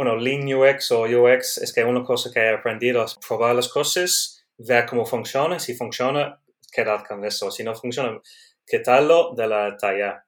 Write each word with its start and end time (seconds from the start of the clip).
bueno, 0.00 0.16
Lean 0.16 0.50
UX 0.50 0.92
o 0.92 1.02
UX 1.02 1.58
es 1.58 1.74
que 1.74 1.84
una 1.84 2.02
cosa 2.02 2.30
que 2.32 2.40
he 2.40 2.54
aprendido 2.54 3.04
es 3.04 3.16
probar 3.16 3.54
las 3.54 3.68
cosas, 3.68 4.46
ver 4.56 4.86
cómo 4.86 5.04
funciona, 5.04 5.58
si 5.58 5.74
funciona, 5.74 6.40
quedar 6.72 7.06
con 7.06 7.22
eso, 7.22 7.50
si 7.50 7.62
no 7.62 7.74
funciona, 7.74 8.18
quitarlo 8.66 9.34
de 9.34 9.46
la 9.46 9.76
talla. 9.76 10.24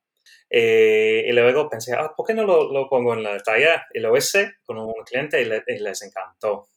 Eh, 0.50 1.24
y 1.26 1.32
luego 1.32 1.70
pensé, 1.70 1.94
ah, 1.94 2.12
¿por 2.14 2.26
qué 2.26 2.34
no 2.34 2.44
lo, 2.44 2.86
pongo 2.90 3.14
en 3.14 3.22
la 3.22 3.38
talla? 3.38 3.86
Y 3.94 4.00
lo 4.00 4.14
hice 4.14 4.56
con 4.62 4.76
un 4.76 4.92
cliente 5.06 5.40
y 5.40 5.78
les 5.78 6.02
encantó. 6.02 6.68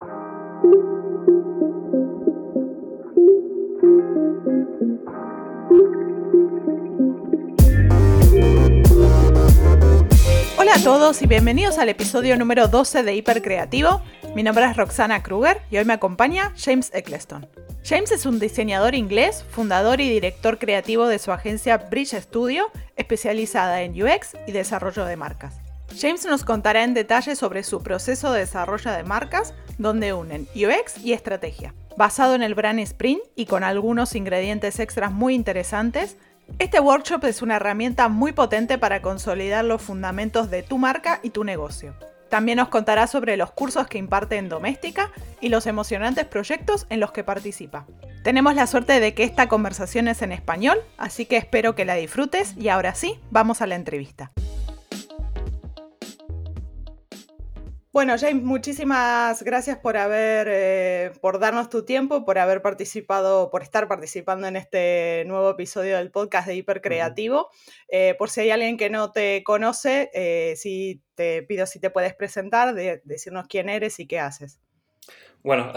Hola 10.76 10.82
a 10.82 10.98
todos 10.98 11.22
y 11.22 11.26
bienvenidos 11.26 11.78
al 11.78 11.88
episodio 11.88 12.36
número 12.36 12.68
12 12.68 13.04
de 13.04 13.16
Hipercreativo. 13.16 14.02
Mi 14.36 14.44
nombre 14.44 14.66
es 14.66 14.76
Roxana 14.76 15.24
Kruger 15.24 15.62
y 15.72 15.78
hoy 15.78 15.86
me 15.86 15.94
acompaña 15.94 16.52
James 16.58 16.92
Eccleston. 16.94 17.48
James 17.86 18.12
es 18.12 18.26
un 18.26 18.40
diseñador 18.40 18.94
inglés, 18.94 19.46
fundador 19.50 20.02
y 20.02 20.10
director 20.10 20.60
creativo 20.60 21.08
de 21.08 21.18
su 21.18 21.32
agencia 21.32 21.78
Bridge 21.78 22.16
Studio, 22.16 22.70
especializada 22.98 23.84
en 23.84 23.94
UX 23.94 24.34
y 24.48 24.52
desarrollo 24.52 25.06
de 25.06 25.16
marcas. 25.16 25.56
James 25.98 26.26
nos 26.26 26.44
contará 26.44 26.84
en 26.84 26.94
detalle 26.94 27.38
sobre 27.38 27.64
su 27.64 27.82
proceso 27.82 28.34
de 28.34 28.42
desarrollo 28.42 28.92
de 28.92 29.04
marcas, 29.04 29.54
donde 29.78 30.12
unen 30.12 30.46
UX 30.56 30.98
y 31.02 31.14
estrategia. 31.14 31.74
Basado 31.96 32.36
en 32.36 32.44
el 32.44 32.54
brand 32.54 32.82
Sprint 32.82 33.22
y 33.38 33.46
con 33.46 33.64
algunos 33.64 34.14
ingredientes 34.14 34.82
extras 34.82 35.14
muy 35.14 35.36
interesantes, 35.36 36.18
este 36.60 36.80
workshop 36.80 37.26
es 37.26 37.42
una 37.42 37.58
herramienta 37.58 38.08
muy 38.08 38.32
potente 38.32 38.78
para 38.78 39.02
consolidar 39.02 39.66
los 39.66 39.82
fundamentos 39.82 40.50
de 40.50 40.64
tu 40.64 40.78
marca 40.78 41.20
y 41.22 41.32
tu 41.32 41.44
negocio. 41.44 41.94
También 42.30 42.58
nos 42.58 42.70
contará 42.70 43.08
sobre 43.08 43.38
los 43.38 43.52
cursos 43.52 43.88
que 43.88 43.98
imparte 43.98 44.38
en 44.38 44.50
Doméstica 44.50 45.12
y 45.42 45.50
los 45.50 45.68
emocionantes 45.68 46.26
proyectos 46.26 46.86
en 46.90 47.00
los 47.00 47.12
que 47.12 47.24
participa. 47.24 47.86
Tenemos 48.24 48.56
la 48.56 48.68
suerte 48.68 49.00
de 49.00 49.14
que 49.14 49.24
esta 49.24 49.48
conversación 49.48 50.08
es 50.08 50.22
en 50.22 50.32
español, 50.32 50.80
así 50.98 51.26
que 51.26 51.38
espero 51.38 51.76
que 51.76 51.86
la 51.86 51.96
disfrutes 51.96 52.56
y 52.58 52.70
ahora 52.70 52.96
sí, 52.96 53.20
vamos 53.30 53.62
a 53.62 53.68
la 53.68 53.76
entrevista. 53.76 54.32
Bueno, 57.96 58.18
James, 58.20 58.44
muchísimas 58.44 59.42
gracias 59.42 59.78
por 59.78 59.96
haber, 59.96 60.50
eh, 60.52 61.12
por 61.22 61.40
darnos 61.40 61.70
tu 61.70 61.86
tiempo, 61.86 62.26
por 62.26 62.38
haber 62.38 62.62
participado, 62.62 63.50
por 63.50 63.64
estar 63.64 63.88
participando 63.88 64.48
en 64.48 64.58
este 64.58 65.24
nuevo 65.28 65.52
episodio 65.52 65.96
del 65.96 66.12
podcast 66.12 66.46
de 66.50 66.56
Hipercreativo. 66.56 67.50
Eh, 67.88 68.14
por 68.20 68.30
si 68.30 68.42
hay 68.42 68.52
alguien 68.52 68.76
que 68.76 68.90
no 68.90 69.14
te 69.14 69.46
conoce, 69.46 70.12
eh, 70.14 70.56
si 70.58 71.04
te 71.16 71.44
pido 71.44 71.66
si 71.66 71.80
te 71.80 71.90
puedes 71.90 72.14
presentar, 72.14 72.76
decirnos 72.76 73.48
quién 73.48 73.70
eres 73.70 73.98
y 74.02 74.08
qué 74.08 74.20
haces. 74.20 74.60
Bueno, 75.42 75.72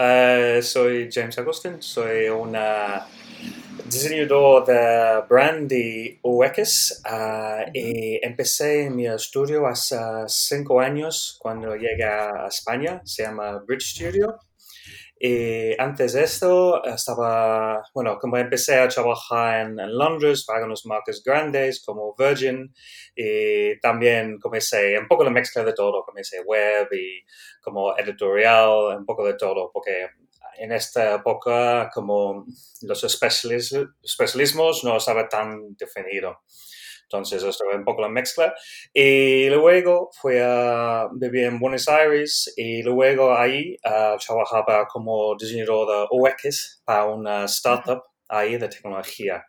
soy 0.61 1.09
James 1.09 1.39
Agustin, 1.39 1.81
soy 1.81 2.27
una 2.27 3.07
diseñador 3.89 4.65
de 4.65 5.23
brand 5.27 5.71
y 5.71 6.19
UX 6.21 7.01
ah, 7.05 7.65
y 7.73 8.19
empecé 8.23 8.89
mi 8.89 9.07
estudio 9.07 9.65
hace 9.67 9.97
cinco 10.27 10.79
años 10.79 11.37
cuando 11.39 11.75
llegué 11.75 12.03
a 12.03 12.47
España, 12.47 13.01
se 13.03 13.23
llama 13.23 13.63
Bridge 13.65 13.95
Studio. 13.95 14.37
Y 15.21 15.73
antes 15.77 16.13
de 16.13 16.23
esto 16.23 16.81
estaba, 16.85 17.83
bueno, 17.93 18.17
como 18.19 18.37
empecé 18.37 18.79
a 18.79 18.87
trabajar 18.87 19.67
en, 19.67 19.97
Londres 19.97 20.45
para 20.45 20.65
unas 20.65 20.85
marcas 20.85 21.21
grandes 21.21 21.83
como 21.83 22.15
Virgin 22.17 22.73
y 23.13 23.77
también 23.81 24.39
comencé 24.39 24.97
un 24.97 25.09
poco 25.09 25.25
la 25.25 25.29
mezcla 25.29 25.65
de 25.65 25.73
todo, 25.73 26.05
comencé 26.05 26.41
web 26.41 26.87
y 26.93 27.25
como 27.61 27.97
editorial, 27.97 28.97
un 28.97 29.05
poco 29.05 29.25
de 29.25 29.33
todo, 29.33 29.69
porque 29.73 30.07
en 30.59 30.71
esta 30.71 31.15
época 31.15 31.89
como 31.93 32.45
los 32.81 33.03
especialismos 33.03 34.83
no 34.83 34.97
estaba 34.97 35.27
tan 35.27 35.75
definido. 35.77 36.39
Entonces, 37.11 37.43
fue 37.57 37.75
un 37.75 37.83
poco 37.83 38.03
la 38.03 38.09
mezcla. 38.09 38.53
Y 38.93 39.49
luego 39.49 40.11
fui 40.13 40.37
a 40.39 41.07
vivir 41.11 41.45
en 41.45 41.59
Buenos 41.59 41.89
Aires 41.89 42.53
y 42.55 42.83
luego 42.83 43.35
ahí 43.35 43.77
uh, 43.83 44.15
trabajaba 44.23 44.85
como 44.87 45.35
diseñador 45.35 45.87
de 45.87 46.07
UX 46.11 46.83
para 46.85 47.05
una 47.05 47.45
startup 47.45 48.03
ahí 48.27 48.57
de 48.57 48.69
tecnología. 48.69 49.43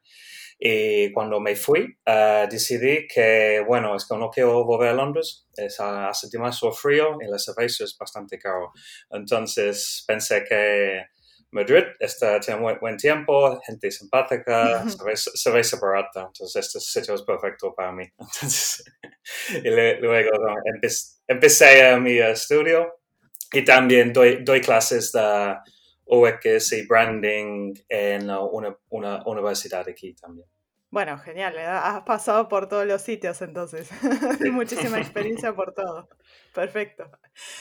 Y 0.62 1.10
cuando 1.12 1.40
me 1.40 1.56
fui, 1.56 1.96
uh, 2.06 2.46
decidí 2.46 3.08
que, 3.08 3.64
bueno, 3.66 3.96
es 3.96 4.06
que 4.06 4.14
no 4.14 4.28
quiero 4.28 4.62
volver 4.62 4.90
a 4.90 4.92
Londres, 4.92 5.48
es, 5.56 5.80
hace 5.80 6.28
demasiado 6.30 6.74
frío 6.74 7.16
y 7.18 7.26
la 7.30 7.38
cerveza 7.38 7.84
es 7.84 7.96
bastante 7.98 8.38
caro. 8.38 8.70
Entonces 9.10 10.04
pensé 10.06 10.44
que 10.44 11.06
Madrid 11.52 11.84
está, 11.98 12.38
tiene 12.40 12.60
buen, 12.60 12.78
buen 12.78 12.98
tiempo, 12.98 13.58
gente 13.66 13.90
simpática, 13.90 14.86
cerveza, 14.86 15.30
cerveza, 15.34 15.78
barata, 15.80 16.26
entonces 16.26 16.66
este 16.66 16.78
sitio 16.78 17.14
es 17.14 17.22
perfecto 17.22 17.74
para 17.74 17.92
mí. 17.92 18.04
Entonces, 18.18 18.84
y 19.64 19.70
luego 19.70 20.30
empecé, 21.26 21.86
a 21.86 21.98
mi 21.98 22.18
estudio 22.18 23.00
y 23.50 23.64
también 23.64 24.12
doy, 24.12 24.44
doy 24.44 24.60
clases 24.60 25.10
de 25.10 25.56
UX 26.10 26.72
y 26.72 26.86
branding 26.86 27.74
en 27.88 28.30
una, 28.30 28.76
una 28.88 29.22
universidad 29.24 29.88
aquí 29.88 30.14
también. 30.14 30.46
Bueno, 30.90 31.18
genial, 31.18 31.56
¿eh? 31.56 31.64
has 31.64 32.02
pasado 32.02 32.48
por 32.48 32.68
todos 32.68 32.84
los 32.84 33.00
sitios 33.00 33.40
entonces. 33.42 33.88
Muchísima 34.52 34.98
experiencia 34.98 35.54
por 35.54 35.72
todo. 35.72 36.08
Perfecto. 36.52 37.08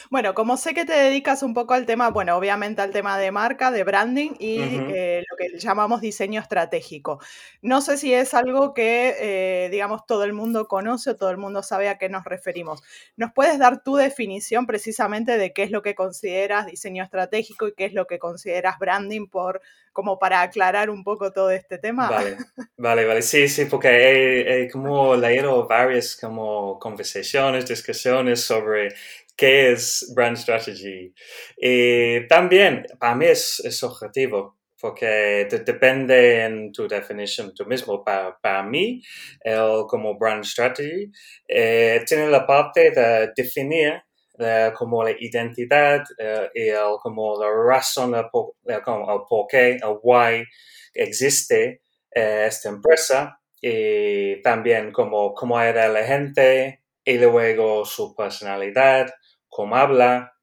Bueno, 0.09 0.34
como 0.34 0.57
sé 0.57 0.74
que 0.74 0.85
te 0.85 0.94
dedicas 0.94 1.44
un 1.44 1.53
poco 1.53 1.74
al 1.74 1.85
tema, 1.85 2.09
bueno, 2.09 2.35
obviamente 2.35 2.81
al 2.81 2.91
tema 2.91 3.18
de 3.18 3.31
marca, 3.31 3.72
de 3.72 3.84
branding 3.84 4.31
y 4.40 4.59
eh, 4.59 5.24
lo 5.30 5.38
que 5.38 5.57
llamamos 5.59 6.02
diseño 6.02 6.41
estratégico. 6.41 7.19
No 7.62 7.81
sé 7.81 7.97
si 7.97 8.13
es 8.13 8.34
algo 8.34 8.74
que, 8.74 9.16
eh, 9.19 9.69
digamos, 9.69 10.06
todo 10.06 10.24
el 10.24 10.34
mundo 10.34 10.68
conoce 10.68 11.12
o 11.12 11.16
todo 11.16 11.30
el 11.30 11.38
mundo 11.38 11.63
sabe 11.63 11.90
a 11.90 11.97
qué 11.97 12.09
nos 12.09 12.24
referimos. 12.24 12.81
¿Nos 13.16 13.31
puedes 13.34 13.59
dar 13.59 13.84
tu 13.84 13.96
definición 13.96 14.66
precisamente 14.66 15.38
de 15.38 15.53
qué 15.53 15.63
es 15.63 15.72
lo 15.72 15.81
que 15.81 15.96
consideras 15.96 16.66
diseño 16.66 17.03
estratégico 17.03 17.68
y 17.68 17.74
qué 17.74 17.86
es 17.86 17.94
lo 17.94 18.07
que 18.07 18.19
consideras 18.19 18.80
branding 18.80 19.28
por 19.28 19.62
como 19.91 20.19
para 20.19 20.41
aclarar 20.41 20.90
un 20.90 21.03
poco 21.03 21.31
todo 21.31 21.51
este 21.51 21.78
tema? 21.78 22.09
Vale, 22.09 22.38
vale, 22.78 23.06
vale. 23.06 23.22
Sí, 23.22 23.47
sí, 23.47 23.66
porque 23.66 23.90
he, 23.90 24.63
he 24.63 24.69
como 24.69 25.16
leído 25.16 25.68
varias 25.68 26.16
como 26.16 26.80
conversaciones, 26.80 27.68
discusiones 27.68 28.41
sobre 28.41 28.94
qué 29.40 29.72
es 29.72 30.12
brand 30.14 30.36
strategy. 30.36 31.14
Y 31.58 32.28
también, 32.28 32.86
para 33.00 33.16
mí 33.16 33.26
es, 33.26 33.62
es 33.64 33.82
objetivo, 33.84 34.58
porque 34.82 35.48
depende 35.66 36.44
en 36.44 36.72
tu 36.74 36.88
definición 36.88 37.54
tú 37.54 37.66
mismo. 37.66 38.04
Para, 38.04 38.38
para 38.38 38.64
mí, 38.64 39.02
el 39.42 39.86
como 39.88 40.18
brand 40.18 40.44
strategy 40.44 41.10
eh, 41.48 42.04
tiene 42.06 42.28
la 42.28 42.46
parte 42.46 42.92
de 42.92 43.32
definir 43.36 44.02
eh, 44.38 44.72
como 44.76 45.04
la 45.04 45.12
identidad 45.12 46.04
eh, 46.18 46.50
y 46.54 46.68
el, 46.70 46.98
como 47.02 47.42
la 47.42 47.50
razón, 47.50 48.16
el, 48.16 48.26
como 48.84 49.14
el 49.14 49.22
por 49.28 49.48
qué, 49.48 49.72
el 49.76 50.00
why 50.04 50.44
existe 50.94 51.82
esta 52.12 52.70
empresa 52.70 53.40
y 53.62 54.42
también 54.42 54.92
como 54.92 55.34
cómo 55.34 55.62
era 55.62 55.88
la 55.88 56.04
gente 56.04 56.82
y 57.06 57.18
luego 57.18 57.86
su 57.86 58.16
personalidad 58.16 59.14
cómo 59.59 59.75
habla, 59.75 60.34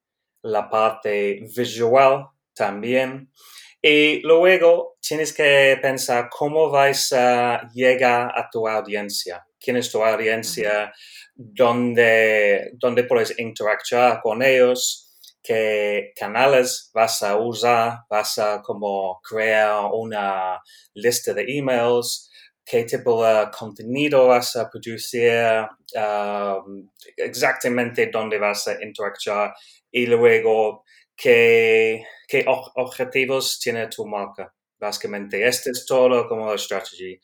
la 0.43 0.69
parte 0.69 1.41
visual 1.57 2.27
también. 2.55 3.33
Y 3.81 4.21
luego 4.21 4.99
tienes 5.01 5.33
que 5.33 5.79
pensar 5.81 6.29
cómo 6.29 6.69
vais 6.69 7.15
a 7.15 7.67
llegar 7.73 8.31
a 8.39 8.51
tu 8.51 8.69
audiencia. 8.69 9.43
¿Quién 9.59 9.79
es 9.79 9.91
tu 9.91 10.05
audiencia? 10.05 10.93
¿Dónde, 11.35 12.73
dónde 12.75 13.05
puedes 13.05 13.39
interactuar 13.39 14.21
con 14.21 14.43
ellos? 14.43 15.03
qué 15.43 16.13
canales 16.19 16.91
vas 16.93 17.23
a 17.23 17.37
usar, 17.37 18.01
vas 18.11 18.37
a 18.37 18.61
como 18.63 19.21
crear 19.23 19.89
una 19.93 20.61
lista 20.93 21.33
de 21.33 21.45
emails, 21.47 22.29
qué 22.67 22.85
tipo 22.85 23.25
de 23.25 23.49
contenido 23.57 24.27
vas 24.27 24.57
a 24.57 24.69
producir, 24.69 25.67
um, 25.95 26.91
exactamente 27.17 28.09
dónde 28.09 28.39
vas 28.39 28.67
a 28.67 28.83
interactuar 28.83 29.55
y 29.91 30.07
luego 30.07 30.85
qué, 31.17 32.05
qué 32.27 32.45
objetivos 32.47 33.61
tiene 33.61 33.87
tu 33.87 34.05
marca. 34.05 34.53
Básicamente, 34.79 35.47
este 35.47 35.71
es 35.71 35.87
todo 35.87 36.29
como 36.29 36.49
la 36.49 36.57
estrategia. 36.57 37.19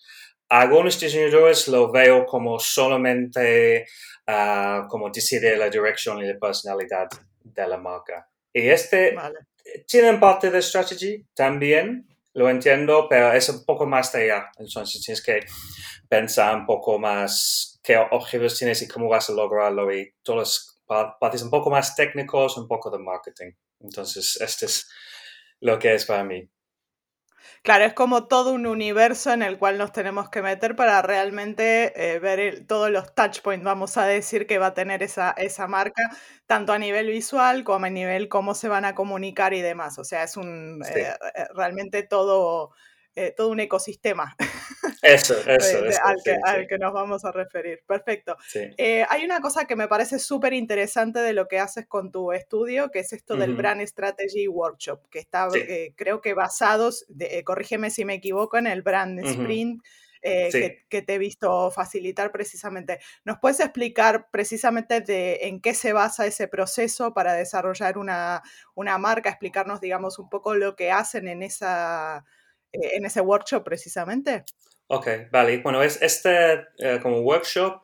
Algunos 0.48 0.98
diseñadores 1.00 1.66
lo 1.68 1.90
veo 1.90 2.24
como 2.24 2.58
solamente 2.58 3.86
uh, 4.28 4.86
como 4.86 5.10
decidir 5.10 5.58
la 5.58 5.68
dirección 5.68 6.18
y 6.20 6.26
la 6.26 6.38
personalidad 6.38 7.08
de 7.42 7.66
la 7.66 7.78
marca. 7.78 8.28
Y 8.52 8.68
este 8.68 9.16
tiene 9.86 10.18
parte 10.18 10.50
de 10.50 10.58
estrategia 10.58 11.18
también, 11.34 12.06
lo 12.34 12.48
entiendo, 12.48 13.06
pero 13.08 13.32
es 13.32 13.48
un 13.48 13.64
poco 13.64 13.86
más 13.86 14.14
allá. 14.14 14.50
Entonces 14.58 15.02
tienes 15.02 15.22
que 15.22 15.40
pensar 16.08 16.54
un 16.56 16.66
poco 16.66 16.98
más 16.98 17.80
qué 17.82 17.96
objetivos 17.96 18.58
tienes 18.58 18.82
y 18.82 18.88
cómo 18.88 19.08
vas 19.08 19.28
a 19.30 19.34
lograrlo 19.34 19.92
y 19.92 20.14
todas 20.22 20.78
las 20.86 21.16
partes 21.18 21.42
un 21.42 21.50
poco 21.50 21.70
más 21.70 21.94
técnicos, 21.94 22.56
un 22.56 22.68
poco 22.68 22.90
de 22.90 22.98
marketing. 22.98 23.52
Entonces, 23.80 24.40
este 24.40 24.66
es 24.66 24.88
lo 25.60 25.78
que 25.78 25.94
es 25.94 26.04
para 26.06 26.24
mí. 26.24 26.48
Claro, 27.64 27.84
es 27.84 27.92
como 27.94 28.26
todo 28.26 28.52
un 28.54 28.66
universo 28.66 29.32
en 29.32 29.40
el 29.40 29.56
cual 29.56 29.78
nos 29.78 29.92
tenemos 29.92 30.28
que 30.28 30.42
meter 30.42 30.74
para 30.74 31.00
realmente 31.00 31.92
eh, 32.14 32.18
ver 32.18 32.66
todos 32.66 32.90
los 32.90 33.14
touch 33.14 33.40
points, 33.40 33.64
vamos 33.64 33.96
a 33.96 34.04
decir, 34.04 34.48
que 34.48 34.58
va 34.58 34.66
a 34.68 34.74
tener 34.74 35.00
esa, 35.04 35.30
esa 35.30 35.68
marca, 35.68 36.02
tanto 36.48 36.72
a 36.72 36.78
nivel 36.80 37.06
visual 37.06 37.62
como 37.62 37.86
a 37.86 37.90
nivel 37.90 38.28
cómo 38.28 38.54
se 38.56 38.66
van 38.66 38.84
a 38.84 38.96
comunicar 38.96 39.54
y 39.54 39.60
demás. 39.60 39.96
O 40.00 40.04
sea, 40.04 40.24
es 40.24 40.36
un 40.36 40.82
eh, 40.92 41.14
eh, 41.36 41.46
realmente 41.54 42.02
todo 42.02 42.72
eh, 43.14 43.34
todo 43.36 43.50
un 43.50 43.60
ecosistema. 43.60 44.34
Eso, 45.02 45.34
eso, 45.46 45.78
al, 46.02 46.66
que, 46.66 46.78
nos 46.78 46.92
vamos 46.94 47.24
a 47.26 47.32
referir. 47.32 47.80
Perfecto. 47.86 48.36
Eh, 48.54 49.04
hay 49.08 49.24
una 49.24 49.40
cosa 49.40 49.66
que 49.66 49.76
me 49.76 49.86
parece 49.86 50.18
súper 50.18 50.54
interesante 50.54 51.18
de 51.18 51.34
lo 51.34 51.46
que 51.46 51.58
haces 51.58 51.86
con 51.86 52.10
tu 52.10 52.32
estudio, 52.32 52.90
que 52.90 53.00
es 53.00 53.12
esto 53.12 53.36
del 53.36 53.54
Brand 53.54 53.82
Strategy 53.82 54.48
Workshop, 54.48 55.10
que 55.10 55.18
está, 55.18 55.48
eh, 55.54 55.92
creo 55.94 56.22
que 56.22 56.32
basados, 56.32 57.04
corrígeme 57.44 57.90
si 57.90 58.06
me 58.06 58.14
equivoco, 58.14 58.56
en 58.56 58.66
el 58.66 58.80
Brand 58.80 59.18
Sprint. 59.26 59.82
que, 60.22 61.02
te 61.02 61.14
he 61.14 61.18
visto 61.18 61.70
facilitar 61.70 62.32
precisamente. 62.32 62.98
¿Nos 63.24 63.38
puedes 63.40 63.60
explicar 63.60 64.30
precisamente 64.30 65.02
de 65.02 65.40
en 65.42 65.60
qué 65.60 65.74
se 65.74 65.92
basa 65.92 66.24
ese 66.24 66.48
proceso 66.48 67.12
para 67.12 67.34
desarrollar 67.34 67.98
una, 67.98 68.42
una 68.74 68.96
marca? 68.96 69.28
Explicarnos, 69.28 69.82
digamos, 69.82 70.18
un 70.18 70.30
poco 70.30 70.54
lo 70.54 70.76
que 70.76 70.92
hacen 70.92 71.26
en 71.26 71.42
esa, 71.42 72.24
eh, 72.24 72.40
en 72.72 73.04
ese 73.04 73.20
workshop 73.20 73.64
precisamente. 73.64 74.44
Ok, 74.88 75.08
vale. 75.30 75.58
Bueno, 75.58 75.82
es 75.82 76.00
este 76.02 76.66
eh, 76.78 76.98
como 77.02 77.20
workshop 77.20 77.82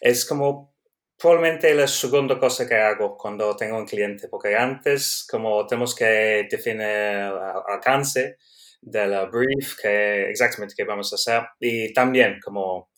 es 0.00 0.24
como 0.24 0.74
probablemente 1.18 1.74
la 1.74 1.86
segunda 1.86 2.38
cosa 2.38 2.66
que 2.66 2.76
hago 2.76 3.16
cuando 3.16 3.54
tengo 3.56 3.76
un 3.76 3.86
cliente, 3.86 4.28
porque 4.28 4.56
antes 4.56 5.26
como 5.28 5.66
tenemos 5.66 5.94
que 5.94 6.46
definir 6.50 6.82
el 6.82 7.32
alcance 7.68 8.38
del 8.80 9.28
brief, 9.30 9.76
que 9.80 10.30
exactamente 10.30 10.74
qué 10.76 10.84
vamos 10.84 11.12
a 11.12 11.16
hacer, 11.16 11.42
y 11.58 11.92
también 11.92 12.38
como 12.42 12.90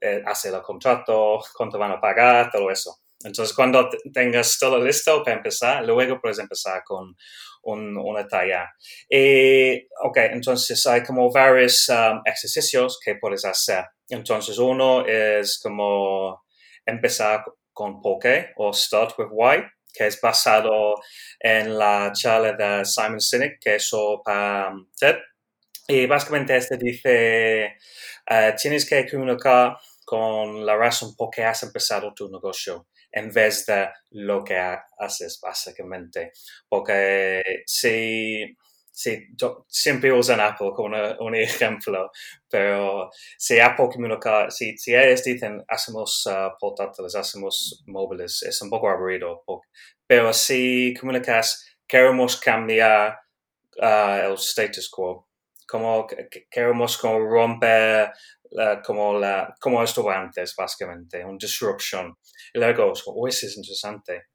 eh, 0.00 0.22
hacer 0.26 0.54
el 0.54 0.62
contrato, 0.62 1.40
cuánto 1.56 1.78
van 1.78 1.92
a 1.92 2.00
pagar, 2.00 2.50
todo 2.50 2.70
eso. 2.70 2.98
Entonces, 3.24 3.54
cuando 3.54 3.88
tengas 4.12 4.58
todo 4.58 4.78
listo 4.82 5.22
para 5.22 5.36
empezar, 5.36 5.84
luego 5.84 6.20
puedes 6.20 6.38
empezar 6.38 6.82
con 6.84 7.16
una 7.62 8.26
talla. 8.26 8.74
Y, 9.08 9.86
ok, 10.02 10.16
entonces 10.32 10.84
hay 10.86 11.02
como 11.02 11.30
varios 11.30 11.88
um, 11.88 12.20
ejercicios 12.24 12.98
que 13.04 13.16
puedes 13.16 13.44
hacer. 13.44 13.84
Entonces, 14.08 14.58
uno 14.58 15.06
es 15.06 15.60
como 15.62 16.44
empezar 16.84 17.44
con 17.72 18.02
Poke 18.02 18.52
o 18.56 18.72
Start 18.72 19.18
with 19.18 19.28
Why, 19.30 19.64
que 19.92 20.06
es 20.06 20.20
basado 20.20 20.94
en 21.38 21.78
la 21.78 22.12
charla 22.14 22.52
de 22.52 22.84
Simon 22.84 23.20
Sinek 23.20 23.58
que 23.60 23.76
hizo 23.76 24.22
para 24.24 24.70
um, 24.70 24.88
TED. 24.98 25.16
Y 25.88 26.06
básicamente 26.06 26.56
este 26.56 26.76
dice, 26.76 27.76
uh, 28.30 28.54
tienes 28.60 28.88
que 28.88 29.08
comunicar 29.08 29.76
con 30.04 30.64
la 30.64 30.76
razón 30.76 31.14
por 31.16 31.30
qué 31.30 31.44
has 31.44 31.62
empezado 31.62 32.12
tu 32.14 32.28
negocio 32.28 32.86
en 33.12 33.30
vez 33.30 33.66
de 33.66 33.88
lo 34.10 34.42
que 34.42 34.58
haces, 34.98 35.38
básicamente. 35.40 36.32
Porque 36.68 37.42
si, 37.66 38.56
si 38.90 39.28
siempre 39.68 40.12
usan 40.12 40.40
Apple 40.40 40.70
como 40.74 40.96
un 41.20 41.34
ejemplo, 41.34 42.10
pero 42.48 43.10
si 43.38 43.60
Apple 43.60 43.88
comunica, 43.92 44.50
si, 44.50 44.76
si 44.78 44.94
ellos 44.94 45.22
dicen 45.22 45.62
hacemos 45.68 46.26
uh, 46.26 46.56
portátiles, 46.58 47.14
hacemos 47.14 47.82
móviles, 47.86 48.42
es 48.42 48.60
un 48.62 48.70
poco 48.70 48.88
aburrido. 48.88 49.44
pero 50.06 50.32
si 50.32 50.94
comunicas, 50.98 51.66
queremos 51.86 52.36
cambiar 52.38 53.18
uh, 53.76 54.30
el 54.30 54.34
status 54.34 54.88
quo, 54.88 55.28
como 55.66 56.06
queremos 56.50 56.98
como 56.98 57.18
romper 57.18 58.12
como, 58.84 59.18
la, 59.18 59.54
como 59.60 59.82
estuvo 59.82 60.10
antes, 60.10 60.54
básicamente, 60.56 61.24
un 61.24 61.38
disruption. 61.38 62.14
Y 62.52 62.58
luego, 62.58 62.92
oh, 63.06 63.28
eso 63.28 63.46
es 63.46 63.56
interesante. 63.56 64.26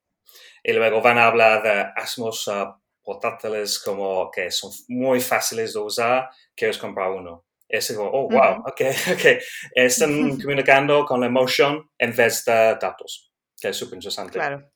Y 0.64 0.74
luego 0.74 1.02
van 1.02 1.18
a 1.18 1.28
hablar 1.28 1.64
de 1.64 1.86
hacemos 1.96 2.48
uh, 2.48 2.74
portátiles 3.04 3.80
como 3.80 4.30
que 4.32 4.52
son 4.52 4.72
muy 4.90 5.22
fáciles 5.22 5.74
de 5.74 5.80
usar, 5.80 6.30
quieres 6.56 6.78
comprar 6.78 7.12
uno. 7.12 7.46
Es 7.70 7.92
como, 7.94 8.10
oh, 8.10 8.30
wow, 8.30 8.64
ok, 8.66 8.82
ok. 9.14 9.42
Están 9.74 10.38
comunicando 10.42 11.06
con 11.06 11.24
emoción 11.24 11.90
en 11.98 12.16
vez 12.16 12.44
de 12.46 12.78
datos, 12.80 13.32
que 13.60 13.70
es 13.70 13.78
súper 13.78 13.96
interesante. 13.96 14.34
Claro. 14.34 14.72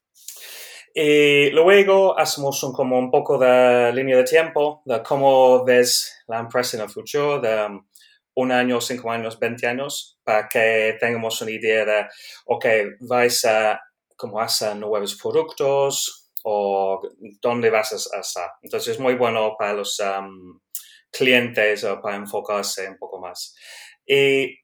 Y 0.93 1.49
luego 1.51 2.17
hacemos 2.19 2.61
un, 2.63 2.73
como 2.73 2.99
un 2.99 3.09
poco 3.09 3.37
de 3.37 3.93
línea 3.93 4.17
de 4.17 4.23
tiempo, 4.25 4.81
de 4.85 5.01
cómo 5.01 5.63
ves 5.63 6.23
la 6.27 6.39
empresa 6.39 6.75
en 6.75 6.83
el 6.83 6.89
futuro, 6.89 7.39
de 7.39 7.65
um, 7.65 7.87
un 8.41 8.51
año, 8.51 8.81
cinco 8.81 9.11
años, 9.11 9.39
veinte 9.39 9.67
años, 9.67 10.19
para 10.23 10.47
que 10.47 10.97
tengamos 10.99 11.41
una 11.41 11.51
idea 11.51 11.85
de, 11.85 12.05
ok, 12.45 12.65
vais 13.01 13.45
a, 13.45 13.79
cómo 14.15 14.39
hacer 14.39 14.75
nuevos 14.75 15.15
productos 15.15 16.29
o 16.43 17.01
dónde 17.41 17.69
vas 17.69 17.91
a 18.13 18.19
estar. 18.19 18.51
Entonces 18.61 18.93
es 18.93 18.99
muy 18.99 19.15
bueno 19.15 19.55
para 19.57 19.73
los 19.73 19.99
um, 19.99 20.59
clientes 21.11 21.83
o 21.83 21.99
para 21.99 22.17
enfocarse 22.17 22.87
un 22.87 22.97
poco 22.97 23.19
más. 23.19 23.55
Y 24.05 24.55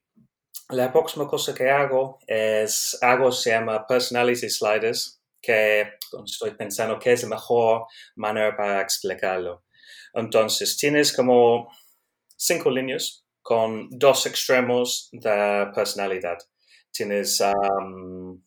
la 0.70 0.92
próxima 0.92 1.26
cosa 1.26 1.54
que 1.54 1.70
hago 1.70 2.18
es, 2.26 2.98
algo 3.02 3.32
se 3.32 3.50
llama 3.50 3.86
Personality 3.86 4.48
Sliders, 4.48 5.20
que 5.40 5.94
estoy 6.24 6.52
pensando 6.52 6.98
que 6.98 7.12
es 7.12 7.22
la 7.22 7.30
mejor 7.30 7.86
manera 8.16 8.56
para 8.56 8.80
explicarlo. 8.80 9.64
Entonces, 10.14 10.76
tienes 10.76 11.12
como 11.12 11.68
cinco 12.36 12.70
líneas 12.70 13.24
con 13.48 13.88
dos 13.88 14.26
extremos 14.26 15.08
de 15.10 15.70
personalidad. 15.74 16.36
Tienes 16.92 17.40
um, 17.40 18.44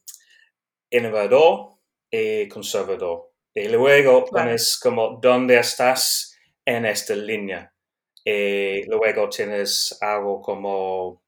innovador 0.91 1.79
y 2.07 2.47
conservador. 2.47 3.31
Y 3.51 3.67
luego 3.69 4.25
pones 4.25 4.79
como 4.79 5.17
dónde 5.19 5.57
estás 5.57 6.37
en 6.63 6.85
esta 6.85 7.15
línea. 7.15 7.73
Y 8.23 8.83
luego 8.83 9.27
tienes 9.27 9.97
algo 10.01 10.39
como 10.39 11.23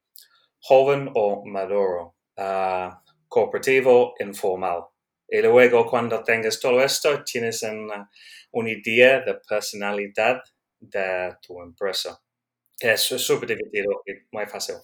joven 0.59 1.09
o 1.15 1.43
maduro, 1.43 2.17
uh, 2.37 2.91
cooperativo, 3.27 4.13
informal. 4.19 4.83
Y 5.27 5.41
luego 5.41 5.87
cuando 5.87 6.21
tengas 6.21 6.59
todo 6.59 6.79
esto, 6.79 7.23
tienes 7.23 7.63
una, 7.63 8.07
una 8.51 8.69
idea 8.69 9.21
de 9.21 9.33
personalidad 9.49 10.43
de 10.79 11.35
tu 11.41 11.59
empresa. 11.59 12.23
Eso 12.79 13.15
es 13.15 13.21
súper 13.21 13.49
divertido 13.49 14.03
y 14.05 14.13
muy 14.31 14.45
fácil. 14.47 14.75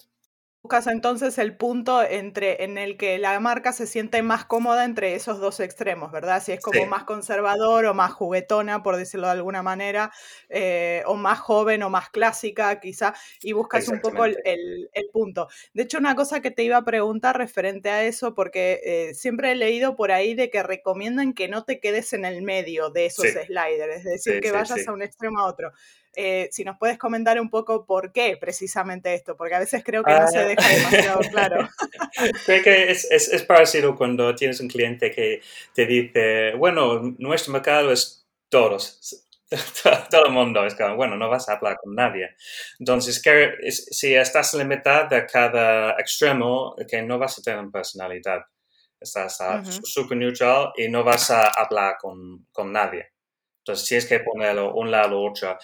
Buscas 0.62 0.88
entonces 0.88 1.38
el 1.38 1.56
punto 1.56 2.02
entre, 2.02 2.64
en 2.64 2.76
el 2.76 2.98
que 2.98 3.16
la 3.16 3.40
marca 3.40 3.72
se 3.72 3.86
siente 3.86 4.20
más 4.20 4.44
cómoda 4.44 4.84
entre 4.84 5.14
esos 5.14 5.40
dos 5.40 5.58
extremos, 5.58 6.12
¿verdad? 6.12 6.42
Si 6.42 6.52
es 6.52 6.60
como 6.60 6.84
más 6.84 7.04
conservador 7.04 7.86
o 7.86 7.94
más 7.94 8.12
juguetona, 8.12 8.82
por 8.82 8.98
decirlo 8.98 9.28
de 9.28 9.32
alguna 9.32 9.62
manera, 9.62 10.12
eh, 10.50 11.02
o 11.06 11.14
más 11.14 11.38
joven 11.38 11.82
o 11.82 11.88
más 11.88 12.10
clásica, 12.10 12.78
quizá, 12.78 13.14
y 13.40 13.52
buscas 13.52 13.88
un 13.88 14.00
poco 14.00 14.26
el, 14.26 14.36
punto. 15.14 15.48
De 15.72 15.84
hecho, 15.84 15.96
una 15.96 16.14
cosa 16.14 16.42
que 16.42 16.50
te 16.50 16.62
iba 16.62 16.76
a 16.76 16.84
preguntar 16.84 17.38
referente 17.38 17.88
a 17.88 18.04
eso, 18.04 18.34
porque 18.34 18.80
eh, 18.84 19.14
siempre 19.14 19.52
he 19.52 19.54
leído 19.54 19.96
por 19.96 20.12
ahí 20.12 20.34
de 20.34 20.50
que 20.50 20.62
recomiendan 20.62 21.32
que 21.32 21.48
no 21.48 21.64
te 21.64 21.80
quedes 21.80 22.12
en 22.12 22.26
el 22.26 22.42
medio 22.42 22.90
de 22.90 23.06
esos 23.06 23.28
sliders, 23.28 23.96
es 23.96 24.04
decir, 24.04 24.42
que 24.42 24.52
vayas 24.52 24.86
a 24.86 24.92
un 24.92 25.00
extremo 25.00 25.38
a 25.38 25.46
otro. 25.46 25.72
Eh, 26.16 26.48
si 26.50 26.64
nos 26.64 26.76
puedes 26.76 26.98
comentar 26.98 27.40
un 27.40 27.50
poco 27.50 27.86
por 27.86 28.12
qué 28.12 28.36
precisamente 28.36 29.14
esto, 29.14 29.36
porque 29.36 29.54
a 29.54 29.60
veces 29.60 29.84
creo 29.84 30.02
que 30.02 30.12
no 30.12 30.26
se 30.26 30.38
ah. 30.38 30.44
deja 30.44 30.68
demasiado 30.68 31.20
claro. 31.30 31.68
creo 32.46 32.62
que 32.64 32.90
es, 32.90 33.08
es, 33.10 33.28
es, 33.28 33.42
parecido 33.44 33.94
cuando 33.94 34.34
tienes 34.34 34.58
un 34.60 34.66
cliente 34.66 35.12
que 35.12 35.40
te 35.72 35.86
dice, 35.86 36.54
bueno, 36.54 37.14
nuestro 37.18 37.52
mercado 37.52 37.92
es 37.92 38.26
todos, 38.48 39.24
todo 40.10 40.26
el 40.26 40.32
mundo, 40.32 40.66
es 40.66 40.74
que, 40.74 40.84
bueno, 40.94 41.16
no 41.16 41.28
vas 41.28 41.48
a 41.48 41.54
hablar 41.54 41.76
con 41.80 41.94
nadie. 41.94 42.30
Entonces, 42.80 43.22
que, 43.22 43.54
si 43.70 44.14
estás 44.14 44.52
en 44.54 44.60
la 44.60 44.64
mitad 44.64 45.08
de 45.08 45.26
cada 45.26 45.92
extremo, 45.92 46.74
que 46.88 47.02
no 47.02 47.18
vas 47.18 47.38
a 47.38 47.42
tener 47.42 47.70
personalidad. 47.70 48.42
Estás 49.00 49.38
súper 49.84 50.18
neutral 50.18 50.72
y 50.76 50.88
no 50.88 51.02
vas 51.02 51.30
a 51.30 51.48
hablar 51.48 51.96
con, 51.98 52.46
con 52.52 52.70
nadie. 52.70 53.12
Entonces 53.60 53.88
tienes 53.88 54.06
que 54.06 54.20
ponerlo 54.20 54.74
un 54.74 54.90
lado 54.90 55.20
u 55.20 55.30
otro 55.30 55.56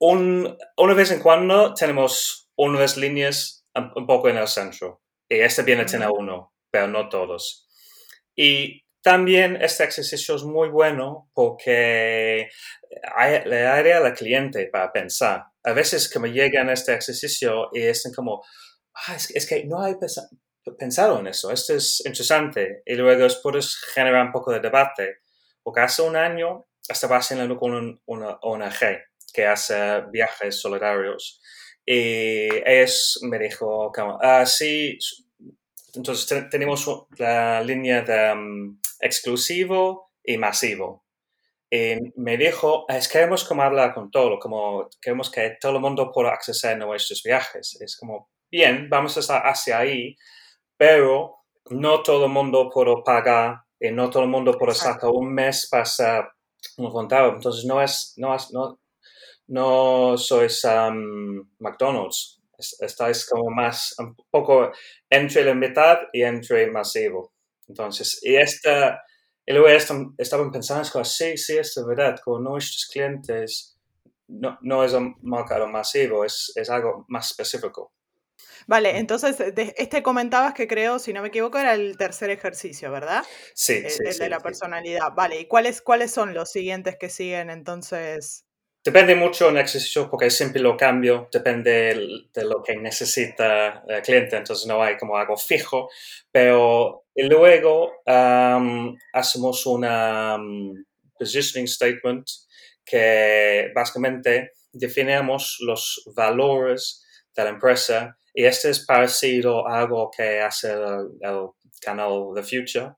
un, 0.00 0.56
una 0.76 0.94
vez 0.94 1.10
en 1.10 1.20
cuando 1.20 1.74
tenemos 1.74 2.50
unas 2.56 2.96
líneas 2.96 3.66
un, 3.74 4.06
poco 4.06 4.28
en 4.28 4.38
el 4.38 4.48
centro. 4.48 5.02
Y 5.28 5.40
este 5.40 5.62
viene 5.62 5.82
a 5.82 5.86
tener 5.86 6.08
uno, 6.10 6.52
pero 6.70 6.88
no 6.88 7.08
todos. 7.08 7.68
Y 8.34 8.84
también 9.02 9.56
este 9.60 9.84
ejercicio 9.84 10.34
es 10.34 10.42
muy 10.42 10.68
bueno 10.68 11.30
porque 11.34 12.48
le 13.44 13.60
da 13.60 13.76
al 13.76 14.14
cliente 14.14 14.66
para 14.66 14.90
pensar. 14.90 15.44
A 15.62 15.72
veces 15.72 16.12
como 16.12 16.26
llegan 16.26 16.68
a 16.68 16.72
este 16.72 16.92
ejercicio 16.92 17.68
y 17.72 17.82
están 17.82 18.12
como, 18.12 18.42
ah, 18.94 19.16
es, 19.16 19.46
que 19.46 19.64
no 19.64 19.82
hay 19.82 19.94
pensado 20.78 21.20
en 21.20 21.28
eso, 21.28 21.52
esto 21.52 21.74
es 21.74 22.02
interesante. 22.04 22.82
Y 22.84 22.94
luego 22.94 23.26
puedes 23.42 23.76
generar 23.94 24.26
un 24.26 24.32
poco 24.32 24.52
de 24.52 24.60
debate, 24.60 25.18
porque 25.62 25.80
hace 25.80 26.02
un 26.02 26.16
año 26.16 26.66
estaba 26.88 27.18
haciendo 27.18 27.56
con 27.56 28.00
una 28.06 28.38
ONG 28.42 29.09
que 29.32 29.46
hace 29.46 30.02
viajes 30.12 30.60
solidarios. 30.60 31.40
Y 31.84 32.48
es, 32.64 33.18
me 33.22 33.38
dijo, 33.38 33.92
ah, 34.22 34.44
sí, 34.46 34.98
entonces 35.94 36.48
tenemos 36.50 36.86
la 37.18 37.62
línea 37.62 38.02
de 38.02 38.32
um, 38.32 38.80
exclusivo 39.00 40.12
y 40.22 40.36
masivo. 40.36 41.04
Y 41.70 41.96
me 42.16 42.36
dijo, 42.36 42.84
es 42.88 43.08
queremos 43.08 43.44
como 43.44 43.62
hablar 43.62 43.94
con 43.94 44.10
todo, 44.10 44.38
como 44.38 44.88
queremos 45.00 45.30
que 45.30 45.56
todo 45.60 45.76
el 45.76 45.80
mundo 45.80 46.10
pueda 46.12 46.30
acceder 46.30 46.74
a 46.74 46.86
nuestros 46.86 47.22
viajes. 47.22 47.80
Es 47.80 47.96
como, 47.96 48.30
bien, 48.50 48.88
vamos 48.90 49.16
a 49.16 49.20
estar 49.20 49.42
hacia 49.46 49.78
ahí, 49.78 50.16
pero 50.76 51.44
no 51.70 52.02
todo 52.02 52.24
el 52.24 52.32
mundo 52.32 52.68
puede 52.70 53.02
pagar 53.04 53.62
y 53.78 53.90
no 53.92 54.10
todo 54.10 54.24
el 54.24 54.28
mundo 54.28 54.58
puede 54.58 54.74
sacar 54.74 55.10
un 55.10 55.32
mes 55.32 55.68
para 55.70 55.84
ser 55.84 56.24
un 56.76 56.90
contado. 56.90 57.34
Entonces 57.34 57.64
no 57.64 57.80
es, 57.80 58.14
no 58.16 58.34
es, 58.34 58.52
no, 58.52 58.79
no 59.50 60.16
sois 60.16 60.64
um, 60.64 61.44
McDonald's. 61.58 62.40
Estáis 62.80 63.26
como 63.26 63.50
más, 63.50 63.94
un 63.98 64.14
poco 64.30 64.70
entre 65.08 65.44
la 65.44 65.54
mitad 65.54 65.98
y 66.12 66.22
entre 66.22 66.70
masivo. 66.70 67.32
Entonces, 67.66 68.18
y 68.22 68.36
esta, 68.36 69.02
y 69.46 69.52
luego 69.52 69.68
estaban 69.68 70.50
pensando, 70.50 70.82
es 70.82 70.90
como, 70.90 71.04
sí, 71.04 71.36
sí, 71.36 71.56
es 71.56 71.74
verdad, 71.86 72.18
con 72.22 72.44
nuestros 72.44 72.86
clientes 72.92 73.78
no, 74.28 74.58
no 74.62 74.84
es 74.84 74.92
un 74.92 75.16
mercado 75.22 75.66
masivo, 75.66 76.24
es, 76.24 76.52
es 76.54 76.70
algo 76.70 77.04
más 77.08 77.30
específico. 77.30 77.92
Vale, 78.66 78.98
entonces, 78.98 79.36
este 79.76 80.02
comentabas 80.02 80.54
que 80.54 80.68
creo, 80.68 80.98
si 80.98 81.12
no 81.12 81.22
me 81.22 81.28
equivoco, 81.28 81.58
era 81.58 81.74
el 81.74 81.96
tercer 81.96 82.30
ejercicio, 82.30 82.92
¿verdad? 82.92 83.24
Sí, 83.54 83.74
el, 83.84 83.90
sí, 83.90 84.02
el 84.04 84.12
sí, 84.12 84.20
de 84.20 84.28
la 84.28 84.38
sí. 84.38 84.42
personalidad. 84.44 85.12
Vale, 85.16 85.40
¿y 85.40 85.46
cuáles, 85.46 85.80
cuáles 85.80 86.12
son 86.12 86.34
los 86.34 86.50
siguientes 86.50 86.96
que 86.98 87.08
siguen 87.08 87.50
entonces? 87.50 88.44
Depende 88.82 89.14
mucho 89.14 89.50
en 89.50 89.58
ejercicio 89.58 90.08
porque 90.08 90.30
siempre 90.30 90.62
lo 90.62 90.74
cambio, 90.74 91.28
depende 91.30 92.28
de 92.32 92.44
lo 92.44 92.62
que 92.62 92.74
necesita 92.76 93.84
el 93.86 94.00
cliente, 94.00 94.36
entonces 94.36 94.66
no 94.66 94.82
hay 94.82 94.96
como 94.96 95.18
algo 95.18 95.36
fijo, 95.36 95.90
pero 96.32 97.04
luego 97.14 97.92
um, 98.06 98.96
hacemos 99.12 99.66
una 99.66 100.36
um, 100.36 100.82
positioning 101.18 101.68
statement 101.68 102.26
que 102.82 103.70
básicamente 103.74 104.52
definimos 104.72 105.58
los 105.60 106.02
valores 106.16 107.04
de 107.36 107.44
la 107.44 107.50
empresa 107.50 108.16
y 108.32 108.46
este 108.46 108.70
es 108.70 108.86
parecido 108.86 109.68
a 109.68 109.80
algo 109.80 110.10
que 110.10 110.40
hace 110.40 110.72
el, 110.72 111.48
canal 111.82 112.30
The 112.34 112.42
Future, 112.42 112.92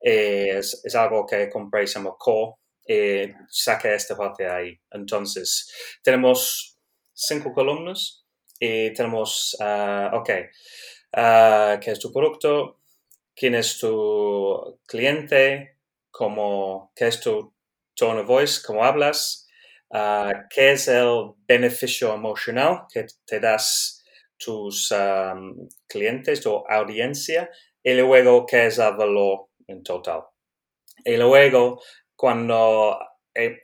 es, 0.00 0.94
algo 0.94 1.26
que 1.26 1.48
compréis 1.48 1.96
en 1.96 2.04
Core 2.16 2.54
eh, 2.86 3.34
saque 3.48 3.94
esta 3.94 4.16
parte 4.16 4.46
ahí. 4.48 4.78
Entonces, 4.90 5.72
tenemos 6.02 6.78
cinco 7.12 7.52
columnas 7.52 8.24
y 8.58 8.92
tenemos, 8.92 9.56
uh, 9.60 10.16
ok, 10.16 10.30
uh, 11.16 11.80
¿qué 11.80 11.90
es 11.90 11.98
tu 11.98 12.12
producto? 12.12 12.80
¿Quién 13.34 13.54
es 13.54 13.78
tu 13.78 14.80
cliente? 14.86 15.78
¿Cómo, 16.10 16.92
¿Qué 16.94 17.08
es 17.08 17.20
tu 17.20 17.54
tone 17.94 18.20
of 18.20 18.26
voice? 18.26 18.62
¿Cómo 18.64 18.84
hablas? 18.84 19.48
Uh, 19.88 20.32
¿Qué 20.48 20.72
es 20.72 20.88
el 20.88 21.32
beneficio 21.46 22.14
emocional 22.14 22.86
que 22.92 23.06
te 23.24 23.40
das 23.40 24.04
tus 24.38 24.92
clientes, 25.86 26.40
tu 26.40 26.64
audiencia? 26.68 27.50
Y 27.82 27.94
luego, 27.94 28.46
¿qué 28.46 28.66
es 28.66 28.78
el 28.78 28.96
valor 28.96 29.48
en 29.66 29.82
total? 29.82 30.22
Y 31.04 31.16
luego, 31.16 31.80
cuando 32.16 32.98
eh, 33.34 33.60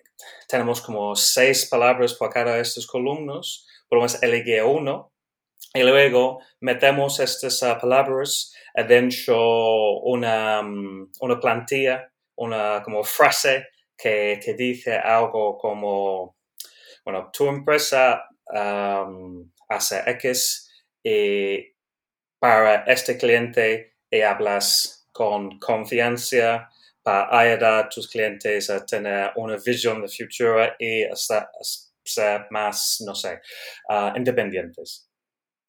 tenemos 0.47 0.80
como 0.80 1.16
seis 1.16 1.66
palabras 1.66 2.14
por 2.14 2.30
cada 2.30 2.54
de 2.54 2.61
estas 2.62 2.87
columnas, 2.87 3.66
podemos 3.88 4.23
elegir 4.23 4.62
uno 4.62 5.12
y 5.75 5.82
luego 5.82 6.40
metemos 6.61 7.18
estas 7.21 7.62
uh, 7.62 7.78
palabras 7.80 8.54
dentro 8.88 10.00
una, 10.00 10.61
um, 10.61 11.11
una 11.21 11.40
plantilla, 11.40 12.12
una 12.37 12.82
como 12.82 13.02
frase 13.04 13.68
que, 13.97 14.38
que, 14.42 14.54
dice 14.54 14.97
algo 14.97 15.56
como, 15.56 16.37
bueno, 17.04 17.30
tu 17.32 17.49
empresa 17.49 18.28
hace 19.68 20.02
X 20.06 20.71
y 21.02 21.75
para 22.38 22.85
este 22.85 23.16
cliente 23.16 23.97
y 24.11 24.21
hablas 24.21 25.09
con 25.12 25.59
confianza 25.59 26.72
para 27.02 27.38
ayudar 27.38 27.85
a 27.85 27.88
tus 27.88 28.09
clientes 28.09 28.71
a 28.71 28.85
tener 28.85 29.32
una 29.37 29.56
visión 29.56 30.02
de 30.02 30.09
futuro 30.09 30.64
y 30.78 31.04
a 31.04 31.16
ser, 31.16 31.38
a 31.38 31.49
ser 32.04 32.47
más, 32.50 33.02
no 33.04 33.14
sé, 33.14 33.40
uh, 33.88 34.16
independientes. 34.16 35.09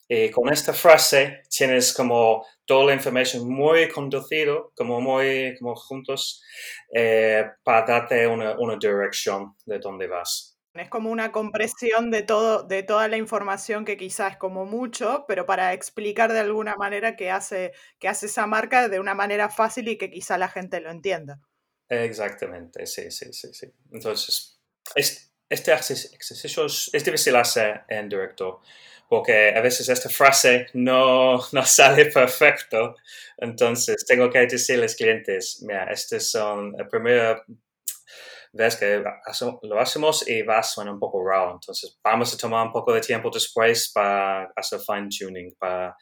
Y 0.07 0.29
con 0.29 0.51
esta 0.51 0.73
frase 0.73 1.41
tienes 1.49 1.93
como 1.93 2.45
toda 2.65 2.85
la 2.85 2.93
información 2.93 3.49
muy 3.49 3.87
conducido, 3.89 4.71
como 4.75 5.01
muy 5.01 5.55
como 5.57 5.75
juntos, 5.75 6.43
eh, 6.93 7.45
para 7.63 7.85
darte 7.85 8.27
una, 8.27 8.57
una 8.59 8.77
dirección 8.77 9.55
de 9.65 9.79
dónde 9.79 10.07
vas. 10.07 10.52
Es 10.73 10.89
como 10.89 11.11
una 11.11 11.31
compresión 11.31 12.09
de 12.09 12.23
todo, 12.23 12.63
de 12.63 12.81
toda 12.81 13.07
la 13.07 13.17
información 13.17 13.85
que 13.85 13.95
quizás 13.95 14.33
es 14.33 14.37
como 14.37 14.65
mucho, 14.65 15.25
pero 15.27 15.45
para 15.45 15.73
explicar 15.73 16.33
de 16.33 16.39
alguna 16.39 16.75
manera 16.75 17.15
que 17.15 17.29
hace, 17.29 17.73
hace 18.07 18.25
esa 18.25 18.47
marca 18.47 18.89
de 18.89 18.99
una 18.99 19.13
manera 19.13 19.49
fácil 19.49 19.87
y 19.87 19.97
que 19.97 20.09
quizá 20.09 20.37
la 20.37 20.49
gente 20.49 20.81
lo 20.81 20.89
entienda. 20.89 21.39
Exactamente, 21.89 22.87
sí, 22.87 23.11
sí, 23.11 23.31
sí, 23.33 23.53
sí. 23.53 23.71
Entonces, 23.91 24.59
es, 24.95 25.31
este 25.47 25.71
ejercicio 25.73 26.65
es, 26.65 26.89
es 26.91 27.05
difícil 27.05 27.35
hacer 27.35 27.83
en 27.87 28.09
directo 28.09 28.61
porque 29.13 29.53
a 29.55 29.61
veces 29.61 29.87
esta 29.89 30.09
frase 30.09 30.67
no, 30.73 31.37
no 31.51 31.65
sale 31.65 32.05
perfecto. 32.05 32.95
Entonces, 33.37 34.05
tengo 34.07 34.27
que 34.31 34.39
decirles 34.39 34.95
clientes, 34.95 35.61
mira, 35.61 35.83
estos 35.91 36.31
son 36.31 36.71
la 36.71 36.87
ves 38.53 38.75
que 38.75 39.03
lo 39.63 39.79
hacemos 39.79 40.27
y 40.27 40.43
va 40.43 40.59
a 40.59 40.63
sonar 40.63 40.93
un 40.93 40.99
poco 40.99 41.23
raro. 41.27 41.53
Entonces, 41.53 41.99
vamos 42.03 42.33
a 42.33 42.37
tomar 42.37 42.65
un 42.65 42.71
poco 42.71 42.93
de 42.93 43.01
tiempo 43.01 43.29
después 43.31 43.91
para 43.93 44.51
hacer 44.55 44.79
fine 44.79 45.09
tuning, 45.09 45.55
para 45.59 45.95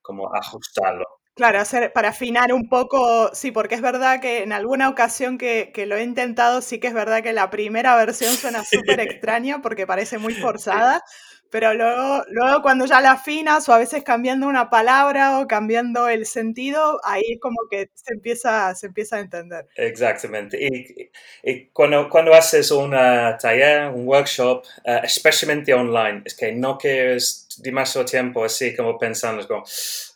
como 0.00 0.28
ajustarlo. 0.34 1.04
Claro, 1.34 1.60
hacer, 1.60 1.92
para 1.92 2.08
afinar 2.08 2.52
un 2.52 2.68
poco, 2.68 3.30
sí, 3.32 3.52
porque 3.52 3.76
es 3.76 3.80
verdad 3.80 4.20
que 4.20 4.42
en 4.42 4.52
alguna 4.52 4.88
ocasión 4.88 5.38
que, 5.38 5.70
que, 5.72 5.86
lo 5.86 5.94
he 5.94 6.02
intentado, 6.02 6.62
sí 6.62 6.80
que 6.80 6.88
es 6.88 6.94
verdad 6.94 7.22
que 7.22 7.32
la 7.32 7.48
primera 7.48 7.94
versión 7.94 8.34
suena 8.34 8.64
súper 8.64 8.98
extraña 8.98 9.62
porque 9.62 9.86
parece 9.86 10.18
muy 10.18 10.34
forzada, 10.34 11.04
pero 11.50 11.74
luego, 11.74 12.24
luego 12.28 12.62
cuando 12.62 12.84
ya 12.84 13.00
la 13.00 13.12
afinas 13.12 13.68
o 13.68 13.72
a 13.72 13.78
veces 13.78 14.02
cambiando 14.04 14.46
una 14.46 14.70
palabra 14.70 15.40
o 15.40 15.46
cambiando 15.46 16.08
el 16.08 16.26
sentido, 16.26 17.00
ahí 17.04 17.22
es 17.26 17.40
como 17.40 17.56
que 17.70 17.90
se 17.94 18.14
empieza, 18.14 18.74
se 18.74 18.86
empieza 18.86 19.16
a 19.16 19.20
entender. 19.20 19.66
Exactamente. 19.76 20.58
Y, 20.60 21.10
y 21.42 21.66
cuando, 21.68 22.08
cuando 22.08 22.34
haces 22.34 22.70
una 22.70 23.36
taller, 23.38 23.88
un 23.88 24.06
workshop, 24.06 24.64
uh, 24.84 25.04
especialmente 25.04 25.72
online, 25.72 26.22
es 26.24 26.34
que 26.34 26.52
no 26.52 26.76
quieres 26.76 27.48
demasiado 27.58 28.04
tiempo 28.04 28.44
así 28.44 28.74
como 28.74 28.98
pensando, 28.98 29.46
como, 29.46 29.64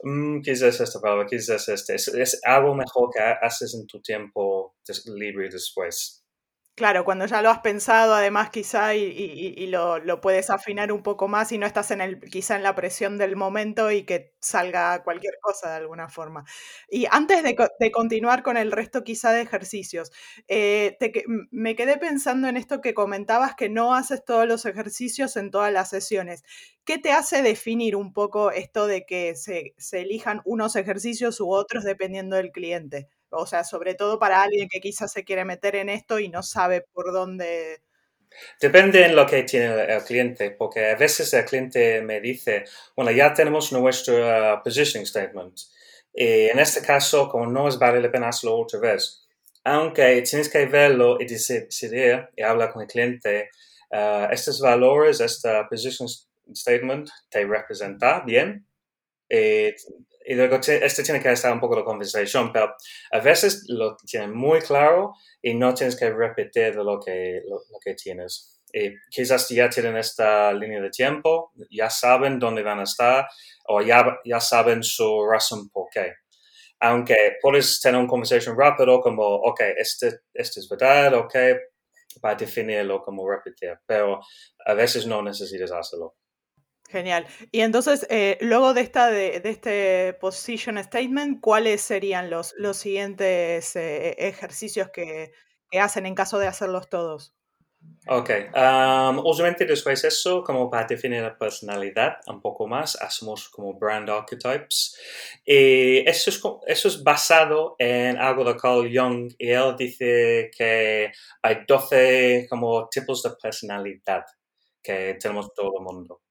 mmm, 0.03 0.41
quizás 0.41 0.81
esta 0.81 1.01
palabra, 1.01 1.27
quizás 1.27 1.69
este. 1.69 1.95
Es, 1.95 2.09
es, 2.09 2.41
algo 2.45 2.75
mejor 2.75 3.11
que 3.13 3.21
haces 3.21 3.75
en 3.75 3.87
tu 3.87 4.01
tiempo 4.01 4.75
libre 5.07 5.49
después. 5.49 6.22
Claro, 6.75 7.05
cuando 7.05 7.27
ya 7.27 7.43
lo 7.43 7.51
has 7.51 7.59
pensado, 7.59 8.15
además, 8.15 8.49
quizá, 8.49 8.95
y, 8.95 9.67
lo, 9.67 10.21
puedes 10.23 10.49
afinar 10.49 10.91
un 10.91 11.03
poco 11.03 11.29
más 11.29 11.53
y 11.53 11.59
no 11.59 11.67
estás 11.67 11.91
en 11.91 12.01
el, 12.01 12.19
quizá 12.19 12.57
en 12.57 12.63
la 12.63 12.75
presión 12.75 13.19
del 13.19 13.37
momento 13.37 13.91
y 13.91 14.05
que 14.05 14.33
salga 14.41 15.03
cualquier 15.05 15.35
cosa 15.43 15.69
de 15.69 15.77
alguna 15.77 16.09
forma. 16.09 16.45
Y 16.89 17.05
antes 17.11 17.43
de, 17.43 17.55
continuar 17.93 18.43
con 18.43 18.57
el 18.57 18.73
resto, 18.73 19.05
quizá, 19.05 19.33
de 19.33 19.43
ejercicios, 19.43 20.13
eh, 20.49 20.97
me 21.51 21.77
quedé 21.77 21.99
pensando 21.99 22.49
en 22.49 22.57
esto 22.57 22.81
que 22.81 22.95
comentabas, 22.95 23.55
que 23.55 23.69
no 23.69 23.95
haces 23.95 24.25
todos 24.25 24.49
los 24.49 24.65
ejercicios 24.65 25.37
en 25.37 25.51
todas 25.51 25.73
las 25.75 25.91
sesiones. 25.91 26.43
¿Qué 26.85 26.97
te 26.97 27.13
hace 27.13 27.43
definir 27.43 27.97
un 27.97 28.15
poco 28.15 28.51
esto 28.51 28.87
de 28.87 29.05
que 29.05 29.35
se 29.37 29.75
elijan 30.01 30.41
unos 30.47 30.75
ejercicios 30.77 31.39
u 31.41 31.51
otros 31.53 31.85
dependiendo 31.85 32.37
del 32.37 32.51
cliente? 32.51 33.11
O 33.33 33.47
sea, 33.47 33.65
sobre 33.65 33.95
todo 33.95 34.19
para 34.19 34.43
alguien 34.43 34.69
que 34.69 34.81
quizás 34.81 35.13
se 35.13 35.25
quiere 35.25 35.45
meter 35.45 35.77
en 35.77 35.89
esto 35.89 36.19
y 36.19 36.29
no 36.29 36.43
sabe 36.43 36.83
por 36.93 37.13
dónde. 37.13 37.83
Depende 38.61 39.05
en 39.05 39.15
lo 39.15 39.27
que 39.27 39.43
tiene 39.43 39.85
el 39.95 40.03
cliente, 40.05 40.51
porque 40.53 40.91
a 40.91 40.97
veces 40.97 41.33
el 41.35 41.45
cliente 41.45 42.01
me 42.03 42.21
dice, 42.21 42.65
bueno, 42.97 43.11
ya 43.11 43.33
tenemos 43.35 43.73
nuestro 43.73 44.15
uh, 44.17 44.63
positioning 44.63 45.07
statement. 45.07 45.59
Y 46.15 46.49
en 46.49 46.59
este 46.59 46.83
caso, 46.83 47.29
como 47.29 47.47
no 47.47 47.69
es 47.69 47.79
vale 47.79 48.01
la 48.01 48.11
pena 48.11 48.29
hacerlo 48.29 48.59
otra 48.59 48.81
vez, 48.81 49.27
aunque 49.65 50.23
tienes 50.23 50.49
que 50.49 50.67
verlo 50.67 51.19
y 51.21 51.27
decidir 51.27 52.29
y 52.37 52.43
hablar 52.43 52.73
con 52.73 52.83
el 52.83 52.89
cliente, 52.89 53.51
uh, 53.91 54.27
estos 54.31 54.61
valores, 54.61 55.21
este 55.21 55.49
positioning 55.69 56.13
statement 56.55 57.09
te 57.29 57.45
representa 57.47 58.21
bien, 58.21 58.67
Eh, 59.35 59.75
y 60.25 60.35
luego 60.35 60.57
este 60.57 61.03
tiene 61.03 61.21
que 61.21 61.33
estar 61.33 61.53
un 61.53 61.61
poco 61.61 61.77
la 61.77 61.85
conversación, 61.85 62.53
pero 62.53 62.75
a 63.11 63.19
veces 63.19 63.65
lo 63.69 63.97
tienen 63.97 64.35
muy 64.35 64.61
claro 64.61 65.15
y 65.41 65.55
no 65.55 65.75
tienes 65.75 65.97
que 65.97 66.11
repetir 66.11 66.77
lo 66.77 67.01
que, 67.01 67.43
lo, 67.49 67.61
que 67.85 67.95
tienes. 67.95 68.61
Y 68.73 68.95
quizás 69.11 69.49
ya 69.49 69.69
tienen 69.69 69.97
esta 69.97 70.53
línea 70.53 70.81
de 70.81 70.91
tiempo, 70.91 71.53
ya 71.71 71.91
saben 71.91 72.39
dónde 72.39 72.63
van 72.63 72.81
a 72.81 72.85
estar 72.85 73.27
o 73.67 73.83
ya, 73.83 74.19
ya 74.25 74.41
saben 74.41 74.83
su 74.83 75.27
razón 75.27 75.69
por 75.69 75.89
qué. 75.91 76.15
Aunque 76.81 77.37
puedes 77.41 77.81
tener 77.81 78.01
una 78.01 78.09
conversación 78.09 78.57
rápido 78.59 79.01
como, 79.01 79.23
ok, 79.23 79.61
este, 79.77 80.21
este 80.35 80.61
es 80.61 80.69
verdad, 80.69 81.15
ok, 81.15 81.35
para 82.21 82.35
definirlo 82.35 83.03
como 83.03 83.29
repetir, 83.29 83.79
pero 83.87 84.21
a 84.65 84.75
veces 84.75 85.07
no 85.07 85.23
necesitas 85.23 85.71
hacerlo. 85.73 86.17
Genial. 86.93 87.27
Y 87.51 87.63
entonces, 87.63 88.07
eh, 88.11 88.37
luego 88.43 88.75
de, 88.75 88.83
esta, 88.83 89.11
de, 89.11 89.41
este 89.45 90.13
position 90.21 90.77
statement, 90.85 91.41
¿cuáles 91.41 91.81
serían 91.81 92.29
los, 92.29 92.55
los 92.59 92.77
siguientes 92.77 93.75
eh, 93.77 94.15
ejercicios 94.19 94.91
que, 94.91 95.33
hacen 95.81 96.05
en 96.05 96.15
caso 96.15 96.39
de 96.39 96.49
hacerlos 96.49 96.91
todos? 96.91 97.35
Ok, 98.07 98.31
usualmente 99.25 99.65
después 99.65 100.03
de 100.03 100.09
eso, 100.09 100.45
como 100.45 100.71
para 100.71 100.87
definir 100.87 101.23
la 101.23 101.37
personalidad 101.37 102.19
un 102.27 102.43
poco 102.43 102.67
más, 102.67 103.01
hacemos 103.01 103.49
como 103.49 103.73
brand 103.73 104.11
archetypes. 104.11 104.95
Y 105.47 106.07
eso 106.09 106.29
es, 106.29 106.43
eso 106.67 106.89
es 106.89 107.03
basado 107.03 107.75
en 107.79 108.19
algo 108.19 108.45
de 108.45 108.57
Carl 108.57 108.91
Jung 108.95 109.33
y 109.39 109.49
él 109.49 109.75
dice 109.79 110.51
que 110.57 111.11
hay 111.41 111.65
12 111.67 112.47
como 112.51 112.87
tipos 112.91 113.23
de 113.23 113.31
personalidad 113.41 114.27
que 114.83 115.17
tenemos 115.19 115.55
todo 115.55 115.73
el 115.79 115.85
mundo. 115.85 116.22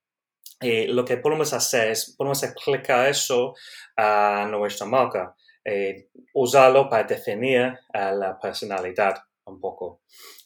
Y 0.61 0.87
lo 0.87 1.03
que 1.03 1.17
podemos 1.17 1.53
hacer 1.53 1.91
es, 1.91 2.15
podemos 2.17 2.43
aplicar 2.43 3.07
eso 3.07 3.55
a 3.97 4.47
nuestra 4.49 4.85
marca, 4.85 5.35
eh, 5.65 6.09
usarlo 6.33 6.89
para 6.89 7.03
definir 7.03 7.77
la 7.93 8.37
personalidad 8.39 9.15
un 9.45 9.59
poco. 9.59 10.01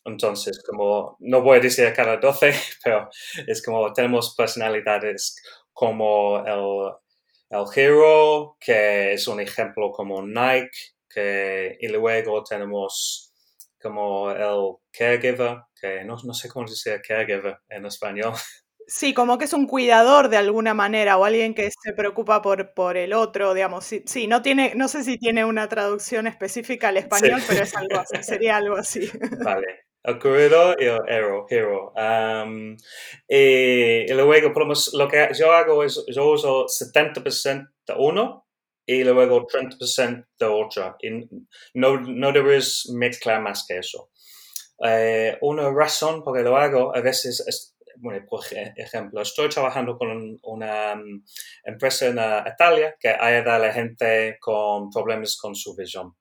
Entonces, 0.05 0.63
como, 0.63 1.17
no 1.19 1.41
voy 1.41 1.57
a 1.57 1.61
decir 1.61 1.91
cada 1.93 2.17
12, 2.17 2.53
pero 2.83 3.09
es 3.47 3.63
como 3.63 3.91
tenemos 3.93 4.35
personalidades 4.35 5.35
como 5.73 6.39
el, 6.45 6.93
el 7.49 7.65
hero, 7.75 8.57
que 8.59 9.13
es 9.13 9.27
un 9.27 9.39
ejemplo 9.41 9.91
como 9.91 10.21
Nike, 10.21 10.95
que, 11.09 11.77
y 11.79 11.87
luego 11.87 12.43
tenemos 12.43 13.33
como 13.81 14.31
el 14.31 14.77
caregiver, 14.91 15.57
que 15.79 16.03
no, 16.03 16.17
no 16.23 16.33
sé 16.33 16.49
cómo 16.49 16.65
decir 16.67 17.01
caregiver 17.05 17.59
en 17.69 17.85
español. 17.85 18.33
Sí, 18.87 19.13
como 19.13 19.37
que 19.37 19.45
es 19.45 19.53
un 19.53 19.67
cuidador 19.67 20.29
de 20.29 20.37
alguna 20.37 20.73
manera 20.73 21.17
o 21.17 21.25
alguien 21.25 21.53
que 21.55 21.71
se 21.71 21.93
preocupa 21.93 22.41
por, 22.41 22.73
por 22.73 22.97
el 22.97 23.13
otro, 23.13 23.53
digamos. 23.53 23.85
Sí, 23.85 24.03
sí, 24.05 24.27
no 24.27 24.41
tiene, 24.41 24.73
no 24.75 24.87
sé 24.87 25.03
si 25.03 25.17
tiene 25.17 25.43
una 25.43 25.67
traducción 25.67 26.27
específica 26.27 26.89
al 26.89 26.97
español, 26.97 27.41
pero 27.47 27.63
es 27.63 27.75
algo 27.75 27.97
así, 27.97 28.17
sería 28.23 28.57
algo 28.57 28.75
así. 28.75 29.09
Vale. 29.43 29.85
El 30.03 30.19
cuidador 30.19 30.79
y 30.79 30.85
el 30.85 30.99
hero. 31.07 31.47
hero. 31.49 31.93
y, 33.27 34.13
luego 34.13 34.53
podemos, 34.53 34.93
lo 34.93 35.07
que 35.07 35.29
yo 35.37 35.51
hago 35.51 35.83
es, 35.83 36.05
yo 36.07 36.29
uso 36.29 36.65
70% 36.67 37.69
de 37.87 37.93
uno 37.97 38.45
y 38.85 39.03
luego 39.03 39.47
30% 39.47 40.27
de 40.37 40.45
otro. 40.45 40.95
Y 41.01 41.27
no, 41.73 41.99
no 42.01 42.31
debes 42.31 42.87
mezclar 42.93 43.41
más 43.41 43.65
que 43.67 43.79
eso. 43.79 44.11
Eh, 44.83 45.37
una 45.41 45.71
razón 45.71 46.23
por 46.23 46.35
que 46.35 46.43
lo 46.43 46.57
hago, 46.57 46.95
a 46.95 47.01
veces 47.01 47.43
es, 47.47 47.74
bueno, 47.97 48.25
por 48.27 48.41
ejemplo, 48.51 49.21
estoy 49.21 49.49
trabajando 49.49 49.97
con 49.97 50.37
una 50.43 50.95
mm, 50.95 51.23
empresa 51.63 52.07
en 52.07 52.19
uh, 52.19 52.47
Italia 52.53 52.95
que 52.99 53.09
ayuda 53.09 53.55
a 53.55 53.59
la 53.59 53.73
gente 53.73 54.37
con 54.39 54.89
problemas 54.89 55.37
con 55.37 55.55
su 55.55 55.75
visión. 55.75 56.15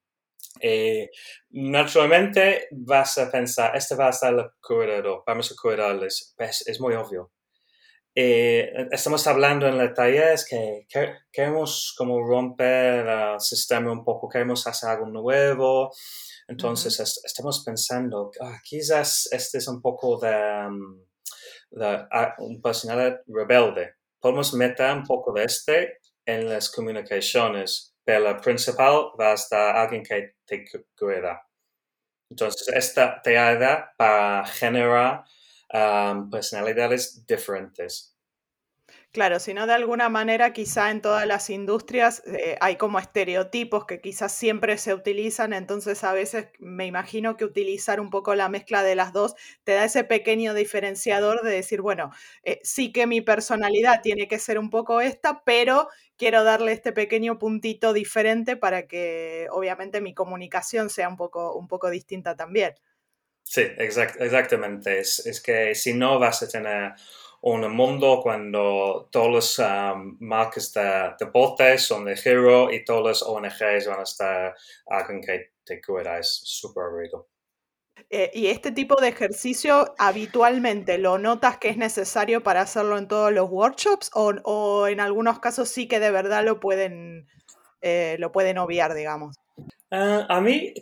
Y 0.61 1.09
naturalmente 1.51 2.69
vas 2.71 3.19
a 3.19 3.31
pensar, 3.31 3.77
este 3.77 3.97
va 3.97 4.09
a 4.09 4.13
ser 4.13 4.35
el 4.35 4.47
cuidador, 4.63 5.23
vamos 5.27 5.51
a 5.51 5.55
cuidarles, 5.61 6.35
es, 6.39 6.67
es 6.67 6.81
muy 6.81 6.95
obvio. 6.95 7.33
estamos 8.15 9.27
hablando 9.27 9.67
en 9.67 9.81
el 9.81 9.93
taller 9.93 10.39
que, 10.49 10.87
queremos 11.33 11.95
como 11.99 12.23
romper 12.23 13.07
el 13.07 13.41
sistema 13.41 13.91
un 13.91 14.05
poco, 14.05 14.29
queremos 14.29 14.65
hacer 14.69 14.91
algo 14.91 15.07
nuevo, 15.07 15.91
entonces 16.47 17.23
estamos 17.25 17.65
pensando, 17.65 18.31
ah, 18.41 18.59
quizás 18.63 19.29
este 19.33 19.59
es 19.59 19.69
un 19.69 19.81
poco 19.81 20.19
de... 20.19 20.69
Un 22.39 22.63
personalidad 22.63 23.21
rebelde. 23.27 23.95
Podemos 24.21 24.55
meter 24.55 24.93
un 24.93 25.05
poco 25.05 25.33
de 25.33 25.45
este 25.45 25.99
en 26.25 26.49
las 26.49 26.71
comunicaciones, 26.71 27.95
pero 28.05 28.21
la 28.21 28.41
principal 28.41 29.11
va 29.21 29.33
a 29.33 29.35
estar 29.35 29.77
alguien 29.77 30.03
que 30.03 30.37
te 30.47 30.65
cuida. 30.99 31.47
Entonces, 32.31 32.69
esta 32.69 33.21
te 33.23 33.37
ayuda 33.37 33.93
para 33.97 34.47
generar 34.47 35.25
um, 35.73 36.31
personalidades 36.31 37.27
diferentes. 37.27 38.14
Claro, 39.15 39.39
si 39.39 39.55
no 39.55 39.69
de 39.69 39.75
alguna 39.75 40.09
manera 40.09 40.53
quizá 40.53 40.91
en 40.91 41.01
todas 41.01 41.25
las 41.25 41.49
industrias 41.49 42.25
eh, 42.27 42.57
hay 42.61 42.75
como 42.75 42.99
estereotipos 42.99 43.87
que 43.87 44.01
quizás 44.01 44.33
siempre 44.33 44.77
se 44.77 44.93
utilizan, 44.93 45.53
entonces 45.53 46.03
a 46.03 46.13
veces 46.13 46.49
me 46.59 46.85
imagino 46.87 47.37
que 47.37 47.45
utilizar 47.45 48.01
un 48.01 48.11
poco 48.11 48.35
la 48.35 48.49
mezcla 48.49 48.83
de 48.83 48.97
las 48.97 49.13
dos 49.13 49.37
te 49.63 49.75
da 49.75 49.85
ese 49.85 50.03
pequeño 50.03 50.53
diferenciador 50.53 51.43
de 51.45 51.53
decir, 51.53 51.81
bueno, 51.81 52.11
eh, 52.43 52.59
sí 52.65 52.91
que 52.91 53.07
mi 53.07 53.21
personalidad 53.21 54.03
tiene 54.03 54.27
que 54.27 54.41
ser 54.41 54.59
un 54.59 54.69
poco 54.69 55.01
esta, 55.01 55.45
pero 55.45 55.87
quiero 56.17 56.43
darle 56.43 56.73
este 56.73 56.91
pequeño 56.91 57.39
puntito 57.39 57.93
diferente 57.93 58.57
para 58.57 58.89
que 58.89 59.47
obviamente 59.53 60.01
mi 60.01 60.13
comunicación 60.13 60.91
sea 60.91 61.09
un 61.09 61.17
poco, 61.17 61.55
un 61.55 61.69
poco 61.69 61.89
distinta 61.89 62.35
también. 62.35 62.75
Sí, 63.45 63.63
exactamente. 63.79 64.99
Es, 64.99 65.25
es 65.25 65.41
que 65.41 65.77
si 65.77 65.95
no 65.95 66.19
vas 66.19 66.43
a 66.43 66.49
tener 66.49 66.95
un 67.47 67.71
mundo 67.77 68.21
cuando 68.23 69.09
todas 69.13 69.59
las 69.59 69.95
um, 69.95 70.17
marcas 70.21 70.73
de 70.73 71.13
deporte 71.19 71.77
son 71.77 72.07
de 72.07 72.19
hero 72.25 72.73
y 72.73 72.85
todas 72.85 73.21
las 73.21 73.23
ONGs 73.23 73.87
van 73.87 74.01
a 74.01 74.03
estar 74.03 74.55
alguien 74.87 75.21
que 75.21 75.53
te 75.63 75.79
cuida. 75.83 76.19
Es 76.19 76.41
súper 76.43 76.85
aburrido. 76.85 77.29
Eh, 78.09 78.31
¿Y 78.33 78.47
este 78.47 78.73
tipo 78.73 78.99
de 78.99 79.09
ejercicio 79.09 79.95
habitualmente 79.99 80.97
lo 80.97 81.19
notas 81.19 81.59
que 81.59 81.69
es 81.69 81.77
necesario 81.77 82.43
para 82.43 82.63
hacerlo 82.63 82.97
en 82.97 83.09
todos 83.09 83.31
los 83.31 83.51
workshops 83.51 84.11
o, 84.15 84.87
en 84.89 85.01
algunos 85.01 85.39
casos 85.39 85.69
sí 85.69 85.87
que 85.87 86.01
de 86.01 86.11
verdad 86.11 86.45
lo 86.45 86.61
pueden, 86.61 87.29
eh, 87.83 88.17
lo 88.21 88.33
pueden 88.33 88.57
obviar, 88.57 88.95
digamos? 88.95 89.37
Ah, 89.91 90.27
a 90.31 90.41
mí, 90.41 90.73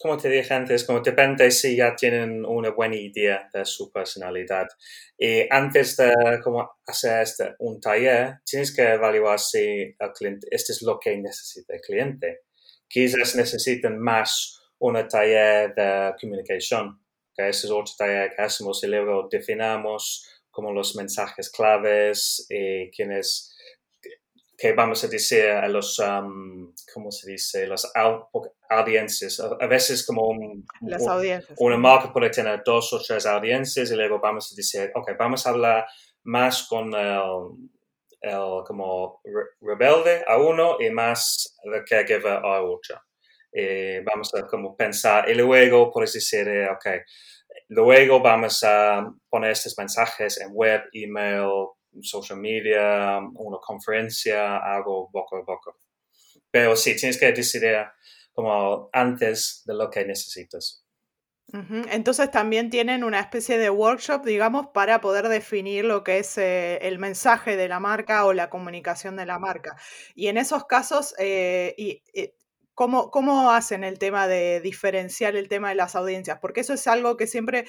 como 0.00 0.16
te 0.16 0.28
dije 0.28 0.52
antes, 0.54 0.84
como 0.84 1.00
depende 1.00 1.50
si 1.50 1.76
ya 1.76 1.94
tienen 1.94 2.44
una 2.44 2.70
buena 2.70 2.96
idea 2.96 3.48
de 3.52 3.64
su 3.64 3.90
personalidad. 3.92 4.66
Y 5.16 5.46
antes 5.50 5.96
de 5.96 6.12
como 6.42 6.78
hacer 6.86 7.22
este, 7.22 7.54
un 7.58 7.80
taller, 7.80 8.40
tienes 8.44 8.74
que 8.74 8.82
evaluar 8.82 9.38
si 9.38 9.94
el 9.98 10.12
cliente, 10.14 10.48
este 10.50 10.72
es 10.72 10.82
lo 10.82 10.98
que 10.98 11.16
necesita 11.16 11.74
el 11.74 11.80
cliente. 11.80 12.40
Quizás 12.88 13.36
necesiten 13.36 13.98
más 13.98 14.60
un 14.78 14.94
taller 15.08 15.74
de 15.74 16.14
comunicación, 16.20 17.00
que 17.34 17.48
ese 17.48 17.66
es 17.66 17.72
otro 17.72 17.94
taller 17.96 18.32
que 18.34 18.42
hacemos 18.42 18.82
y 18.82 18.88
luego 18.88 19.28
definamos 19.30 20.28
como 20.50 20.72
los 20.72 20.94
mensajes 20.96 21.50
claves 21.50 22.46
y 22.50 22.90
quiénes 22.90 23.51
que 24.62 24.74
vamos 24.74 25.02
a 25.02 25.08
decir 25.08 25.50
a 25.50 25.66
los, 25.66 25.98
um, 25.98 26.72
¿cómo 26.94 27.10
se 27.10 27.32
dice? 27.32 27.66
Los 27.66 27.90
audiencias. 28.70 29.40
A, 29.40 29.66
veces 29.66 30.06
como 30.06 30.28
una 31.58 31.76
marca 31.76 32.12
puede 32.12 32.30
tener 32.30 32.62
dos 32.64 32.92
o 32.92 33.00
tres 33.00 33.26
audiencias 33.26 33.90
y 33.90 33.96
luego 33.96 34.20
vamos 34.20 34.52
a 34.52 34.54
decir, 34.54 34.92
ok, 34.94 35.10
vamos 35.18 35.44
a 35.44 35.50
hablar 35.50 35.84
más 36.22 36.68
con 36.68 36.94
el, 36.94 38.62
como 38.64 39.20
rebelde 39.60 40.22
a 40.28 40.36
uno 40.36 40.76
y 40.78 40.90
más 40.90 41.56
de 41.64 41.82
caregiver 41.82 42.34
a 42.44 42.62
otro. 42.62 43.00
Y 43.52 43.98
vamos 44.04 44.32
a 44.32 44.46
como 44.46 44.76
pensar 44.76 45.28
y 45.28 45.34
luego 45.34 45.90
puedes 45.90 46.12
decir, 46.12 46.46
eh, 46.46 46.68
ok, 46.70 46.86
luego 47.70 48.20
vamos 48.20 48.62
a 48.62 49.12
poner 49.28 49.50
estos 49.50 49.76
mensajes 49.76 50.40
en 50.40 50.50
web, 50.52 50.82
email, 50.92 51.50
social 52.00 52.38
media, 52.38 53.18
una 53.34 53.58
conferencia, 53.58 54.58
algo 54.58 55.10
poco 55.10 55.36
a 55.36 55.44
poco. 55.44 55.78
Pero 56.50 56.76
sí, 56.76 56.96
tienes 56.96 57.18
que 57.18 57.32
decidir 57.32 57.76
como 58.32 58.88
antes 58.92 59.62
de 59.66 59.74
lo 59.74 59.90
que 59.90 60.04
necesitas. 60.04 60.82
Entonces 61.90 62.30
también 62.30 62.70
tienen 62.70 63.04
una 63.04 63.20
especie 63.20 63.58
de 63.58 63.68
workshop, 63.68 64.24
digamos, 64.24 64.68
para 64.68 65.02
poder 65.02 65.28
definir 65.28 65.84
lo 65.84 66.02
que 66.02 66.18
es 66.18 66.38
eh, 66.38 66.78
el 66.80 66.98
mensaje 66.98 67.56
de 67.56 67.68
la 67.68 67.78
marca 67.78 68.24
o 68.24 68.32
la 68.32 68.48
comunicación 68.48 69.16
de 69.16 69.26
la 69.26 69.38
marca. 69.38 69.76
Y 70.14 70.28
en 70.28 70.38
esos 70.38 70.64
casos, 70.64 71.14
eh, 71.18 71.74
y, 71.76 72.02
eh, 72.14 72.34
¿cómo, 72.72 73.10
¿cómo, 73.10 73.50
hacen 73.50 73.84
el 73.84 73.98
tema 73.98 74.28
de 74.28 74.62
diferenciar 74.62 75.36
el 75.36 75.48
tema 75.50 75.68
de 75.68 75.74
las 75.74 75.94
audiencias? 75.94 76.38
Porque 76.40 76.60
eso 76.60 76.72
es 76.72 76.86
algo 76.86 77.18
que 77.18 77.26
siempre 77.26 77.66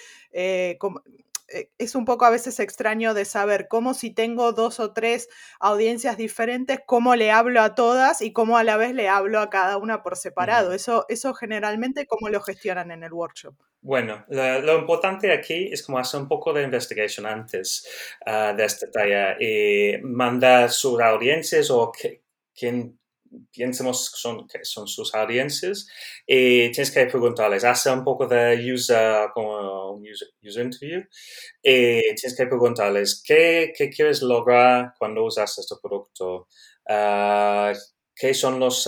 es 1.78 1.96
un 1.96 2.06
poco 2.06 2.26
a 2.26 2.30
veces 2.30 2.60
extraño 2.60 3.14
de 3.14 3.26
saber 3.26 3.68
cómo 3.68 3.94
si 3.94 4.12
tengo 4.12 4.54
dos 4.54 4.80
o 4.80 4.94
tres 4.94 5.30
audiencias 5.60 6.18
diferentes, 6.18 6.80
cómo 6.86 7.16
le 7.16 7.32
hablo 7.32 7.62
a 7.62 7.76
todas 7.76 8.22
y 8.22 8.34
cómo 8.34 8.58
a 8.58 8.64
la 8.64 8.78
vez 8.78 8.94
le 8.94 9.10
hablo 9.10 9.40
a 9.40 9.50
cada 9.50 9.78
una 9.78 10.04
por 10.04 10.16
separado. 10.16 10.74
Eso, 10.74 11.06
eso 11.10 11.34
generalmente, 11.34 12.06
¿cómo 12.08 12.30
lo 12.30 12.42
gestionan 12.42 12.92
en 12.92 13.04
el 13.04 13.14
workshop? 13.14 13.56
Bueno, 13.82 14.26
lo, 14.30 14.80
importante 14.80 15.32
aquí 15.34 15.70
es 15.72 15.84
como 15.84 16.00
hacer 16.00 16.22
un 16.22 16.28
poco 16.28 16.54
de 16.54 16.64
investigación 16.64 17.26
antes 17.26 17.86
ah, 18.26 18.54
de 18.54 18.64
esta 18.64 18.90
talla 18.90 19.36
y 19.40 19.98
mandar 20.02 20.72
sus 20.72 21.02
audiencias 21.02 21.70
o 21.70 21.92
quién 22.56 22.98
piensemos 23.52 24.12
que 24.12 24.18
son, 24.18 24.48
que 24.48 24.64
son 24.64 24.88
sus 24.88 25.14
audiencias 25.16 25.88
y 26.26 26.72
tienes 26.72 26.92
que 26.92 27.06
preguntarles, 27.06 27.64
hace 27.64 27.92
un 27.92 28.04
poco 28.04 28.28
de 28.28 28.74
user, 28.74 29.30
como 29.34 30.02
user, 30.02 30.66
interview, 30.66 31.04
y 31.62 32.02
tienes 32.16 32.36
que 32.36 32.48
preguntarles, 32.48 33.22
¿qué, 33.26 33.74
qué 33.76 33.90
quieres 33.90 34.22
lograr 34.22 34.94
cuando 34.98 35.24
usas 35.24 35.58
este 35.58 35.76
producto? 35.82 36.48
Uh, 36.88 37.74
¿Qué 38.16 38.34
son 38.34 38.60
las 38.60 38.88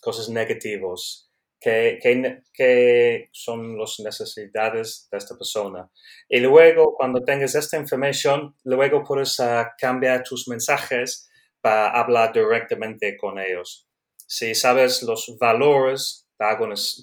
cosas 0.00 0.28
negativas? 0.28 1.30
¿Qué, 1.60 1.98
¿Qué, 2.00 2.42
qué, 2.52 3.28
son 3.32 3.76
las 3.76 3.98
necesidades 4.00 5.08
de 5.10 5.18
esta 5.18 5.36
persona? 5.36 5.90
Y 6.28 6.38
luego, 6.40 6.94
cuando 6.96 7.24
tengas 7.24 7.54
esta 7.56 7.76
información, 7.76 8.54
luego 8.64 9.02
puedes 9.02 9.38
uh, 9.40 9.64
cambiar 9.76 10.22
tus 10.22 10.46
mensajes 10.46 11.28
para 11.68 11.90
hablar 11.90 12.32
directamente 12.32 13.14
con 13.18 13.38
ellos. 13.38 13.86
Si 14.26 14.54
sabes 14.54 15.02
los 15.02 15.36
valores, 15.38 16.26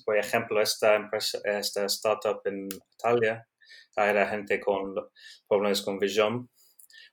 por 0.03 0.17
ejemplo, 0.17 0.59
esta 0.59 0.95
empresa, 0.95 1.39
esta 1.43 1.85
startup 1.85 2.41
en 2.45 2.67
Italia, 2.97 3.47
hay 3.95 4.27
gente 4.27 4.59
con 4.59 4.95
problemas 5.47 5.83
con 5.83 5.99
visión, 5.99 6.49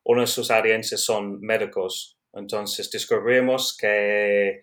uno 0.04 0.20
de 0.22 0.26
sus 0.26 0.50
audiencias 0.50 1.02
son 1.02 1.40
médicos. 1.40 2.18
Entonces 2.32 2.90
descubrimos 2.90 3.76
que, 3.76 4.62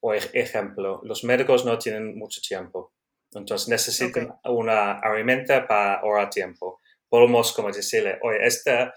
por 0.00 0.16
ejemplo, 0.16 1.00
los 1.04 1.22
médicos 1.22 1.64
no 1.64 1.78
tienen 1.78 2.18
mucho 2.18 2.40
tiempo. 2.40 2.92
Entonces 3.32 3.68
necesitan 3.68 4.34
una 4.44 4.98
herramienta 5.04 5.68
para 5.68 6.00
ahorrar 6.00 6.30
tiempo. 6.30 6.80
Podemos 7.08 7.52
como 7.52 7.70
decirle, 7.70 8.18
oye, 8.22 8.38
esta 8.44 8.92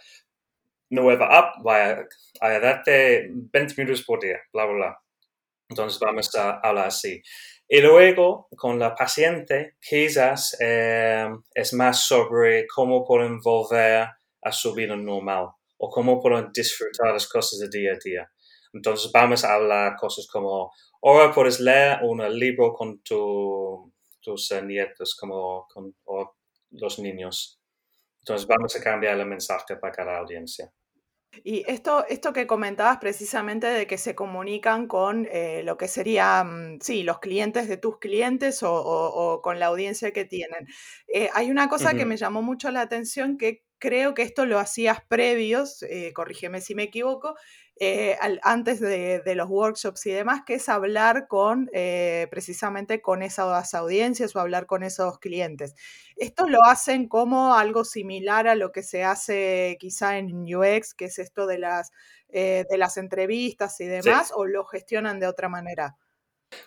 nueva 0.90 1.26
app 1.38 1.66
va 1.66 2.06
a, 2.42 2.60
darte 2.60 3.30
20 3.32 3.76
minutos 3.78 4.04
por 4.04 4.20
día, 4.20 4.40
bla, 4.52 4.66
bla, 4.66 4.76
bla. 4.76 5.00
Entonces 5.70 6.00
vamos 6.00 6.34
a 6.36 6.60
hablar 6.60 6.88
así. 6.88 7.22
Y 7.68 7.82
luego, 7.82 8.48
con 8.56 8.78
la 8.78 8.94
paciente, 8.94 9.78
quizás 9.82 10.56
eh, 10.60 11.28
es 11.54 11.74
más 11.74 12.06
sobre 12.06 12.68
cómo 12.68 13.06
pueden 13.06 13.40
volver 13.40 14.08
a 14.42 14.52
su 14.52 14.74
vida 14.74 14.96
normal 14.96 15.48
o 15.78 15.90
cómo 15.90 16.22
pueden 16.22 16.52
disfrutar 16.54 17.14
las 17.14 17.28
cosas 17.28 17.60
de 17.60 17.70
día 17.70 17.94
a 17.94 18.00
día. 18.04 18.32
Entonces 18.74 19.12
vamos 19.12 19.44
a 19.44 19.54
hablar 19.54 19.96
cosas 19.96 20.28
como, 20.28 20.72
ahora 21.02 21.34
puedes 21.34 21.60
leer 21.60 22.00
un 22.04 22.22
libro 22.38 22.74
con 22.74 23.02
tus 23.02 24.52
eh, 24.52 24.62
nietos 24.62 25.16
como 25.16 25.68
con 25.68 25.96
los 26.72 27.00
niños. 27.00 27.63
Entonces 28.24 28.48
vamos 28.48 28.74
a 28.76 28.82
cambiar 28.82 29.20
el 29.20 29.26
mensaje 29.26 29.76
para 29.76 29.94
cada 29.94 30.18
audiencia. 30.18 30.72
Y 31.44 31.64
esto, 31.70 32.06
esto 32.08 32.32
que 32.32 32.48
comentabas 32.48 33.00
precisamente 33.00 33.68
de 33.68 33.86
que 33.86 33.98
se 33.98 34.16
comunican 34.16 34.88
con 34.88 35.28
eh, 35.30 35.62
lo 35.64 35.78
que 35.78 35.90
serían, 35.90 36.80
sí, 36.80 37.04
los 37.04 37.20
clientes 37.20 37.68
de 37.68 37.76
tus 37.76 37.98
clientes 37.98 38.62
o, 38.64 39.42
con 39.44 39.60
la 39.60 39.66
audiencia 39.66 40.14
que 40.14 40.26
tienen. 40.26 40.68
Eh, 41.08 41.30
hay 41.34 41.50
una 41.50 41.68
cosa 41.68 41.96
que 41.96 42.06
me 42.06 42.18
llamó 42.18 42.42
mucho 42.44 42.72
la 42.72 42.82
atención 42.82 43.38
que 43.38 43.64
creo 43.84 44.14
que 44.14 44.22
esto 44.22 44.46
lo 44.46 44.60
hacías 44.60 45.00
previos, 45.10 45.84
eh, 45.84 46.14
corrígeme 46.14 46.62
si 46.62 46.74
me 46.74 46.84
equivoco, 46.84 47.36
eh, 47.76 48.18
antes 48.42 48.80
de, 48.80 49.22
los 49.36 49.50
workshops 49.50 50.06
y 50.06 50.12
demás, 50.12 50.44
que 50.46 50.54
es 50.54 50.70
hablar 50.70 51.28
con 51.28 51.70
eh, 51.74 52.28
precisamente 52.32 53.02
con 53.02 53.22
esas 53.22 53.74
audiencias 53.74 54.38
o 54.38 54.40
hablar 54.40 54.68
con 54.68 54.84
esos 54.84 55.20
clientes. 55.20 55.76
Esto 56.16 56.48
lo 56.48 56.64
hacen 56.64 57.10
como 57.10 57.56
algo 57.56 57.84
similar 57.84 58.48
a 58.48 58.56
lo 58.56 58.72
que 58.72 58.84
se 58.84 59.04
hace 59.04 59.76
quizá 59.82 60.18
en 60.18 60.32
UX, 60.32 60.94
que 60.94 61.06
es 61.06 61.20
esto 61.20 61.46
de 61.46 61.58
las, 61.58 61.92
de 62.30 62.78
las 62.78 62.96
entrevistas 62.96 63.82
y 63.82 63.86
demás, 63.86 64.32
o 64.34 64.46
lo 64.46 64.64
gestionan 64.64 65.20
de 65.20 65.28
otra 65.28 65.50
manera. 65.50 65.98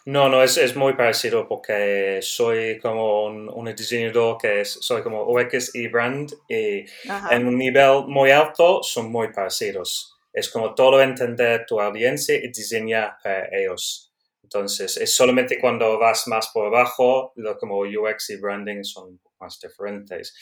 No, 0.04 0.28
no, 0.28 0.42
es, 0.42 0.56
es, 0.56 0.76
muy 0.76 0.94
parecido 0.94 1.48
porque 1.48 2.20
soy 2.22 2.78
como 2.78 3.26
un, 3.26 3.74
diseñador 3.74 4.38
que 4.38 4.60
es, 4.60 4.72
soy 4.80 5.02
como 5.02 5.24
UX 5.24 5.74
y 5.74 5.88
brand 5.88 6.32
y 6.48 6.84
en 7.30 7.46
un 7.46 7.58
nivel 7.58 8.04
muy 8.06 8.30
alto 8.30 8.82
son 8.82 9.10
muy 9.10 9.32
parecidos. 9.32 10.16
Es 10.32 10.48
como 10.50 10.74
todo 10.74 11.00
entender 11.00 11.64
tu 11.66 11.80
audiencia 11.80 12.36
y 12.36 12.48
diseñar 12.48 13.16
para 13.22 13.48
ellos. 13.50 14.12
Entonces, 14.42 14.96
es 14.96 15.12
solamente 15.12 15.58
cuando 15.58 15.98
vas 15.98 16.28
más 16.28 16.50
por 16.54 16.66
abajo, 16.66 17.32
lo 17.34 17.58
como 17.58 17.80
UX 17.80 18.30
y 18.30 18.36
branding 18.36 18.84
son 18.84 19.20
más 19.40 19.58
diferentes. 19.60 20.34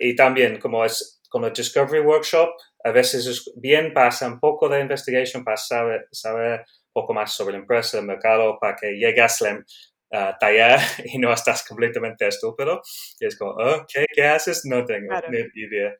y 0.00 0.16
también, 0.16 0.58
como 0.58 0.84
es 0.84 1.22
con 1.28 1.44
el 1.44 1.52
Discovery 1.52 2.00
Workshop, 2.00 2.50
a 2.84 2.90
veces 2.90 3.26
es 3.26 3.50
bien 3.56 3.92
pasa 3.92 4.26
un 4.28 4.38
poco 4.38 4.68
de 4.68 4.80
investigación 4.80 5.44
para 5.44 5.56
saber, 5.56 6.08
saber 6.12 6.64
poco 6.96 7.12
más 7.12 7.32
sobre 7.32 7.52
la 7.52 7.58
empresa, 7.58 7.98
el 7.98 8.06
mercado, 8.06 8.58
para 8.58 8.74
que 8.74 8.96
llegues 8.96 9.42
a 9.42 9.54
uh, 9.54 10.38
taller 10.40 10.80
y 11.04 11.18
no 11.18 11.30
estás 11.30 11.62
completamente 11.68 12.26
estúpido. 12.26 12.80
Y 13.20 13.26
es 13.26 13.38
como, 13.38 13.54
¿qué 13.86 14.24
haces? 14.24 14.62
No 14.64 14.82
tengo 14.86 15.12
ni 15.28 15.38
idea. 15.62 15.94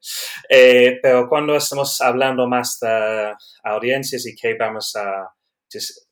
Eh, 0.49 0.99
pero 1.03 1.29
cuando 1.29 1.55
estamos 1.55 2.01
hablando 2.01 2.49
más 2.49 2.81
de 2.81 3.35
audiencias 3.63 4.27
y 4.27 4.35
qué 4.35 4.57
vamos 4.59 4.97
a 4.97 5.29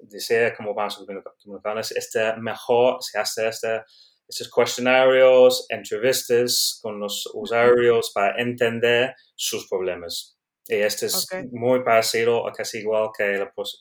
decir, 0.01 0.53
cómo 0.55 0.75
vamos 0.75 1.01
a 1.01 1.07
comunicar, 1.43 1.79
este 1.79 2.37
mejor 2.37 2.99
se 3.01 3.19
hace 3.19 3.49
este, 3.49 3.83
estos 4.29 4.51
cuestionarios, 4.51 5.65
entrevistas 5.71 6.79
con 6.83 7.01
los 7.01 7.27
usuarios 7.33 8.11
para 8.13 8.39
entender 8.39 9.15
sus 9.35 9.67
problemas. 9.67 10.34
Y 10.67 10.77
este 10.77 11.07
es 11.07 11.29
muy 11.53 11.83
parecido 11.85 12.43
o 12.43 12.53
casi 12.53 12.79
igual 12.79 13.11
que 13.17 13.35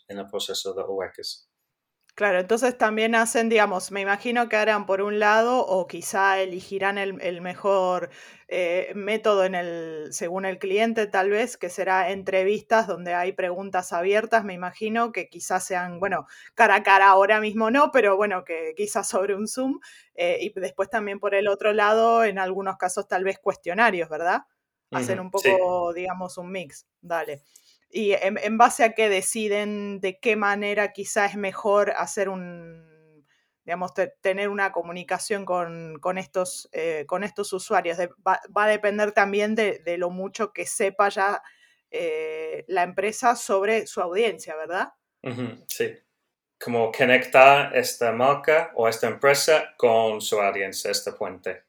en 0.08 0.18
el 0.18 0.28
proceso 0.28 0.74
de 0.74 0.84
UX. 0.84 1.48
Claro, 2.16 2.40
entonces 2.40 2.78
también 2.78 3.16
hacen, 3.16 3.50
digamos, 3.50 3.92
me 3.92 4.02
imagino 4.02 4.48
que 4.48 4.56
harán 4.56 4.86
por 4.86 5.02
un 5.02 5.18
lado 5.18 5.66
o 5.66 5.88
quizá 5.88 6.40
elegirán 6.40 7.00
el, 7.00 7.42
mejor 7.42 8.12
eh, 8.48 8.92
método 8.94 9.46
en 9.46 9.56
el, 9.56 10.10
según 10.12 10.46
el 10.46 10.60
cliente 10.60 11.08
tal 11.08 11.32
vez, 11.32 11.58
que 11.58 11.70
será 11.70 12.12
entrevistas 12.12 12.86
donde 12.86 13.16
hay 13.16 13.32
preguntas 13.32 13.94
abiertas, 13.94 14.44
me 14.46 14.54
imagino 14.54 15.12
que 15.12 15.28
quizás 15.28 15.66
sean, 15.66 16.00
bueno, 16.00 16.28
cara 16.54 16.76
a 16.76 16.84
cara 16.84 17.08
ahora 17.08 17.40
mismo 17.40 17.72
no, 17.72 17.90
pero 17.92 18.16
bueno, 18.16 18.44
que 18.44 18.76
quizás 18.78 19.08
sobre 19.10 19.34
un 19.34 19.48
Zoom. 19.48 19.80
Eh, 20.14 20.38
y 20.42 20.54
después 20.60 20.92
también 20.92 21.20
por 21.20 21.34
el 21.34 21.48
otro 21.48 21.74
lado, 21.74 22.24
en 22.26 22.38
algunos 22.38 22.78
casos 22.78 23.08
tal 23.08 23.24
vez 23.24 23.40
cuestionarios, 23.40 24.08
¿verdad? 24.08 24.44
Hacen 24.94 25.20
un 25.20 25.32
poco, 25.32 25.94
digamos, 25.94 26.38
un 26.38 26.52
mix. 26.52 26.86
Dale. 27.02 27.42
Y 27.90 28.14
en, 28.14 28.58
base 28.58 28.84
a 28.84 28.94
qué 28.94 29.08
deciden 29.08 30.00
de 30.00 30.20
qué 30.20 30.36
manera 30.36 30.94
quizás 30.94 31.32
es 31.32 31.38
mejor 31.38 31.92
hacer 31.92 32.28
un, 32.28 33.24
digamos, 33.66 33.92
tener 34.22 34.50
una 34.50 34.72
comunicación 34.72 35.46
con, 35.46 36.18
estos, 36.18 36.70
eh, 36.72 37.06
con 37.08 37.24
estos 37.24 37.54
usuarios. 37.54 38.00
va, 38.28 38.42
a 38.56 38.68
depender 38.68 39.12
también 39.12 39.54
de, 39.54 39.82
lo 39.98 40.10
mucho 40.10 40.54
que 40.54 40.66
sepa 40.66 41.10
ya 41.10 41.44
eh, 41.92 42.66
la 42.68 42.82
empresa 42.82 43.36
sobre 43.36 43.86
su 43.86 44.02
audiencia, 44.02 44.56
¿verdad? 44.56 44.94
sí. 45.68 45.94
Como 46.60 46.92
conectar 46.92 47.76
esta 47.76 48.12
marca 48.14 48.72
o 48.76 48.88
esta 48.88 49.08
empresa 49.08 49.76
con 49.78 50.22
su 50.22 50.42
audiencia, 50.42 50.90
este 50.90 51.12
puente. 51.12 51.64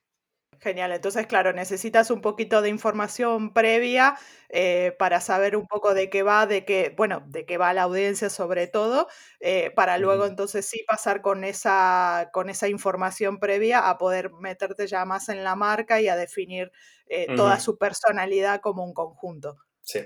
Genial, 0.64 0.92
entonces 0.92 1.27
claro, 1.27 1.53
necesitas 1.53 2.11
un 2.11 2.22
poquito 2.22 2.62
de 2.62 2.70
información 2.70 3.53
previa 3.53 4.16
eh, 4.48 4.96
para 4.98 5.20
saber 5.20 5.57
un 5.59 5.66
poco 5.66 5.92
de 5.92 6.09
qué 6.09 6.22
va, 6.22 6.46
de 6.46 6.64
qué, 6.64 6.94
bueno, 6.96 7.22
de 7.27 7.44
qué 7.44 7.59
va 7.59 7.74
la 7.74 7.83
audiencia 7.83 8.31
sobre 8.31 8.66
todo, 8.66 9.07
eh, 9.40 9.72
para 9.77 9.98
luego 9.98 10.24
entonces 10.24 10.64
sí 10.66 10.83
pasar 10.88 11.20
con 11.20 11.44
esa, 11.44 12.31
con 12.33 12.48
esa 12.48 12.66
información 12.68 13.38
previa 13.40 13.90
a 13.90 13.98
poder 13.98 14.33
meterte 14.33 14.87
ya 14.87 15.05
más 15.05 15.29
en 15.29 15.44
la 15.44 15.55
marca 15.55 16.00
y 16.00 16.09
a 16.09 16.16
definir 16.16 16.72
eh, 17.09 17.31
toda 17.35 17.61
su 17.61 17.77
personalidad 17.77 18.61
como 18.62 18.85
un 18.85 18.94
conjunto. 18.94 19.59
Sí. 19.83 20.00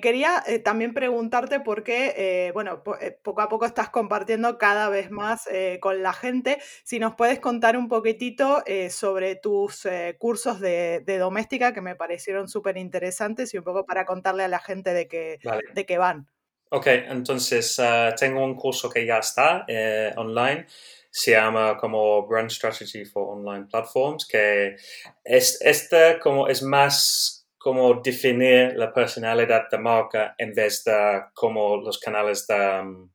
Quería 0.00 0.44
eh, 0.46 0.60
también 0.60 0.94
preguntarte 0.94 1.58
por 1.58 1.82
qué, 1.82 2.14
eh, 2.16 2.52
bueno, 2.52 2.84
eh, 3.00 3.18
poco 3.20 3.40
a 3.40 3.48
poco 3.48 3.66
estás 3.66 3.90
compartiendo 3.90 4.56
cada 4.56 4.88
vez 4.88 5.10
más 5.10 5.48
con 5.80 6.02
la 6.02 6.12
gente. 6.12 6.58
Si 6.84 7.00
nos 7.00 7.16
puedes 7.16 7.40
contar 7.40 7.76
un 7.76 7.88
poquitito 7.88 8.62
sobre 8.90 9.34
tus 9.34 9.88
cursos 10.18 10.60
de, 10.60 11.02
doméstica 11.18 11.72
que 11.72 11.80
me 11.80 11.96
parecieron 11.96 12.48
súper 12.48 12.76
interesantes 12.76 13.52
y 13.54 13.58
un 13.58 13.64
poco 13.64 13.84
para 13.84 14.04
contarle 14.04 14.44
a 14.44 14.48
la 14.48 14.60
gente 14.60 14.92
de 14.94 15.08
qué, 15.08 15.38
de 15.74 15.86
qué 15.86 15.98
van. 15.98 16.28
Ok, 16.70 16.86
entonces 16.86 17.78
ah, 17.80 18.14
tengo 18.16 18.44
un 18.44 18.54
curso 18.54 18.90
que 18.90 19.04
ya 19.04 19.18
está 19.18 19.66
online 20.16 20.66
se 21.10 21.32
llama 21.32 21.76
como 21.76 22.26
Brand 22.26 22.50
Strategy 22.50 23.04
for 23.04 23.38
Online 23.38 23.66
Platforms, 23.66 24.26
que 24.26 24.76
es, 25.24 25.58
este 25.62 26.18
como 26.20 26.46
es 26.48 26.62
más 26.62 27.37
como 27.68 28.00
definir 28.00 28.72
la 28.76 28.90
personalidad 28.94 29.68
de 29.70 29.76
marca 29.76 30.34
en 30.38 30.54
vez 30.54 30.82
de 30.84 31.24
como 31.34 31.76
los 31.76 31.98
canales 31.98 32.46
de 32.46 32.80
um, 32.80 33.10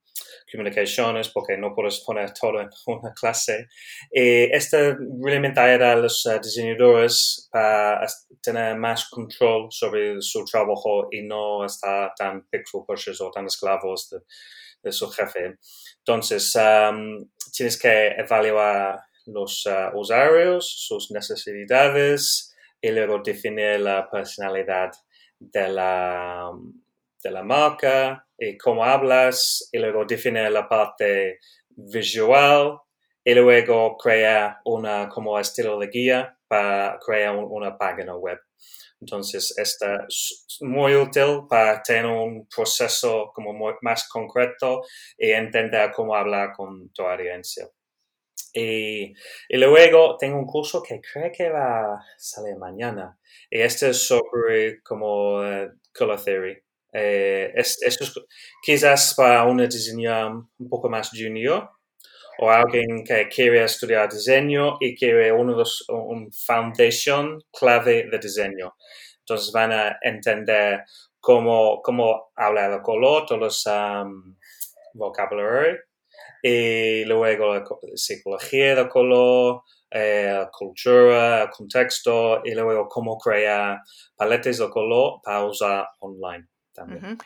comunicaciones, 0.52 1.30
porque 1.30 1.58
no 1.58 1.74
puedes 1.74 2.02
poner 2.02 2.32
todo 2.36 2.62
en 2.62 2.70
una 2.86 3.12
clase. 3.16 3.68
Y 4.12 4.44
este 4.56 4.96
realmente 5.24 5.60
ayuda 5.60 5.94
a 5.94 5.96
los 5.96 6.24
uh, 6.28 6.40
diseñadores 6.40 7.50
para 7.52 8.06
tener 8.44 8.78
más 8.78 9.10
control 9.10 9.70
sobre 9.72 10.22
su 10.22 10.46
trabajo 10.46 11.08
y 11.10 11.24
no 11.24 11.66
estar 11.66 12.14
tan 12.16 12.46
pixel 12.48 12.82
pushers 12.86 13.22
o 13.22 13.32
tan 13.32 13.48
esclavos 13.48 14.12
de, 14.12 14.20
de 14.84 14.92
su 14.92 15.10
jefe. 15.10 15.58
Entonces, 15.98 16.56
um, 16.58 17.28
tienes 17.52 17.80
que 17.80 18.10
evaluar 18.20 19.00
los 19.26 19.66
uh, 19.66 19.98
usuarios, 19.98 20.72
sus 20.88 21.10
necesidades 21.10 22.53
y 22.84 22.92
luego 22.92 23.20
definir 23.20 23.80
la 23.80 24.10
personalidad 24.10 24.92
de 25.40 25.70
la, 25.70 26.52
de 27.24 27.32
la 27.32 27.42
marca 27.42 28.28
y 28.38 28.58
cómo 28.58 28.84
hablas 28.84 29.70
y 29.72 29.80
luego 29.80 30.04
definir 30.04 30.52
la 30.52 30.68
parte 30.68 31.40
visual 31.70 32.78
y 33.24 33.34
luego 33.36 33.96
crear 33.96 34.58
una 34.66 35.08
como 35.08 35.40
estilo 35.40 35.80
de 35.80 35.88
guía 35.88 36.38
para 36.46 37.00
crear 37.00 37.38
una 37.38 37.78
página 37.78 38.18
web. 38.18 38.38
Entonces, 39.00 39.58
está 39.58 40.06
muy 40.60 40.94
útil 40.96 41.44
para 41.50 41.82
tener 41.82 42.06
un 42.06 42.48
proceso 42.54 43.32
como 43.34 43.54
más 43.82 44.10
concreto 44.10 44.82
y 45.18 45.32
entender 45.32 45.90
cómo 45.94 46.16
hablar 46.16 46.52
con 46.52 46.90
tu 46.90 47.04
audiencia. 47.04 47.66
Y, 48.54 49.14
y, 49.50 49.58
luego 49.58 50.16
tengo 50.18 50.38
un 50.38 50.46
curso 50.46 50.84
que 50.84 51.02
creo 51.02 51.32
que 51.36 51.50
va 51.50 51.96
a 51.96 52.06
salir 52.18 52.56
mañana. 52.58 53.18
Y 53.50 53.60
este 53.62 53.90
es 53.90 54.08
sobre 54.08 54.82
como 54.84 55.40
uh, 55.40 55.70
color 55.92 56.24
theory. 56.24 56.64
Eh, 56.94 57.52
esto 57.56 57.88
es 57.88 58.14
quizás 58.62 59.16
para 59.16 59.44
una 59.46 59.66
diseñadora 59.66 60.36
un 60.60 60.70
poco 60.70 60.88
más 60.90 61.10
junior 61.10 61.68
o 62.38 62.50
alguien 62.50 63.04
que 63.04 63.28
quiere 63.28 63.64
estudiar 63.64 64.10
diseño 64.12 64.78
y 64.80 64.96
quiere 64.96 65.32
uno 65.32 65.56
de 65.58 65.64
un 65.90 66.32
foundation 66.32 67.40
clave 67.52 68.08
de 68.10 68.20
diseño. 68.20 68.76
Entonces 69.20 69.52
van 69.52 69.72
a 69.72 69.98
entender 70.02 70.84
cómo, 71.20 71.82
cómo 71.82 72.32
habla 72.36 72.76
el 72.76 72.82
color, 72.82 73.26
todos 73.26 73.42
los 73.42 73.66
um, 73.66 74.36
vocabulary, 74.94 75.78
y 76.46 77.06
luego 77.06 77.56
la 77.56 77.64
psicología 77.96 78.76
del 78.76 78.90
color, 78.90 79.62
eh, 79.90 80.46
cultura, 80.52 81.50
contexto, 81.56 82.42
y 82.44 82.54
luego 82.54 82.90
cómo 82.90 83.18
crear 83.18 83.80
paletes 84.18 84.58
de 84.58 84.70
color 84.70 85.22
para 85.24 85.46
usar 85.46 85.88
online. 86.00 86.48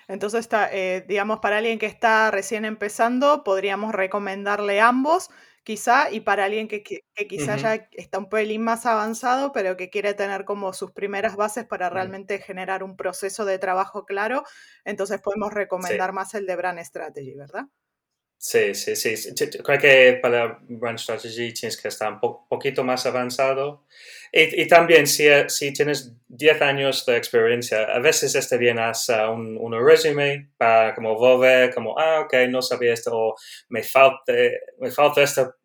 Entonces, 0.08 0.42
está, 0.42 0.70
eh, 0.72 1.04
digamos, 1.08 1.40
para 1.40 1.58
alguien 1.58 1.80
que 1.80 1.88
está 1.88 2.30
recién 2.30 2.64
empezando, 2.66 3.44
podríamos 3.44 3.94
recomendarle 3.94 4.82
ambos, 4.82 5.30
quizá, 5.64 6.12
y 6.12 6.20
para 6.20 6.46
alguien 6.46 6.68
que, 6.68 6.84
quizá 7.28 7.56
ya 7.56 7.90
está 7.94 8.20
un 8.20 8.30
pelín 8.30 8.64
más 8.64 8.86
avanzado, 8.86 9.52
pero 9.52 9.78
que 9.78 9.90
quiere 9.90 10.14
tener 10.14 10.46
como 10.46 10.74
sus 10.74 10.92
primeras 10.92 11.36
bases 11.38 11.66
para 11.66 11.90
realmente 11.90 12.40
generar 12.40 12.84
un 12.84 12.96
proceso 12.96 13.46
de 13.46 13.58
trabajo 13.58 14.06
claro, 14.06 14.44
entonces 14.86 15.20
podemos 15.22 15.54
recomendar 15.54 16.14
más 16.14 16.36
el 16.36 16.46
de 16.46 16.56
Brand 16.56 16.80
Strategy, 16.80 17.34
¿verdad? 17.36 17.64
Sí, 18.40 18.76
sí, 18.76 18.96
sí. 18.96 19.34
Creo 19.64 19.80
que 19.80 20.20
para 20.22 20.60
Brand 20.70 21.00
Strategy 21.00 21.54
tienes 21.54 21.76
que 21.82 21.88
estar 21.88 22.12
un 22.14 22.20
poquito 22.48 22.84
más 22.84 23.06
avanzado. 23.08 23.86
Y, 24.32 24.68
también 24.68 25.08
si, 25.08 25.28
si, 25.48 25.74
tienes 25.74 26.14
10 26.28 26.62
años 26.62 27.06
de 27.06 27.18
experiencia, 27.18 27.84
a 27.86 28.00
veces 28.00 28.36
está 28.36 28.58
bien 28.58 28.78
hacer 28.78 29.28
un, 29.30 29.58
un 29.58 29.74
resumen 29.84 30.54
para 30.58 30.94
como 30.94 31.16
volver, 31.16 31.74
como, 31.74 31.98
ah, 31.98 32.22
ok, 32.22 32.34
no 32.50 32.62
sabía 32.62 32.94
esto, 32.94 33.12
o 33.18 33.36
me 33.70 33.82
falta, 33.84 34.34
me 34.80 34.92
falta 34.92 35.24
esta 35.24 35.56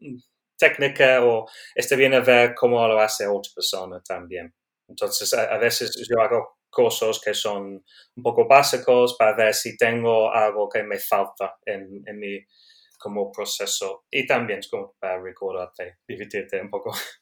técnica, 0.57 1.23
o 1.25 1.47
está 1.75 1.97
bien 1.97 2.15
a 2.15 2.21
ver 2.21 2.55
cómo 2.55 2.87
lo 2.89 2.99
hace 3.01 3.27
otra 3.27 3.53
persona 3.55 4.01
también. 4.03 4.55
Entonces, 4.89 5.35
a, 5.35 5.43
a 5.55 5.59
veces 5.59 5.95
yo 6.09 6.21
hago 6.23 6.57
cosas 6.73 7.21
que 7.21 7.35
son 7.35 7.85
un 8.17 8.23
poco 8.23 8.49
básicos 8.49 9.15
para 9.19 9.37
ver 9.37 9.55
si 9.55 9.77
tengo 9.77 10.33
algo 10.33 10.69
que 10.69 10.83
me 10.83 10.99
falta 10.99 11.59
en, 11.67 12.03
en 12.07 12.19
mi 12.19 12.41
como 12.99 13.31
proceso 13.31 14.05
y 14.11 14.27
también 14.27 14.61
es 14.61 14.69
como 14.69 14.95
para 14.99 15.21
recordarte, 15.21 15.99
divertirte 16.07 16.61
un 16.61 16.71
poco. 16.71 16.93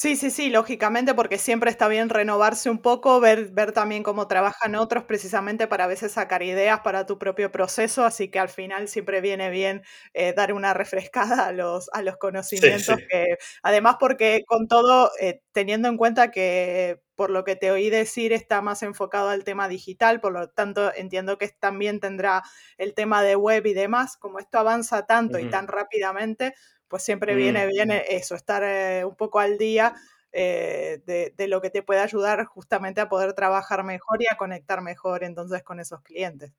Sí, 0.00 0.14
sí, 0.14 0.30
sí, 0.30 0.48
lógicamente, 0.48 1.12
porque 1.12 1.38
siempre 1.38 1.72
está 1.72 1.88
bien 1.88 2.08
renovarse 2.08 2.70
un 2.70 2.78
poco, 2.78 3.18
ver, 3.18 3.50
ver 3.50 3.72
también 3.72 4.04
cómo 4.04 4.28
trabajan 4.28 4.76
otros, 4.76 5.02
precisamente 5.02 5.66
para 5.66 5.82
a 5.84 5.86
veces 5.88 6.12
sacar 6.12 6.44
ideas 6.44 6.82
para 6.84 7.04
tu 7.04 7.18
propio 7.18 7.50
proceso, 7.50 8.04
así 8.04 8.28
que 8.30 8.38
al 8.38 8.48
final 8.48 8.86
siempre 8.86 9.20
viene 9.20 9.50
bien 9.50 9.82
eh, 10.14 10.32
dar 10.34 10.52
una 10.52 10.72
refrescada 10.72 11.46
a 11.48 11.52
los, 11.52 11.90
a 11.92 12.02
los 12.02 12.16
conocimientos, 12.16 12.94
Que, 13.10 13.38
además 13.64 13.96
porque 13.98 14.44
con 14.46 14.68
todo, 14.68 15.10
eh, 15.20 15.42
teniendo 15.50 15.88
en 15.88 15.96
cuenta 15.96 16.30
que 16.30 17.00
por 17.16 17.30
lo 17.30 17.42
que 17.42 17.56
te 17.56 17.72
oí 17.72 17.90
decir 17.90 18.32
está 18.32 18.62
más 18.62 18.84
enfocado 18.84 19.30
al 19.30 19.42
tema 19.42 19.66
digital, 19.66 20.20
por 20.20 20.32
lo 20.32 20.48
tanto 20.48 20.94
entiendo 20.94 21.36
que 21.38 21.48
también 21.48 21.98
tendrá 21.98 22.44
el 22.76 22.94
tema 22.94 23.24
de 23.24 23.34
web 23.34 23.66
y 23.66 23.74
demás, 23.74 24.16
como 24.16 24.38
esto 24.38 24.60
avanza 24.60 25.06
tanto 25.06 25.40
y 25.40 25.50
tan 25.50 25.66
rápidamente, 25.66 26.54
pues 26.88 27.02
siempre 27.02 27.34
viene 27.34 27.66
mm. 27.66 27.68
bien 27.68 27.90
eso, 27.90 28.34
estar 28.34 28.62
eh, 28.64 29.04
un 29.04 29.14
poco 29.14 29.38
al 29.38 29.58
día 29.58 29.94
eh, 30.32 31.00
de, 31.06 31.48
lo 31.48 31.60
que 31.60 31.70
te 31.70 31.82
puede 31.82 32.00
ayudar 32.00 32.44
justamente 32.44 33.00
a 33.00 33.08
poder 33.08 33.32
trabajar 33.34 33.84
mejor 33.84 34.22
y 34.22 34.26
a 34.30 34.36
conectar 34.36 34.80
mejor 34.82 35.24
entonces 35.24 35.62
con 35.62 35.80
esos 35.80 36.02
clientes. 36.02 36.52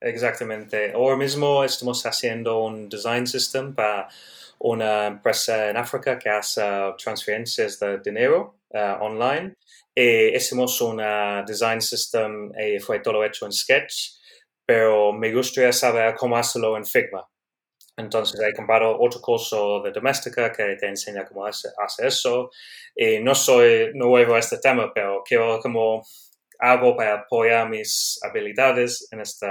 Exactamente. 0.00 0.92
Ahora 0.92 1.16
mismo 1.16 1.64
estamos 1.64 2.04
haciendo 2.06 2.62
un 2.62 2.88
design 2.88 3.26
system 3.26 3.74
para 3.74 4.08
una 4.60 5.06
empresa 5.08 5.70
en 5.70 5.76
África 5.76 6.18
que 6.18 6.30
hace 6.30 6.62
transferencias 7.02 7.80
de 7.80 7.98
dinero 7.98 8.60
eh, 8.70 8.96
online. 9.00 9.54
Y 9.94 10.36
hicimos 10.36 10.80
un 10.80 11.02
design 11.44 11.80
system 11.80 12.52
y 12.56 12.78
fue 12.78 13.00
todo 13.00 13.24
hecho 13.24 13.46
en 13.46 13.52
Sketch, 13.52 14.12
pero 14.64 15.12
me 15.12 15.32
gustaría 15.32 15.72
saber 15.72 16.14
cómo 16.14 16.36
hacerlo 16.36 16.76
en 16.76 16.86
Figma. 16.86 17.26
Entonces 17.98 18.40
he 18.40 18.54
comprado 18.54 18.96
otro 18.98 19.20
curso 19.20 19.82
de 19.82 19.90
doméstica 19.90 20.52
que 20.52 20.76
te 20.76 20.86
enseña 20.86 21.26
cómo 21.26 21.44
hace 21.44 21.68
eso. 21.98 22.50
Y 22.94 23.18
no 23.18 23.34
soy 23.34 23.90
nuevo 23.94 24.34
a 24.34 24.38
este 24.38 24.58
tema, 24.58 24.92
pero 24.94 25.22
quiero 25.24 25.58
como 25.60 26.02
algo 26.60 26.96
para 26.96 27.14
apoyar 27.14 27.68
mis 27.68 28.20
habilidades 28.22 29.08
en 29.10 29.20
este 29.20 29.48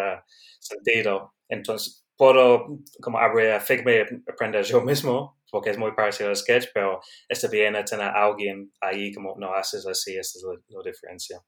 sentido. 0.60 1.34
Entonces 1.50 2.06
puedo 2.16 2.80
como 3.02 3.20
abrir 3.20 3.60
Figma 3.60 3.92
y 3.92 4.02
aprender 4.32 4.64
yo 4.64 4.82
mismo, 4.82 5.40
porque 5.52 5.72
es 5.72 5.78
muy 5.78 5.92
parecido 5.94 6.30
al 6.30 6.36
Sketch, 6.38 6.70
pero 6.74 7.02
está 7.28 7.50
bien 7.50 7.74
tener 7.84 8.08
alguien 8.08 8.72
ahí 8.80 9.14
como 9.14 9.36
no 9.38 9.54
haces 9.54 9.86
así, 9.86 10.18
esta 10.18 10.40
es 10.40 10.46
la 10.70 10.82
diferencia. 10.84 11.42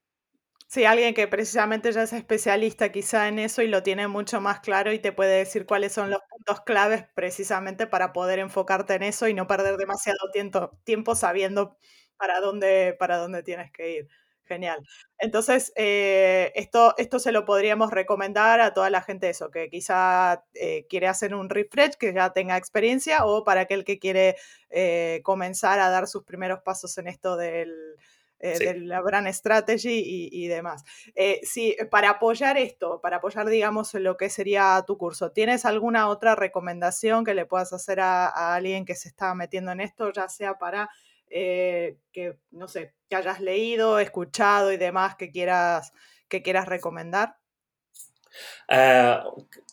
Sí, 0.72 0.86
alguien 0.86 1.16
que 1.16 1.28
precisamente 1.28 1.92
ya 1.92 2.04
es 2.04 2.14
especialista 2.14 2.92
quizá 2.92 3.28
en 3.28 3.40
eso 3.40 3.64
y 3.64 3.68
lo 3.68 3.82
tiene 3.82 4.08
mucho 4.08 4.40
más 4.40 4.60
claro 4.60 4.94
y 4.94 5.00
te 5.00 5.12
puede 5.12 5.40
decir 5.40 5.66
cuáles 5.66 5.94
son 5.94 6.12
los 6.12 6.20
puntos 6.30 6.62
claves 6.62 7.06
precisamente 7.16 7.88
para 7.88 8.14
poder 8.14 8.38
enfocarte 8.38 8.94
en 8.94 9.02
eso 9.02 9.28
y 9.28 9.34
no 9.34 9.48
perder 9.48 9.78
demasiado 9.78 10.20
tiempo, 10.32 10.70
tiempo 10.84 11.16
sabiendo 11.16 11.76
para 12.18 12.40
dónde, 12.40 12.96
para 13.00 13.18
dónde 13.18 13.42
tienes 13.42 13.72
que 13.72 13.92
ir. 13.96 14.08
Genial. 14.44 14.80
Entonces, 15.18 15.72
eh, 15.76 16.52
esto, 16.56 16.94
esto 17.00 17.18
se 17.18 17.32
lo 17.32 17.46
podríamos 17.46 17.90
recomendar 17.92 18.60
a 18.62 18.72
toda 18.74 18.92
la 18.92 19.02
gente 19.02 19.28
eso, 19.30 19.50
que 19.50 19.70
quizá 19.72 20.44
eh, 20.54 20.86
quiere 20.88 21.08
hacer 21.08 21.34
un 21.34 21.50
refresh, 21.50 21.96
que 21.96 22.14
ya 22.14 22.32
tenga 22.32 22.58
experiencia, 22.58 23.26
o 23.26 23.44
para 23.44 23.62
aquel 23.62 23.84
que 23.86 23.98
quiere 24.00 24.36
eh, 24.70 25.22
comenzar 25.24 25.80
a 25.80 25.90
dar 25.90 26.08
sus 26.08 26.24
primeros 26.24 26.62
pasos 26.62 26.96
en 27.00 27.08
esto 27.08 27.38
del, 27.38 27.96
eh, 28.42 28.58
de 28.58 28.80
la 28.80 29.02
brand 29.02 29.28
strategy 29.28 30.30
y, 30.32 30.48
demás. 30.48 30.86
Eh, 31.14 31.42
sí, 31.44 31.76
para 31.92 32.12
apoyar 32.12 32.58
esto, 32.58 33.02
para 33.02 33.18
apoyar, 33.18 33.48
digamos, 33.48 33.94
lo 33.96 34.16
que 34.16 34.30
sería 34.30 34.82
tu 34.88 34.98
curso, 34.98 35.32
¿tienes 35.32 35.66
alguna 35.66 36.08
otra 36.08 36.36
recomendación 36.36 37.26
que 37.26 37.34
le 37.34 37.46
puedas 37.46 37.74
hacer 37.74 38.00
a, 38.00 38.56
alguien 38.56 38.86
que 38.86 38.96
se 38.96 39.10
está 39.10 39.36
metiendo 39.36 39.72
en 39.72 39.82
esto, 39.82 40.14
ya 40.14 40.30
sea 40.30 40.58
para 40.58 40.90
eh, 41.30 41.98
que, 42.14 42.38
no 42.52 42.70
sé, 42.70 42.94
que 43.10 43.18
hayas 43.18 43.42
leído, 43.42 44.00
escuchado 44.00 44.72
y 44.72 44.78
demás 44.78 45.16
que 45.16 45.32
quieras, 45.32 45.92
que 46.30 46.42
quieras 46.42 46.68
recomendar? 46.68 47.36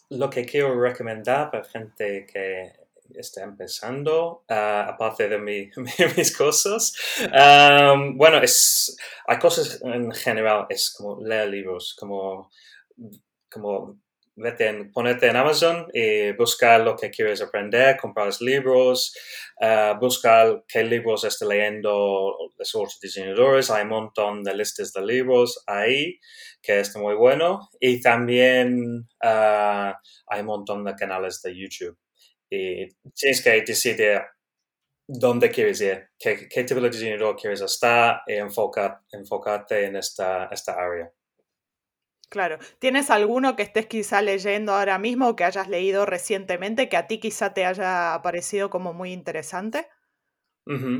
lo 0.08 0.30
que 0.30 0.46
quiero 0.46 0.80
recomendar 0.80 1.50
para 1.50 1.62
gente 1.64 2.26
que 2.26 2.85
está 3.14 3.42
empezando, 3.42 4.44
ah, 4.48 4.86
aparte 4.88 5.28
de 5.28 5.38
mis 6.16 6.36
cosas. 6.36 6.94
bueno, 8.14 8.38
es, 8.42 8.96
hay 9.26 9.38
cosas 9.38 9.80
en 9.82 10.12
general, 10.12 10.66
es 10.68 10.94
como 10.96 11.24
leer 11.24 11.48
libros, 11.48 11.94
como, 11.98 12.50
como 13.50 13.98
vete 14.36 14.68
en, 14.68 14.92
ponete 14.92 15.26
en 15.28 15.36
Amazon 15.36 15.86
y 15.92 16.32
buscar 16.32 16.82
lo 16.82 16.94
que 16.94 17.10
quieres 17.10 17.40
aprender, 17.40 17.96
comprar 17.96 18.30
libros, 18.40 19.16
uh, 19.60 19.98
buscar 19.98 20.64
qué 20.68 20.84
libros 20.84 21.24
estás 21.24 21.48
leyendo 21.48 22.36
otros 22.58 22.98
diseñadores. 23.00 23.70
Hay 23.70 23.84
un 23.84 23.88
montón 23.88 24.44
de 24.44 24.54
listas 24.54 24.92
de 24.92 25.04
libros 25.04 25.62
ahí 25.66 26.20
que 26.62 26.80
es 26.80 26.94
muy 26.96 27.14
bueno. 27.14 27.70
Y 27.80 28.00
también 28.00 29.08
uh, 29.24 29.92
hay 30.26 30.40
un 30.40 30.46
montón 30.46 30.84
de 30.84 30.94
canales 30.94 31.40
de 31.42 31.56
YouTube. 31.56 31.96
Y 32.50 32.88
tienes 33.14 33.42
que 33.42 33.62
decidir 33.62 34.22
dónde 35.08 35.50
quieres 35.50 35.80
ir, 35.80 36.08
qué, 36.18 36.48
qué 36.48 36.64
tipo 36.64 36.80
de 36.80 36.90
diseñador 36.90 37.36
quieres 37.36 37.60
estar 37.60 38.22
y 38.26 38.34
enfocar, 38.34 39.00
enfocarte 39.12 39.86
en 39.86 39.96
esta, 39.96 40.46
esta 40.46 40.72
área. 40.72 41.12
Claro. 42.28 42.58
¿Tienes 42.80 43.10
alguno 43.10 43.54
que 43.54 43.62
estés 43.62 43.86
quizá 43.86 44.20
leyendo 44.20 44.72
ahora 44.72 44.98
mismo 44.98 45.28
o 45.28 45.36
que 45.36 45.44
hayas 45.44 45.68
leído 45.68 46.06
recientemente 46.06 46.88
que 46.88 46.96
a 46.96 47.06
ti 47.06 47.18
quizá 47.18 47.54
te 47.54 47.64
haya 47.64 48.20
parecido 48.22 48.68
como 48.68 48.92
muy 48.92 49.12
interesante? 49.12 49.88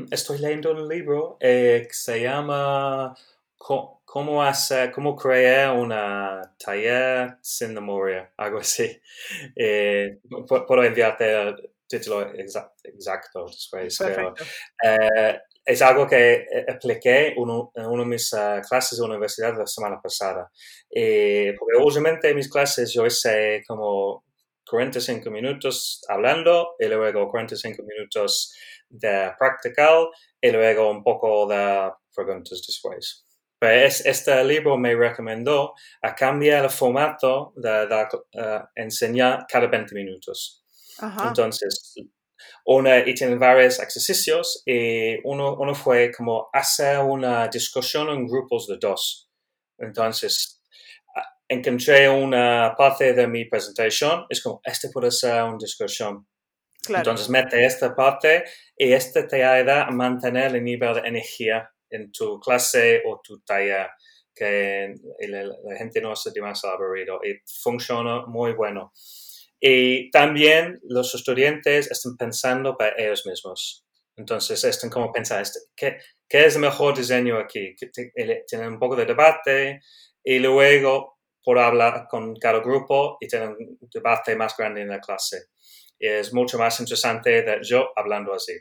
Estoy 0.09 0.39
leyendo 0.39 0.71
un 0.71 0.87
libro 0.87 1.37
eh, 1.41 1.83
que 1.87 1.93
se 1.93 2.21
llama 2.21 3.13
¿Cómo, 3.57 4.43
hacer, 4.43 4.91
cómo 4.91 5.15
crear 5.15 5.75
una 5.75 6.55
taller 6.57 7.37
sin 7.41 7.73
memoria? 7.73 8.31
Algo 8.37 8.59
así. 8.59 8.99
Eh, 9.55 10.19
puedo 10.47 10.83
enviarte 10.83 11.41
el 11.41 11.55
título 11.87 12.31
exacto 12.31 13.45
después. 13.47 13.99
Eh, 14.01 15.39
es 15.65 15.81
algo 15.81 16.07
que 16.07 16.45
expliqué 16.67 17.33
en 17.35 17.49
una 17.49 18.03
de 18.03 18.09
mis 18.09 18.33
ah, 18.33 18.61
clases 18.67 18.99
de 18.99 19.05
universidad 19.05 19.57
la 19.57 19.67
semana 19.67 19.99
pasada. 20.01 20.49
Eh, 20.89 21.53
porque 21.59 21.77
obviamente 21.77 22.29
en 22.29 22.35
mis 22.37 22.49
clases 22.49 22.93
yo 22.93 23.05
hice 23.05 23.63
como 23.67 24.23
45 24.69 25.29
minutos 25.29 26.01
hablando 26.07 26.75
y 26.79 26.85
luego 26.85 27.29
45 27.29 27.83
minutos 27.83 28.53
de 28.89 29.33
practical 29.37 30.07
y 30.39 30.51
luego 30.51 30.89
un 30.89 31.03
poco 31.03 31.47
de 31.47 31.91
preguntas 32.15 32.61
después. 32.65 33.26
Pues 33.59 34.05
este 34.05 34.43
libro 34.43 34.77
me 34.77 34.95
recomendó 34.95 35.73
a 36.01 36.13
cambiar 36.13 36.65
el 36.65 36.69
formato 36.69 37.53
de, 37.55 38.07
eh, 38.33 38.59
enseñar 38.75 39.45
cada 39.49 39.67
20 39.67 39.95
minutos. 39.95 40.63
Entonces, 41.25 41.95
una, 42.65 42.99
y 42.99 43.13
tienen 43.15 43.39
varios 43.39 43.79
ejercicios 43.79 44.61
y 44.65 45.17
uno, 45.23 45.55
uno 45.55 45.73
fue 45.73 46.11
como 46.11 46.49
hacer 46.53 46.99
una 46.99 47.47
discusión 47.47 48.09
en 48.09 48.27
grupos 48.27 48.67
de 48.67 48.77
dos. 48.79 49.29
Entonces, 49.79 50.61
encontré 51.47 52.09
una 52.09 52.75
parte 52.77 53.13
de 53.13 53.27
mi 53.27 53.45
presentación, 53.45 54.25
es 54.29 54.41
como, 54.41 54.61
este 54.63 54.89
puede 54.89 55.11
ser 55.11 55.43
una 55.43 55.57
discusión. 55.59 56.27
Entonces, 56.89 57.29
mete 57.29 57.65
esta 57.65 57.95
parte 57.95 58.45
y 58.77 58.93
este 58.93 59.23
te 59.23 59.43
ayuda 59.43 59.85
a 59.85 59.91
mantener 59.91 60.55
el 60.55 60.63
nivel 60.63 60.93
de 60.95 61.01
energía 61.01 61.69
en 61.89 62.11
tu 62.11 62.39
clase 62.39 63.03
o 63.05 63.21
tu 63.23 63.39
taller, 63.41 63.89
que 64.33 64.93
la, 65.27 65.77
gente 65.77 66.01
no 66.01 66.15
se 66.15 66.31
demasiado 66.31 66.75
aburrido 66.75 67.19
y 67.23 67.39
funciona 67.61 68.25
muy 68.27 68.53
bueno. 68.53 68.93
Y 69.59 70.11
también 70.11 70.79
los 70.83 71.15
estudiantes 71.15 71.89
están 71.89 72.15
pensando 72.15 72.77
para 72.77 72.95
ellos 72.97 73.25
mismos. 73.25 73.83
Entonces, 74.15 74.63
están 74.63 74.89
como 74.89 75.11
pensando, 75.11 75.41
este, 75.43 75.59
¿qué, 75.75 75.97
¿qué, 76.27 76.45
es 76.45 76.55
el 76.55 76.61
mejor 76.61 76.95
diseño 76.95 77.37
aquí? 77.37 77.75
Tienen 78.47 78.73
un 78.73 78.79
poco 78.79 78.95
de 78.95 79.05
debate 79.05 79.81
y 80.23 80.39
luego 80.39 81.17
por 81.43 81.59
hablar 81.59 82.07
con 82.09 82.35
cada 82.35 82.59
grupo 82.59 83.17
y 83.21 83.27
tienen 83.27 83.55
un 83.57 83.89
debate 83.93 84.35
más 84.35 84.55
grande 84.57 84.81
en 84.81 84.89
la 84.89 84.99
clase. 84.99 85.45
Y 85.97 86.07
es 86.07 86.33
mucho 86.33 86.57
más 86.57 86.79
interesante 86.79 87.41
de 87.41 87.59
yo 87.63 87.89
hablando 87.95 88.33
así. 88.33 88.53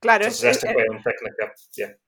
Claro, 0.00 0.24
Entonces, 0.24 0.64
es, 0.64 0.72
fue 0.72 0.86
un 0.88 1.02
técnico. 1.02 2.00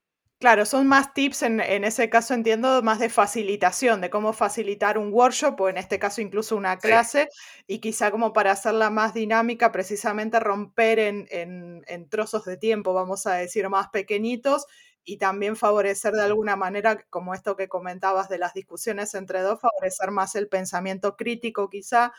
Claro, 0.43 0.67
son 0.67 0.89
más 0.89 1.15
tips 1.15 1.43
en, 1.43 1.61
ese 1.61 2.11
caso, 2.11 2.35
entiendo, 2.35 2.83
más 2.83 2.99
de 2.99 3.09
facilitación, 3.09 4.01
de 4.01 4.11
cómo 4.11 4.33
facilitar 4.33 4.99
un 4.99 5.13
workshop 5.13 5.61
o 5.61 5.69
en 5.69 5.77
este 5.77 6.01
caso 6.01 6.21
incluso 6.21 6.57
una 6.57 6.79
clase 6.79 7.29
y 7.69 7.79
quizá 7.79 8.11
como 8.11 8.33
para 8.33 8.51
hacerla 8.51 8.91
más 8.91 9.15
dinámica, 9.15 9.71
precisamente 9.71 10.41
romper 10.41 10.99
en, 10.99 11.29
en, 11.31 12.09
trozos 12.09 12.45
de 12.45 12.57
tiempo, 12.57 12.93
vamos 12.93 13.25
a 13.29 13.35
decir, 13.35 13.69
más 13.69 13.91
pequeñitos 13.91 14.67
y 15.05 15.19
también 15.19 15.55
favorecer 15.55 16.13
de 16.13 16.23
alguna 16.23 16.57
manera, 16.57 17.05
como 17.09 17.35
esto 17.35 17.55
que 17.55 17.69
comentabas 17.69 18.29
de 18.29 18.39
las 18.39 18.53
discusiones 18.53 19.15
entre 19.15 19.43
dos, 19.43 19.61
favorecer 19.61 20.11
más 20.11 20.35
el 20.35 20.49
pensamiento 20.49 21.17
crítico 21.17 21.71
quizá, 21.71 22.13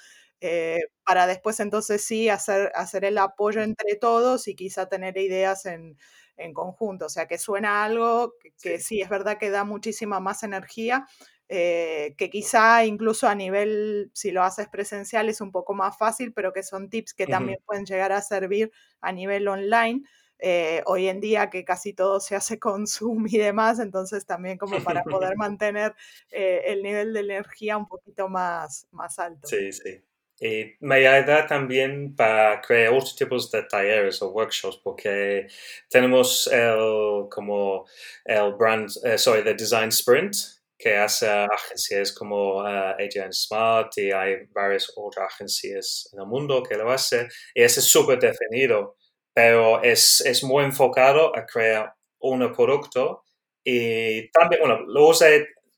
eh, 0.43 0.79
para 1.03 1.27
después 1.27 1.59
entonces 1.59 2.03
sí 2.03 2.29
hacer, 2.29 2.71
hacer 2.75 3.05
el 3.05 3.17
apoyo 3.17 3.61
entre 3.61 3.95
todos 3.95 4.47
y 4.47 4.55
quizá 4.55 4.87
tener 4.87 5.17
ideas 5.17 5.65
en 5.65 5.97
en 6.37 6.53
conjunto. 6.53 7.05
O 7.05 7.09
sea, 7.09 7.27
que 7.27 7.37
suena 7.37 7.83
algo 7.83 8.35
que, 8.61 8.79
sí. 8.79 9.01
es 9.01 9.09
verdad 9.09 9.37
que 9.37 9.49
da 9.49 9.63
muchísima 9.63 10.19
más 10.19 10.43
energía, 10.43 11.07
eh, 11.49 12.15
que 12.17 12.29
quizá 12.29 12.85
incluso 12.85 13.27
a 13.27 13.35
nivel, 13.35 14.11
si 14.13 14.31
lo 14.31 14.43
haces 14.43 14.69
presencial, 14.69 15.29
es 15.29 15.41
un 15.41 15.51
poco 15.51 15.73
más 15.73 15.97
fácil, 15.97 16.33
pero 16.33 16.53
que 16.53 16.63
son 16.63 16.89
tips 16.89 17.13
que 17.13 17.27
también 17.27 17.59
pueden 17.65 17.85
llegar 17.85 18.11
a 18.11 18.21
servir 18.21 18.71
a 19.01 19.11
nivel 19.11 19.47
online. 19.47 20.03
Eh, 20.39 20.81
hoy 20.87 21.07
en 21.07 21.21
día 21.21 21.49
que 21.49 21.63
casi 21.63 21.93
todo 21.93 22.19
se 22.19 22.35
hace 22.35 22.59
con 22.59 22.85
Zoom 22.87 23.27
y 23.27 23.37
demás, 23.37 23.79
entonces 23.79 24.25
también 24.25 24.57
como 24.57 24.83
para 24.83 25.03
poder 25.03 25.37
mantener 25.37 25.95
eh, 26.31 26.61
el 26.65 26.83
nivel 26.83 27.13
de 27.13 27.19
energía 27.21 27.77
un 27.77 27.87
poquito 27.87 28.27
más, 28.27 28.87
más 28.91 29.19
alto. 29.19 29.47
Sí, 29.47 29.71
sí. 29.71 30.03
Y 30.45 30.75
me 30.81 31.07
ayuda 31.07 31.47
también 31.47 32.13
para 32.17 32.59
crear 32.59 32.91
otros 32.91 33.15
tipos 33.15 33.49
de 33.49 33.63
talleres 33.63 34.21
o 34.21 34.29
workshops 34.31 34.77
porque 34.83 35.47
tenemos 35.89 36.47
el, 36.47 37.29
como 37.29 37.85
el 38.25 38.53
brand, 38.55 38.89
eh, 39.05 39.17
sorry, 39.17 39.41
the 39.41 39.53
design 39.53 39.87
sprint 39.87 40.35
que 40.77 40.97
hace 40.97 41.29
agencias 41.29 42.11
como 42.11 42.57
uh, 42.57 43.31
Smart 43.31 43.97
y 43.97 44.11
hay 44.11 44.45
varias 44.51 44.91
otras 44.97 45.33
agencias 45.33 46.09
en 46.11 46.19
el 46.19 46.25
mundo 46.25 46.61
que 46.61 46.75
lo 46.75 46.91
hacen 46.91 47.29
y 47.55 47.63
ese 47.63 47.79
es 47.79 47.85
súper 47.85 48.19
definido, 48.19 48.97
pero 49.33 49.81
es, 49.81 50.19
es 50.25 50.43
muy 50.43 50.65
enfocado 50.65 51.33
a 51.37 51.45
crear 51.45 51.93
un 52.19 52.51
producto 52.51 53.23
y 53.63 54.29
también, 54.31 54.59
bueno, 54.59 54.81
lo 54.87 55.07
usa 55.07 55.29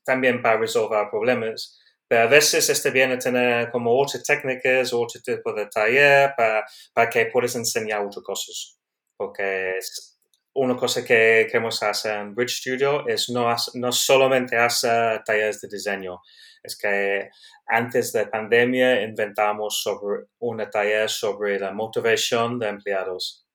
también 0.04 0.42
para 0.42 0.58
resolver 0.58 1.08
problemas, 1.08 1.80
a 2.10 2.26
veces 2.26 2.68
este 2.70 2.90
viene 2.90 3.14
a 3.14 3.18
tener 3.18 3.70
como 3.70 3.98
otras 3.98 4.22
técnicas, 4.22 4.92
otro 4.92 5.20
tipo 5.20 5.52
de 5.52 5.66
taller 5.66 6.34
para, 6.36 6.64
para 6.92 7.10
que 7.10 7.26
puedas 7.26 7.56
enseñar 7.56 8.04
otras 8.04 8.24
cosas. 8.24 8.78
Porque 9.16 9.78
es 9.78 10.16
una 10.56 10.76
cosa 10.76 11.04
que 11.04 11.46
queremos 11.50 11.82
hacer 11.82 12.18
en 12.18 12.34
Bridge 12.34 12.60
Studio 12.60 13.06
es 13.06 13.28
no, 13.28 13.54
no 13.74 13.92
solamente 13.92 14.56
hacer 14.56 15.22
talleres 15.24 15.60
de 15.60 15.68
diseño, 15.68 16.20
es 16.62 16.76
que 16.78 17.28
antes 17.66 18.12
de 18.12 18.26
pandemia 18.26 19.02
inventamos 19.02 19.82
sobre 19.82 20.26
una 20.38 20.68
taller 20.70 21.08
sobre 21.10 21.58
la 21.58 21.72
motivación 21.72 22.58
de 22.58 22.68
empleados. 22.68 23.46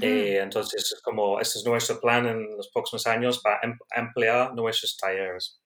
Y 0.00 0.36
entonces, 0.36 0.98
como 1.04 1.38
este 1.38 1.58
es 1.58 1.66
nuestro 1.66 2.00
plan 2.00 2.26
en 2.26 2.56
los 2.56 2.70
próximos 2.70 3.06
años 3.06 3.40
para 3.42 3.60
em, 3.62 3.78
emplear 3.94 4.54
nuestros 4.54 4.96
talleres. 4.96 5.60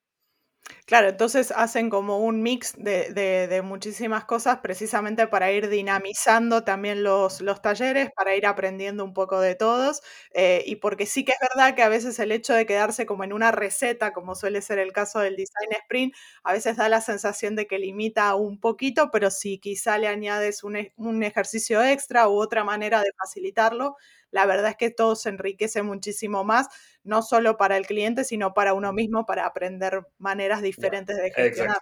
Claro, 0.87 1.09
entonces 1.09 1.53
hacen 1.57 1.88
como 1.90 2.18
un 2.18 2.42
mix 2.42 2.75
de, 2.77 3.11
de, 3.12 3.62
muchísimas 3.62 4.25
cosas 4.25 4.59
precisamente 4.62 5.27
para 5.27 5.51
ir 5.53 5.68
dinamizando 5.68 6.64
también 6.64 7.03
los, 7.03 7.40
los 7.40 7.62
talleres, 7.62 8.11
para 8.14 8.35
ir 8.37 8.46
aprendiendo 8.46 9.05
un 9.05 9.12
poco 9.14 9.40
de 9.40 9.55
todos, 9.55 10.03
eh, 10.35 10.62
y 10.66 10.77
porque 10.77 11.07
sí 11.07 11.25
que 11.25 11.33
es 11.33 11.38
verdad 11.55 11.75
que 11.75 11.83
a 11.83 11.88
veces 11.88 12.18
el 12.18 12.33
hecho 12.33 12.55
de 12.55 12.66
quedarse 12.66 13.07
como 13.07 13.25
en 13.25 13.33
una 13.33 13.53
receta, 13.53 14.12
como 14.12 14.35
suele 14.35 14.62
ser 14.62 14.79
el 14.79 14.92
caso 14.92 15.20
del 15.20 15.37
design 15.37 15.70
sprint, 15.83 16.14
a 16.42 16.53
veces 16.53 16.77
da 16.77 16.88
la 16.88 17.01
sensación 17.01 17.57
de 17.57 17.66
que 17.66 17.79
limita 17.79 18.35
un 18.35 18.59
poquito, 18.61 19.11
pero 19.11 19.31
si 19.31 19.59
quizá 19.59 19.99
le 19.99 20.09
añades 20.09 20.64
un, 20.64 20.77
e, 20.77 20.92
un 20.96 21.23
ejercicio 21.23 21.83
extra 21.83 22.29
u 22.29 22.33
otra 22.40 22.64
manera 22.64 23.01
de 23.03 23.12
facilitarlo, 23.18 23.96
la 24.31 24.47
verdad 24.47 24.71
es 24.71 24.77
que 24.77 24.90
todo 24.90 25.16
se 25.16 25.29
enriquece 25.29 25.83
muchísimo 25.83 26.45
más, 26.45 26.69
no 27.03 27.23
solo 27.23 27.57
para 27.57 27.77
el 27.77 27.87
cliente, 27.87 28.25
sino 28.25 28.55
para 28.55 28.75
uno 28.75 28.93
mismo, 28.93 29.27
para 29.27 29.47
aprender 29.47 30.07
maneras 30.19 30.62
diferentes 30.62 31.16
de 31.16 31.31
gestionar. 31.33 31.79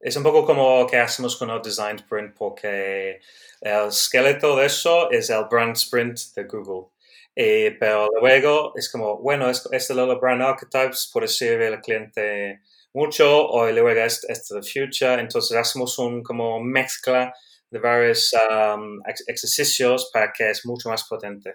Es 0.00 0.16
un 0.16 0.22
poco 0.22 0.44
como 0.44 0.86
que 0.86 0.96
hacemos 0.96 1.36
con 1.36 1.50
el 1.50 1.60
Design 1.60 1.96
Sprint, 1.96 2.36
porque 2.36 3.20
el 3.60 3.88
esqueleto 3.88 4.56
de 4.56 4.66
eso 4.66 5.10
es 5.10 5.28
el 5.30 5.46
Brand 5.50 5.76
Sprint 5.76 6.18
de 6.36 6.44
Google. 6.44 6.90
Eh, 7.34 7.76
pero 7.78 8.08
luego 8.20 8.72
es 8.76 8.90
como, 8.90 9.18
bueno, 9.18 9.48
este 9.48 9.76
es 9.76 9.90
el 9.90 10.16
Brand 10.18 10.42
Archetypes 10.42 11.10
puede 11.12 11.28
servir 11.28 11.68
al 11.68 11.80
cliente 11.80 12.62
mucho, 12.92 13.46
o 13.48 13.70
luego 13.70 13.90
es, 13.90 14.24
es 14.28 14.48
the 14.48 14.62
future, 14.62 15.20
entonces 15.20 15.56
hacemos 15.56 15.98
un 15.98 16.22
como 16.22 16.60
mezcla 16.60 17.32
de 17.70 17.78
varios 17.78 18.32
ejercicios 19.26 20.10
para 20.12 20.32
que 20.32 20.50
es 20.50 20.64
mucho 20.66 20.88
más 20.88 21.04
potente. 21.08 21.54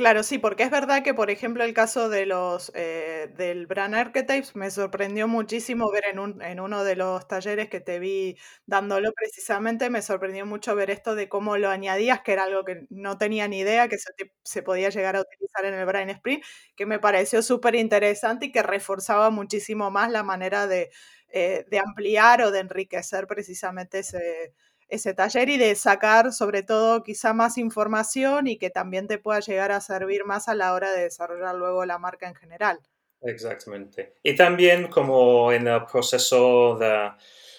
Claro, 0.00 0.22
sí, 0.22 0.38
porque 0.38 0.62
es 0.62 0.70
verdad 0.70 1.02
que, 1.02 1.12
por 1.12 1.28
ejemplo, 1.30 1.62
el 1.62 1.74
caso 1.74 2.08
de 2.08 2.24
los 2.24 2.72
eh, 2.74 3.28
del 3.36 3.66
Brand 3.66 3.94
Archetypes 3.94 4.56
me 4.56 4.70
sorprendió 4.70 5.28
muchísimo 5.28 5.90
ver 5.90 6.04
en, 6.06 6.18
un, 6.18 6.40
en 6.40 6.58
uno 6.58 6.84
de 6.84 6.96
los 6.96 7.28
talleres 7.28 7.68
que 7.68 7.80
te 7.80 7.98
vi 7.98 8.38
dándolo 8.64 9.12
precisamente, 9.12 9.90
me 9.90 10.00
sorprendió 10.00 10.46
mucho 10.46 10.74
ver 10.74 10.88
esto 10.90 11.14
de 11.14 11.28
cómo 11.28 11.58
lo 11.58 11.68
añadías, 11.68 12.22
que 12.22 12.32
era 12.32 12.44
algo 12.44 12.64
que 12.64 12.86
no 12.88 13.18
tenía 13.18 13.46
ni 13.46 13.58
idea 13.58 13.88
que 13.88 13.98
se, 13.98 14.10
se 14.42 14.62
podía 14.62 14.88
llegar 14.88 15.16
a 15.16 15.20
utilizar 15.20 15.66
en 15.66 15.74
el 15.74 15.84
Brain 15.84 16.08
Sprint, 16.08 16.44
que 16.76 16.86
me 16.86 16.98
pareció 16.98 17.42
súper 17.42 17.74
interesante 17.74 18.46
y 18.46 18.52
que 18.52 18.62
reforzaba 18.62 19.28
muchísimo 19.28 19.90
más 19.90 20.10
la 20.10 20.22
manera 20.22 20.66
de, 20.66 20.90
eh, 21.28 21.66
de 21.68 21.78
ampliar 21.78 22.40
o 22.40 22.50
de 22.50 22.60
enriquecer 22.60 23.26
precisamente 23.26 23.98
ese 23.98 24.54
ese 24.90 25.14
taller 25.14 25.48
y 25.48 25.56
de 25.56 25.74
sacar 25.74 26.32
sobre 26.32 26.62
todo 26.62 27.02
quizá 27.02 27.32
más 27.32 27.58
información 27.58 28.46
y 28.46 28.58
que 28.58 28.70
también 28.70 29.06
te 29.06 29.18
pueda 29.18 29.40
llegar 29.40 29.72
a 29.72 29.80
servir 29.80 30.24
más 30.24 30.48
a 30.48 30.54
la 30.54 30.72
hora 30.72 30.92
de 30.92 31.02
desarrollar 31.02 31.54
luego 31.54 31.84
la 31.84 31.98
marca 31.98 32.28
en 32.28 32.34
general. 32.34 32.80
Exactamente. 33.22 34.14
Y 34.22 34.34
también 34.34 34.88
como 34.88 35.52
en 35.52 35.68
el 35.68 35.84
proceso 35.84 36.76
de, 36.78 37.10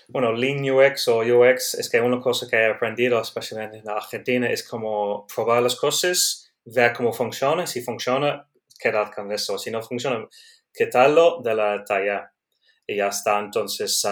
bueno, 0.07 0.34
Lean 0.34 0.69
UX 0.69 1.07
o 1.07 1.19
UX, 1.19 1.75
es 1.75 1.89
que 1.89 2.01
una 2.01 2.19
cosa 2.19 2.47
que 2.49 2.57
he 2.57 2.65
aprendido, 2.65 3.21
especialmente 3.21 3.77
en 3.77 3.89
Argentina, 3.89 4.49
es 4.49 4.67
como 4.67 5.25
probar 5.34 5.61
las 5.61 5.75
cosas, 5.75 6.51
ver 6.65 6.93
cómo 6.93 7.13
funciona, 7.13 7.67
si 7.67 7.82
funciona, 7.82 8.47
quedar 8.79 9.13
con 9.13 9.32
eso, 9.32 9.57
si 9.57 9.69
no 9.71 9.82
funciona, 9.82 10.27
quitarlo 10.73 11.41
de 11.41 11.55
la 11.55 11.84
talla. 11.86 12.34
Y 12.88 12.97
ya 12.97 13.07
está, 13.07 13.39
entonces 13.39 14.03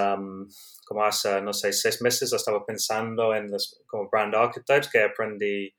como 0.90 1.06
hace, 1.06 1.40
no 1.42 1.54
sé, 1.54 1.72
seis 1.72 2.02
meses 2.02 2.34
estaba 2.34 2.66
pensando 2.66 3.36
en 3.36 3.52
los 3.52 3.80
como 3.86 4.10
brand 4.10 4.34
archetypes 4.34 4.90
que 4.90 5.04
aprendí, 5.04 5.72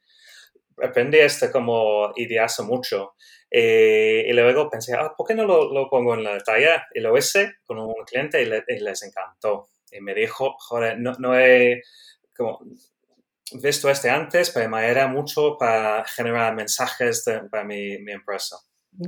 aprendí 0.81 1.19
este 1.19 1.51
como 1.51 2.13
idearse 2.15 2.63
mucho. 2.63 3.15
Eh, 3.51 4.25
y 4.29 4.33
luego 4.33 4.71
pensé, 4.71 4.95
ah, 4.95 5.13
¿por 5.17 5.27
qué 5.27 5.35
no 5.35 5.45
lo, 5.45 5.91
pongo 5.91 6.15
en 6.15 6.23
la 6.23 6.39
talla? 6.39 6.87
Y 6.95 7.01
lo 7.01 7.19
hice 7.19 7.55
con 7.65 7.81
un 7.81 7.93
cliente 8.07 8.41
y, 8.41 8.47
les 8.47 9.03
encantó. 9.03 9.67
Y 9.91 10.01
me 10.01 10.15
dijo, 10.15 10.55
joder, 10.61 11.01
no, 11.01 11.15
no 11.19 11.37
he 11.37 11.83
visto 13.55 13.91
este 13.91 14.11
antes, 14.11 14.51
pero 14.51 14.69
me 14.69 14.89
era 14.89 15.09
mucho 15.09 15.57
para 15.59 16.05
generar 16.05 16.55
mensajes 16.55 17.25
para 17.51 17.65
mi, 17.65 17.99
mi 17.99 18.13
empresa. 18.13 18.59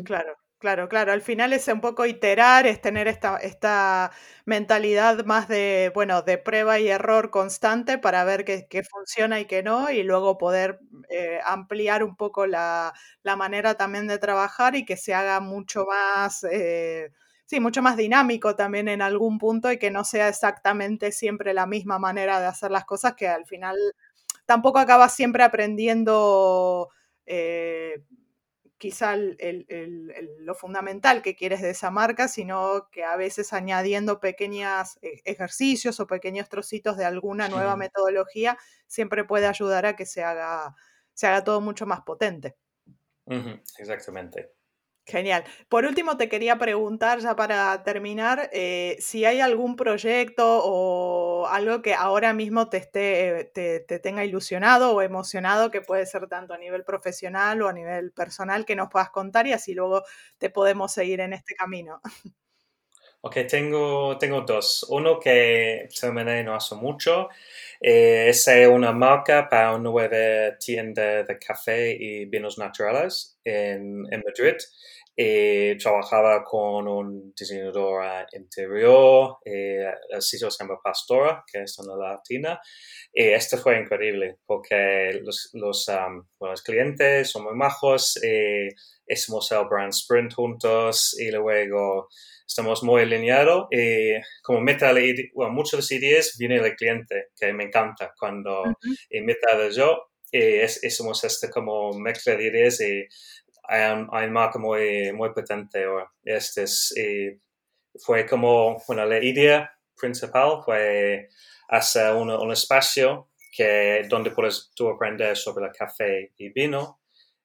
Claro. 0.04 0.41
Claro, 0.62 0.88
claro, 0.88 1.10
al 1.10 1.22
final 1.22 1.52
es 1.52 1.66
un 1.66 1.80
poco 1.80 2.06
iterar, 2.06 2.68
es 2.68 2.80
tener 2.80 3.08
esta, 3.08 3.36
esta 3.38 4.12
mentalidad 4.44 5.24
más 5.24 5.48
de, 5.48 5.90
bueno, 5.92 6.22
de 6.22 6.38
prueba 6.38 6.78
y 6.78 6.86
error 6.88 7.30
constante 7.30 7.98
para 7.98 8.22
ver 8.22 8.44
qué, 8.44 8.64
funciona 8.88 9.40
y 9.40 9.46
qué 9.46 9.64
no, 9.64 9.90
y 9.90 10.04
luego 10.04 10.38
poder 10.38 10.78
eh, 11.08 11.40
ampliar 11.44 12.04
un 12.04 12.14
poco 12.14 12.46
la, 12.46 12.92
manera 13.36 13.74
también 13.74 14.06
de 14.06 14.18
trabajar 14.18 14.76
y 14.76 14.84
que 14.84 14.96
se 14.96 15.14
haga 15.14 15.40
mucho 15.40 15.84
más, 15.84 16.44
eh, 16.44 17.10
sí, 17.44 17.58
mucho 17.58 17.82
más 17.82 17.96
dinámico 17.96 18.54
también 18.54 18.86
en 18.86 19.02
algún 19.02 19.38
punto 19.38 19.72
y 19.72 19.80
que 19.80 19.90
no 19.90 20.04
sea 20.04 20.28
exactamente 20.28 21.10
siempre 21.10 21.54
la 21.54 21.66
misma 21.66 21.98
manera 21.98 22.38
de 22.38 22.46
hacer 22.46 22.70
las 22.70 22.84
cosas, 22.84 23.14
que 23.16 23.26
al 23.26 23.46
final 23.46 23.76
tampoco 24.46 24.78
acabas 24.78 25.14
siempre 25.14 25.42
aprendiendo. 25.44 26.90
Eh, 27.26 28.02
quizá 28.82 29.14
lo 29.16 30.54
fundamental 30.56 31.22
que 31.22 31.36
quieres 31.36 31.62
de 31.62 31.70
esa 31.70 31.92
marca, 31.92 32.26
sino 32.26 32.88
que 32.90 33.04
a 33.04 33.14
veces 33.14 33.52
añadiendo 33.52 34.18
pequeños 34.18 34.98
e, 35.02 35.22
ejercicios 35.24 36.00
o 36.00 36.08
pequeños 36.08 36.48
trocitos 36.48 36.96
de 36.96 37.04
alguna 37.04 37.48
nueva 37.48 37.76
metodología 37.76 38.58
siempre 38.88 39.22
puede 39.22 39.46
ayudar 39.46 39.86
a 39.86 39.94
que 39.94 40.04
se 40.04 40.24
haga, 40.24 40.74
se 41.14 41.28
haga 41.28 41.44
todo 41.44 41.60
mucho 41.60 41.86
más 41.86 42.00
potente. 42.00 42.56
exactamente. 43.78 44.50
Genial. 45.04 45.42
Por 45.68 45.84
último, 45.84 46.16
te 46.16 46.28
quería 46.28 46.58
preguntar, 46.58 47.18
ya 47.18 47.34
para 47.34 47.82
terminar, 47.82 48.48
eh, 48.52 48.96
si 49.00 49.24
hay 49.24 49.40
algún 49.40 49.74
proyecto 49.74 50.62
o 50.64 51.46
algo 51.48 51.82
que 51.82 51.92
ahora 51.92 52.32
mismo 52.32 52.68
te, 52.68 52.76
esté, 52.76 53.50
te, 53.52 53.80
tenga 53.98 54.24
ilusionado 54.24 54.92
o 54.92 55.02
emocionado, 55.02 55.72
que 55.72 55.80
puede 55.80 56.06
ser 56.06 56.28
tanto 56.28 56.54
a 56.54 56.58
nivel 56.58 56.84
profesional 56.84 57.62
o 57.62 57.68
a 57.68 57.72
nivel 57.72 58.12
personal, 58.12 58.64
que 58.64 58.76
nos 58.76 58.90
puedas 58.90 59.10
contar 59.10 59.48
y 59.48 59.52
así 59.52 59.74
luego 59.74 60.04
te 60.38 60.50
podemos 60.50 60.92
seguir 60.92 61.20
en 61.20 61.32
este 61.32 61.56
camino. 61.56 62.00
Ok, 63.24 63.36
tengo, 63.48 64.18
tengo 64.18 64.40
dos. 64.40 64.84
Uno 64.88 65.20
que 65.20 65.88
terminé 66.00 66.42
no 66.42 66.56
hace 66.56 66.74
mucho. 66.74 67.28
Eh, 67.82 68.28
es 68.28 68.46
una 68.70 68.92
marca 68.92 69.48
para 69.48 69.72
una 69.74 69.82
nueva 69.90 70.56
tienda 70.58 71.24
de 71.24 71.38
café 71.38 71.92
y 71.98 72.26
vinos 72.26 72.56
naturales 72.58 73.38
en, 73.44 74.04
en 74.10 74.22
Madrid. 74.24 74.54
Eh, 75.14 75.76
trabajaba 75.78 76.42
con 76.42 76.88
un 76.88 77.34
diseñador 77.38 78.02
interior, 78.32 79.36
eh, 79.44 79.84
el 80.08 80.22
sitio 80.22 80.50
se 80.50 80.64
llama 80.64 80.80
Pastora, 80.82 81.44
que 81.50 81.62
es 81.62 81.78
una 81.78 81.96
latina. 81.96 82.58
Y 83.12 83.24
este 83.24 83.58
fue 83.58 83.78
increíble 83.78 84.38
porque 84.46 85.20
los, 85.22 85.50
los, 85.52 85.86
los 86.40 86.62
clientes 86.62 87.30
son 87.30 87.44
muy 87.44 87.54
majos, 87.54 88.18
eh, 88.22 88.68
hicimos 89.06 89.52
el 89.52 89.66
brand 89.68 89.92
sprint 89.92 90.32
juntos 90.32 91.14
y 91.20 91.30
luego 91.30 92.08
estamos 92.46 92.82
muy 92.82 93.02
alineados. 93.02 93.66
Y 93.70 94.12
como 94.42 94.60
meta 94.60 94.94
bueno, 95.34 95.52
muchas 95.52 95.72
de 95.72 95.76
las 95.78 95.92
ideas 95.92 96.36
viene 96.38 96.60
del 96.60 96.74
cliente, 96.74 97.28
que 97.38 97.52
me 97.52 97.64
encanta. 97.64 98.14
Cuando 98.18 98.62
uh 98.62 99.24
meta 99.24 99.56
de 99.58 99.70
yo 99.72 100.12
y 100.32 100.62
hicimos 100.62 101.22
este 101.24 101.50
como 101.50 101.92
mezcla 101.92 102.34
de 102.34 102.46
ideas 102.46 102.80
y 102.80 103.06
hay, 103.62 104.06
hay 104.10 104.26
un 104.26 104.32
marca 104.32 104.58
muy, 104.58 105.12
muy 105.12 105.32
potente. 105.32 105.84
Este 106.24 106.64
es, 106.64 106.94
y 106.96 107.40
fue 107.98 108.26
como, 108.26 108.82
bueno, 108.86 109.04
la 109.04 109.22
idea 109.22 109.72
principal 109.96 110.62
fue 110.64 111.28
hacer 111.68 112.14
un, 112.14 112.30
un 112.30 112.52
espacio 112.52 113.30
que, 113.52 114.06
donde 114.08 114.30
puedes 114.30 114.72
tú 114.74 114.88
aprender 114.88 115.36
sobre 115.36 115.66
el 115.66 115.72
café 115.72 116.32
y 116.36 116.48
vino. 116.48 117.00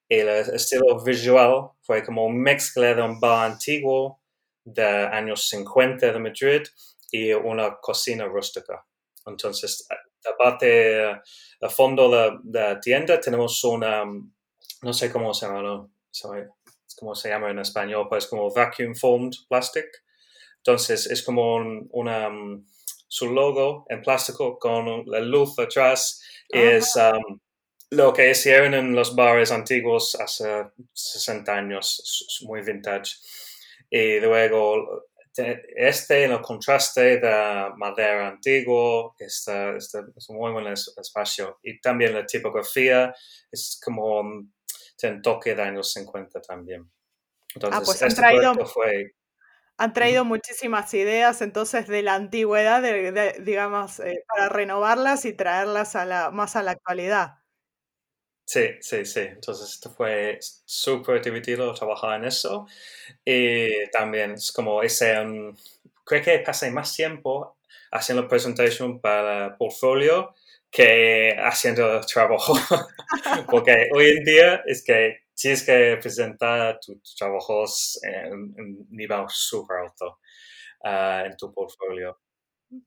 El 0.10 0.30
estilo 0.30 1.04
visual 1.04 1.72
fue 1.82 2.04
como 2.04 2.26
un 2.26 2.42
mezcla 2.42 2.94
de 2.94 3.02
un 3.02 3.20
bar 3.20 3.52
antiguo 3.52 4.22
de 4.64 4.84
años 4.86 5.48
50 5.50 6.12
de 6.14 6.20
Madrid 6.20 6.64
y 7.12 7.34
una 7.34 7.78
cocina 7.78 8.26
rústica. 8.26 8.86
Entonces, 9.26 9.86
aparte, 10.34 11.04
al 11.04 11.70
fondo 11.70 12.10
de 12.42 12.60
la 12.60 12.80
tienda 12.80 13.20
tenemos 13.20 13.62
una, 13.66 14.06
no 14.06 14.94
sé 14.94 15.12
cómo 15.12 15.34
se 15.34 15.46
llama, 15.46 15.90
como 16.98 17.16
se 17.16 17.30
llama 17.30 17.52
en 17.52 17.60
español, 17.60 18.08
pues 18.10 18.28
como 18.28 18.54
vacuum 18.54 18.96
formed 18.96 19.34
plastic. 19.48 19.88
Entonces 20.58 21.08
es 21.08 21.24
como 21.24 21.58
una, 21.92 22.30
mm, 22.30 22.66
su 23.08 23.32
logo 23.32 23.86
en 23.90 24.02
plástico 24.02 24.60
con 24.60 25.04
la 25.06 25.20
luz 25.20 25.58
atrás 25.60 26.22
es 26.50 26.96
um, 26.96 27.40
lo 27.92 28.14
que 28.14 28.30
hicieron 28.30 28.74
en 28.74 28.94
los 28.94 29.16
bares 29.16 29.52
antiguos 29.52 30.16
hace 30.16 30.66
60 30.94 31.54
años, 31.54 32.28
es 32.30 32.46
muy 32.46 32.62
vintage. 32.62 33.16
Y 33.90 34.20
luego 34.20 35.06
este 35.76 36.24
en 36.24 36.32
el 36.32 36.42
contraste 36.42 37.20
de 37.20 37.70
madera 37.78 38.28
antiguo, 38.28 39.16
este, 39.20 39.78
este 39.78 40.00
es 40.16 40.30
un 40.30 40.38
muy 40.38 40.52
buen 40.52 40.68
espacio. 40.68 41.60
Y 41.64 41.80
también 41.80 42.14
la 42.14 42.26
tipografía 42.26 43.14
es 43.52 43.80
como 43.84 44.24
tiene 44.98 45.22
toque 45.22 45.56
de 45.56 45.62
años 45.62 45.94
50 45.94 46.42
también. 46.42 46.90
Entonces, 47.56 47.80
ah, 47.80 47.84
pues 47.86 48.02
han 48.02 48.08
este 48.10 48.22
traído, 48.22 48.66
fue... 48.66 49.14
Han 49.78 49.94
traído 49.94 50.26
muchísimas 50.26 50.92
ideas 50.96 51.42
entonces 51.42 51.88
de 51.88 52.02
la 52.02 52.16
antigüedad, 52.16 52.82
digamos, 53.40 54.00
eh, 54.00 54.24
para 54.28 54.50
renovarlas 54.50 55.26
y 55.26 55.34
traerlas 55.34 55.96
a 55.96 56.06
la, 56.06 56.32
más 56.32 56.56
a 56.56 56.64
la 56.64 56.72
actualidad. 56.72 57.36
Sí, 58.46 58.70
sí, 58.80 59.06
sí. 59.06 59.20
Entonces 59.20 59.70
esto 59.70 59.92
fue 59.92 60.40
súper 60.42 61.22
divertido 61.22 61.74
trabajar 61.74 62.20
en 62.20 62.26
eso. 62.26 62.66
Y 63.24 63.90
también 63.92 64.32
es 64.32 64.52
como 64.52 64.82
ese, 64.82 65.20
um, 65.20 65.56
creo 66.06 66.24
que 66.24 66.40
pasé 66.40 66.72
más 66.72 66.96
tiempo 66.96 67.58
haciendo 67.92 68.28
presentación 68.28 69.00
para 69.00 69.58
portfolio 69.58 70.34
que 70.78 71.36
haciendo 71.40 72.00
trabajo. 72.02 72.54
Porque 73.50 73.90
hoy 73.96 74.10
en 74.10 74.24
día 74.24 74.62
es 74.68 74.84
que 74.84 75.22
tienes 75.34 75.66
que 75.66 75.98
presentar 76.00 76.80
tus 76.80 77.16
trabajos 77.16 78.00
en 78.04 78.34
un 78.34 78.88
nivel 78.92 79.26
súper 79.28 79.78
alto 79.78 80.20
ah, 80.84 81.24
en 81.26 81.36
tu 81.36 81.52
portfolio. 81.52 82.20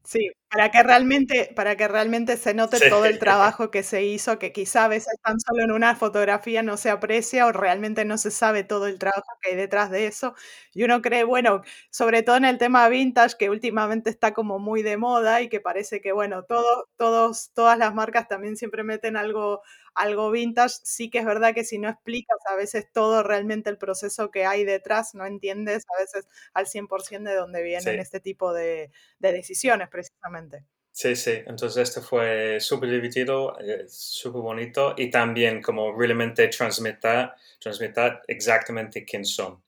Sí, 0.05 0.31
para 0.51 0.70
que 0.70 0.83
realmente, 0.83 1.53
para 1.57 1.74
que 1.74 1.89
realmente 1.89 2.37
se 2.37 2.53
note 2.53 2.78
todo 2.91 3.07
el 3.07 3.18
trabajo 3.18 3.70
que 3.70 3.83
se 3.83 4.03
hizo, 4.05 4.39
que 4.39 4.53
quizá 4.53 4.85
a 4.85 4.89
veces 4.89 5.14
tan 5.24 5.41
solo 5.41 5.62
en 5.64 5.72
una 5.72 5.97
fotografía 5.97 6.62
no 6.62 6.76
se 6.76 6.91
aprecia 6.91 7.47
o 7.47 7.53
realmente 7.53 8.05
no 8.05 8.18
se 8.18 8.31
sabe 8.31 8.62
todo 8.62 8.87
el 8.87 8.99
trabajo 8.99 9.24
que 9.41 9.51
hay 9.51 9.57
detrás 9.57 9.91
de 9.91 10.07
eso. 10.07 10.35
Y 10.74 10.83
uno 10.85 11.01
cree, 11.01 11.24
bueno, 11.24 11.62
sobre 11.91 12.22
todo 12.22 12.37
en 12.37 12.45
el 12.45 12.59
tema 12.59 12.87
vintage, 12.91 13.37
que 13.39 13.49
últimamente 13.49 14.11
está 14.11 14.35
como 14.35 14.59
muy 14.59 14.83
de 14.83 14.99
moda 14.99 15.41
y 15.41 15.49
que 15.49 15.61
parece 15.61 16.03
que, 16.03 16.12
bueno, 16.12 16.43
todo, 16.45 16.91
todos, 16.97 17.51
todas 17.55 17.78
las 17.78 17.95
marcas 17.95 18.28
también 18.28 18.57
siempre 18.59 18.83
meten 18.85 19.16
algo, 19.16 19.62
algo 19.95 20.30
vintage, 20.30 20.76
sí 20.82 21.11
que 21.11 21.18
es 21.18 21.24
verdad 21.24 21.55
que 21.55 21.64
si 21.64 21.78
no 21.78 21.88
explicas 21.88 22.38
a 22.49 22.57
veces 22.57 22.86
todo 22.93 23.22
realmente 23.22 23.70
el 23.70 23.78
proceso 23.78 24.30
que 24.30 24.45
hay 24.45 24.64
detrás, 24.64 25.14
no 25.14 25.26
entiendes 25.26 25.84
a 25.97 26.01
veces 26.01 26.28
al 26.55 26.66
100% 26.66 27.30
de 27.30 27.36
dónde 27.36 27.62
vienen 27.62 27.99
este 27.99 28.20
tipo 28.20 28.53
de, 28.53 28.91
decisiones 29.18 29.88
precisamente. 29.88 30.64
Sí, 30.93 31.14
sí, 31.14 31.32
entonces 31.47 31.88
este 31.88 32.01
fue 32.01 32.59
súper 32.61 32.91
divertido, 32.91 33.59
eh, 33.61 33.84
súper 33.88 34.43
bonito 34.43 34.95
y 34.97 35.09
también 35.09 35.62
como 35.62 35.97
realmente 35.97 36.49
transmitir, 36.49 37.30
transmitir 37.61 38.18
exactamente 38.26 39.05
quién 39.05 39.24
son. 39.24 39.62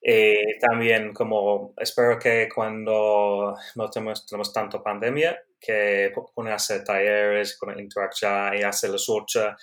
Eh, 0.00 0.58
también 0.60 1.12
como 1.12 1.74
espero 1.76 2.18
que 2.18 2.48
cuando 2.54 3.56
no 3.74 3.90
tenemos, 3.90 4.24
tenemos 4.26 4.52
tanto 4.52 4.82
pandemia, 4.82 5.38
que 5.60 6.12
a 6.46 6.54
hacer 6.54 6.84
talleres 6.84 7.58
con 7.58 7.78
interactuar 7.78 8.56
y 8.56 8.62
hacer 8.62 8.90
las 8.90 9.08
otras 9.08 9.60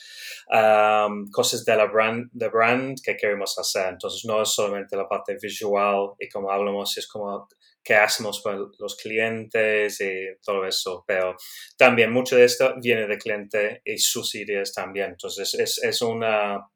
cosas 1.32 1.64
de 1.64 1.76
la 1.76 1.86
brand, 1.86 2.30
de 2.34 2.50
brand 2.50 2.98
que 3.04 3.16
queremos 3.16 3.58
hacer. 3.58 3.88
Entonces 3.94 4.26
no 4.26 4.42
es 4.42 4.50
solamente 4.50 4.98
la 4.98 5.08
parte 5.08 5.38
visual 5.42 6.12
y 6.20 6.28
como 6.28 6.52
hablamos, 6.52 6.98
es 6.98 7.08
como 7.08 7.48
qué 7.84 7.96
hacemos 7.96 8.42
con 8.42 8.72
los 8.80 8.96
clientes 8.96 10.02
y 10.02 10.38
todo 10.44 10.66
eso, 10.66 11.04
pero 11.08 11.36
también 11.78 12.12
mucho 12.12 12.36
de 12.36 12.46
esto 12.46 12.74
viene 12.82 13.08
del 13.08 13.20
cliente 13.20 13.82
y 13.86 13.98
sus 13.98 14.34
ideas 14.36 14.74
también. 14.74 15.12
Entonces 15.12 15.54
es, 15.54 15.82
es 15.84 16.02
una, 16.02 16.68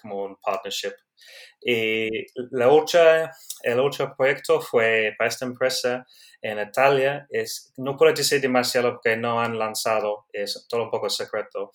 como 0.00 0.24
un 0.24 0.36
partnership 0.36 0.92
y 1.60 2.08
la 2.50 2.68
otra, 2.68 3.32
el 3.62 3.80
otro 3.80 4.14
proyecto 4.16 4.60
fue 4.60 5.14
para 5.18 5.28
esta 5.28 5.44
empresa 5.44 6.06
en 6.40 6.58
Italia. 6.58 7.26
Es, 7.30 7.72
no 7.76 7.96
puedo 7.96 8.12
decir 8.12 8.40
demasiado 8.40 8.92
porque 8.92 9.16
no 9.16 9.40
han 9.40 9.58
lanzado, 9.58 10.26
es 10.32 10.66
todo 10.68 10.84
un 10.84 10.90
poco 10.90 11.10
secreto, 11.10 11.72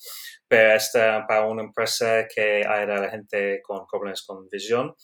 pero 0.47 0.75
es 0.75 0.91
para 0.93 1.45
una 1.45 1.63
empresa 1.63 2.27
que 2.33 2.65
hay 2.65 2.87
la 2.87 3.09
gente 3.09 3.61
con 3.61 3.85
problemas 3.87 4.23
con 4.23 4.47
visión. 4.49 4.95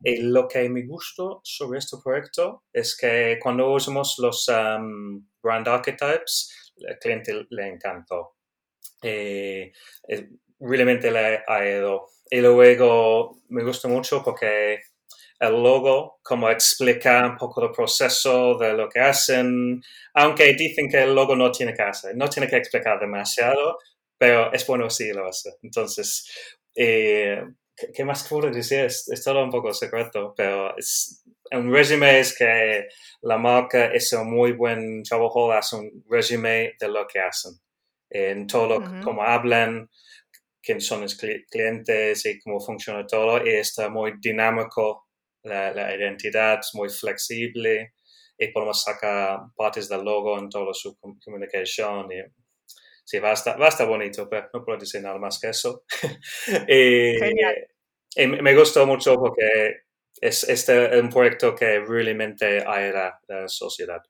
Y 0.00 0.16
lo 0.22 0.48
que 0.48 0.68
me 0.68 0.84
gustó 0.84 1.40
sobre 1.44 1.78
este 1.78 1.96
proyecto 2.02 2.64
es 2.72 2.96
que 2.96 3.38
cuando 3.40 3.72
usamos 3.72 4.16
los 4.18 4.48
um, 4.48 5.26
brand 5.42 5.68
archetypes, 5.68 6.72
el 6.76 6.98
cliente 6.98 7.46
le 7.50 7.68
encantó. 7.68 8.36
Y, 9.02 9.70
realmente 10.60 11.10
le 11.10 11.42
ha 11.46 11.66
ido 11.66 12.06
y 12.34 12.40
luego 12.40 13.42
me 13.50 13.62
gusta 13.62 13.86
mucho 13.86 14.20
porque 14.24 14.80
el 15.38 15.52
logo, 15.52 16.18
como 16.20 16.50
explica 16.50 17.24
un 17.28 17.36
poco 17.36 17.64
el 17.64 17.70
proceso 17.70 18.58
de 18.58 18.72
lo 18.72 18.88
que 18.88 18.98
hacen, 18.98 19.80
aunque 20.14 20.52
dicen 20.54 20.88
que 20.88 21.04
el 21.04 21.14
logo 21.14 21.36
no 21.36 21.52
tiene 21.52 21.72
que 21.74 21.82
hacer, 21.82 22.16
no 22.16 22.28
tiene 22.28 22.48
que 22.48 22.56
explicar 22.56 22.98
demasiado, 22.98 23.78
pero 24.18 24.52
es 24.52 24.66
bueno 24.66 24.90
si 24.90 25.12
lo 25.12 25.28
hace. 25.28 25.54
Entonces, 25.62 26.28
eh, 26.74 27.40
¿qué, 27.94 28.04
más 28.04 28.26
puedo 28.28 28.50
decir? 28.50 28.80
Es, 28.80 29.06
todo 29.22 29.44
un 29.44 29.50
poco 29.50 29.72
secreto, 29.72 30.34
pero 30.36 30.76
es, 30.76 31.22
un 31.52 31.72
resumen 31.72 32.16
es 32.16 32.36
que 32.36 32.88
la 33.22 33.38
marca 33.38 33.86
es 33.92 34.12
un 34.12 34.28
muy 34.34 34.50
buen 34.50 35.04
trabajo, 35.04 35.52
hace 35.52 35.76
un 35.76 36.04
resumen 36.10 36.72
de 36.80 36.88
lo 36.88 37.06
que 37.06 37.20
hacen, 37.20 37.52
en 38.10 38.48
todo 38.48 38.80
lo, 38.80 39.02
como 39.04 39.22
hablan, 39.22 39.88
quién 40.64 40.80
son 40.80 41.02
los 41.02 41.16
clientes 41.16 42.26
y 42.26 42.40
cómo 42.40 42.60
funciona 42.60 43.06
todo. 43.06 43.44
Y 43.44 43.50
está 43.50 43.88
muy 43.88 44.14
dinámico 44.20 45.08
la, 45.42 45.94
identidad, 45.94 46.60
muy 46.74 46.88
flexible 46.88 47.94
y 48.38 48.48
podemos 48.48 48.82
sacar 48.82 49.40
partes 49.56 49.88
del 49.88 50.02
logo 50.04 50.38
en 50.38 50.48
toda 50.48 50.72
su 50.72 50.96
comunicación. 50.98 52.10
Y, 52.12 52.22
sí, 53.04 53.18
va 53.18 53.30
a, 53.30 53.34
estar, 53.34 53.60
va 53.60 53.66
a 53.66 53.68
estar 53.68 53.86
bonito, 53.86 54.28
pero 54.28 54.48
no 54.52 54.64
puedo 54.64 54.78
decir 54.78 55.02
nada 55.02 55.18
más 55.18 55.38
que 55.38 55.50
eso. 55.50 55.84
y, 56.68 57.14
y, 58.16 58.26
me 58.26 58.56
gustó 58.56 58.86
mucho 58.86 59.16
porque 59.16 59.82
es 60.20 60.44
este 60.48 60.98
un 60.98 61.10
proyecto 61.10 61.54
que 61.54 61.80
realmente 61.80 62.64
ayuda 62.66 63.20
a 63.28 63.32
la 63.32 63.48
sociedad. 63.48 64.00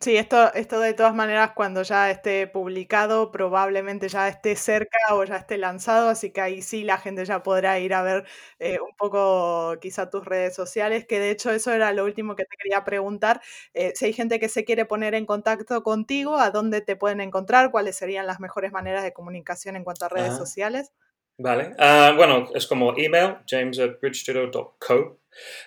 Sí, 0.00 0.16
esto, 0.16 0.52
esto 0.52 0.78
de 0.78 0.92
todas 0.92 1.14
maneras 1.14 1.52
cuando 1.54 1.82
ya 1.82 2.10
esté 2.10 2.46
publicado 2.46 3.30
probablemente 3.30 4.08
ya 4.10 4.28
esté 4.28 4.56
cerca 4.56 4.98
o 5.12 5.24
ya 5.24 5.36
esté 5.36 5.56
lanzado, 5.56 6.10
así 6.10 6.32
que 6.32 6.42
ahí 6.42 6.60
sí 6.60 6.84
la 6.84 6.98
gente 6.98 7.24
ya 7.24 7.42
podrá 7.42 7.78
ir 7.78 7.94
a 7.94 8.02
ver 8.02 8.26
eh, 8.58 8.78
un 8.80 8.94
poco 8.94 9.78
quizá 9.80 10.10
tus 10.10 10.22
redes 10.22 10.54
sociales, 10.54 11.06
que 11.06 11.18
de 11.18 11.30
hecho 11.30 11.50
eso 11.50 11.72
era 11.72 11.92
lo 11.92 12.04
último 12.04 12.36
que 12.36 12.44
te 12.44 12.56
quería 12.58 12.84
preguntar, 12.84 13.40
eh, 13.72 13.92
si 13.94 14.04
hay 14.04 14.12
gente 14.12 14.38
que 14.38 14.50
se 14.50 14.64
quiere 14.66 14.84
poner 14.84 15.14
en 15.14 15.24
contacto 15.24 15.82
contigo, 15.82 16.36
¿a 16.36 16.50
dónde 16.50 16.82
te 16.82 16.96
pueden 16.96 17.22
encontrar? 17.22 17.70
¿Cuáles 17.70 17.96
serían 17.96 18.26
las 18.26 18.40
mejores 18.40 18.70
maneras 18.70 19.02
de 19.02 19.14
comunicación 19.14 19.76
en 19.76 19.84
cuanto 19.84 20.04
a 20.04 20.10
redes 20.10 20.36
sociales? 20.36 20.92
Vale, 21.38 21.74
ah, 21.78 22.12
bueno, 22.14 22.48
es 22.54 22.66
como 22.66 22.92
email, 22.98 23.38
james.bridgetutor.co, 23.48 25.20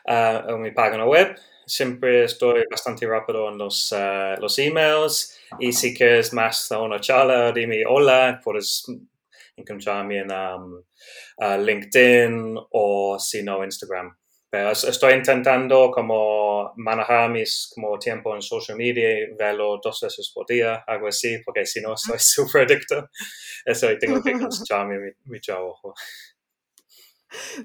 ah, 0.05 0.45
o 0.49 0.57
mi 0.57 0.71
página 0.71 1.05
web 1.05 1.35
siempre 1.67 2.23
estoy 2.23 2.63
bastante 2.71 3.05
rápido 3.05 3.49
en 3.49 3.57
los, 3.57 3.91
uh, 3.91 4.39
los 4.39 4.57
emails 4.57 5.37
y 5.59 5.73
si 5.73 5.93
quieres 5.93 6.33
más 6.33 6.71
una 6.71 6.99
charla, 6.99 7.51
dime 7.51 7.83
hola, 7.85 8.39
puedes 8.43 8.85
encontrarme 9.55 10.19
en 10.19 10.31
um, 10.31 10.83
uh, 11.37 11.57
LinkedIn 11.61 12.57
o 12.71 13.19
si 13.19 13.43
no 13.43 13.63
Instagram. 13.63 14.15
Pero 14.49 14.71
estoy 14.71 15.13
intentando 15.13 15.91
como 15.91 16.71
manejar 16.77 17.29
mis 17.29 17.69
como 17.75 17.99
tiempo 17.99 18.33
en 18.33 18.41
social 18.41 18.77
media 18.77 19.19
y 19.19 19.35
verlo 19.35 19.77
dos 19.83 19.99
veces 19.99 20.31
por 20.33 20.45
día, 20.47 20.85
algo 20.87 21.09
así, 21.09 21.39
porque 21.43 21.65
si 21.65 21.81
no 21.81 21.97
soy 21.97 22.17
súper 22.19 22.61
adicto. 22.61 23.09
Eso 23.65 23.89
tengo 23.99 24.23
que 24.23 24.31
concentrarme 24.31 24.95
en 24.95 25.03
mi, 25.03 25.11
mi 25.25 25.41
trabajo. 25.41 25.93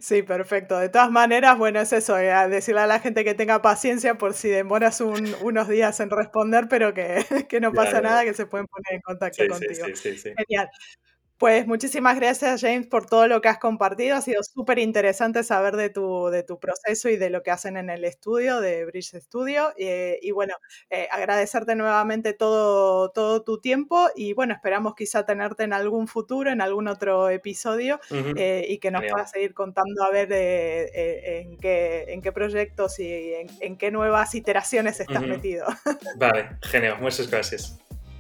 Sí, 0.01 0.23
perfecto. 0.23 0.79
De 0.79 0.89
todas 0.89 1.11
maneras, 1.11 1.57
bueno, 1.59 1.81
es 1.81 1.93
eso, 1.93 2.19
eh, 2.19 2.31
decirle 2.49 2.81
a 2.81 2.87
la 2.87 3.01
gente 3.01 3.25
que 3.25 3.35
tenga 3.35 3.63
paciencia 3.63 4.17
por 4.19 4.35
si 4.35 4.49
demoras 4.49 5.01
unos 5.01 5.69
días 5.69 6.01
en 6.01 6.11
responder, 6.11 6.67
pero 6.69 6.93
que, 6.95 7.25
no 7.61 7.73
pasa 7.73 8.01
nada, 8.01 8.25
que 8.25 8.35
se 8.35 8.47
pueden 8.47 8.67
poner 8.67 8.95
en 8.95 9.01
contacto 9.03 9.47
contigo. 9.49 9.87
Genial. 10.37 10.69
Pues 11.43 11.67
muchísimas 11.67 12.15
gracias 12.15 12.61
James 12.61 12.87
por 12.87 13.07
todo 13.07 13.27
lo 13.27 13.41
que 13.41 13.49
has 13.49 13.59
compartido. 13.59 14.15
Ha 14.15 14.21
sido 14.21 14.45
súper 14.45 14.79
interesante 14.79 15.43
saber 15.43 15.75
de 15.75 15.91
tu, 15.91 16.29
de 16.29 16.45
tu 16.45 16.61
proceso 16.61 17.09
y 17.09 17.17
de 17.17 17.31
lo 17.31 17.43
que 17.43 17.51
hacen 17.51 17.77
en 17.77 17.91
el 17.91 18.05
estudio 18.05 18.61
de 18.61 18.85
Bridge 18.85 19.17
Studio. 19.17 19.73
Eh, 19.77 20.21
y 20.23 20.31
bueno, 20.31 20.55
eh, 20.89 21.09
agradecerte 21.11 21.75
nuevamente 21.75 22.33
todo, 22.33 23.11
todo 23.11 23.43
tu 23.43 23.61
tiempo 23.61 24.09
y 24.15 24.35
bueno, 24.35 24.55
esperamos 24.55 24.95
quizá 24.95 25.27
tenerte 25.27 25.65
en 25.65 25.73
algún 25.73 26.07
futuro, 26.07 26.49
en 26.49 26.61
algún 26.61 26.87
otro 26.87 27.29
episodio 27.29 27.99
eh, 28.37 28.65
y 28.69 28.79
que 28.79 28.93
nos 28.93 29.03
puedas 29.11 29.33
seguir 29.33 29.53
contando 29.53 30.05
a 30.05 30.11
ver 30.13 30.29
en, 30.33 31.57
qué, 31.57 32.05
en 32.07 32.23
qué 32.23 32.31
proyectos 32.31 33.01
y 33.01 33.35
en, 33.35 33.49
en 33.59 33.77
qué 33.77 33.91
nuevas 33.91 34.33
iteraciones 34.37 35.01
estás 35.01 35.23
metido. 35.23 35.67
Vale, 36.19 36.51
genial. 36.63 36.99
Muchas 37.01 37.29
gracias. 37.29 37.82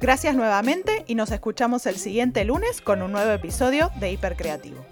Gracias 0.00 0.34
nuevamente 0.34 1.04
y 1.06 1.14
nos 1.14 1.30
escuchamos 1.30 1.84
el 1.84 1.96
siguiente 1.96 2.46
lunes 2.46 2.80
con 2.80 3.02
un 3.02 3.12
nuevo 3.12 3.32
episodio 3.32 3.90
de 4.00 4.10
Hipercreativo. 4.10 4.82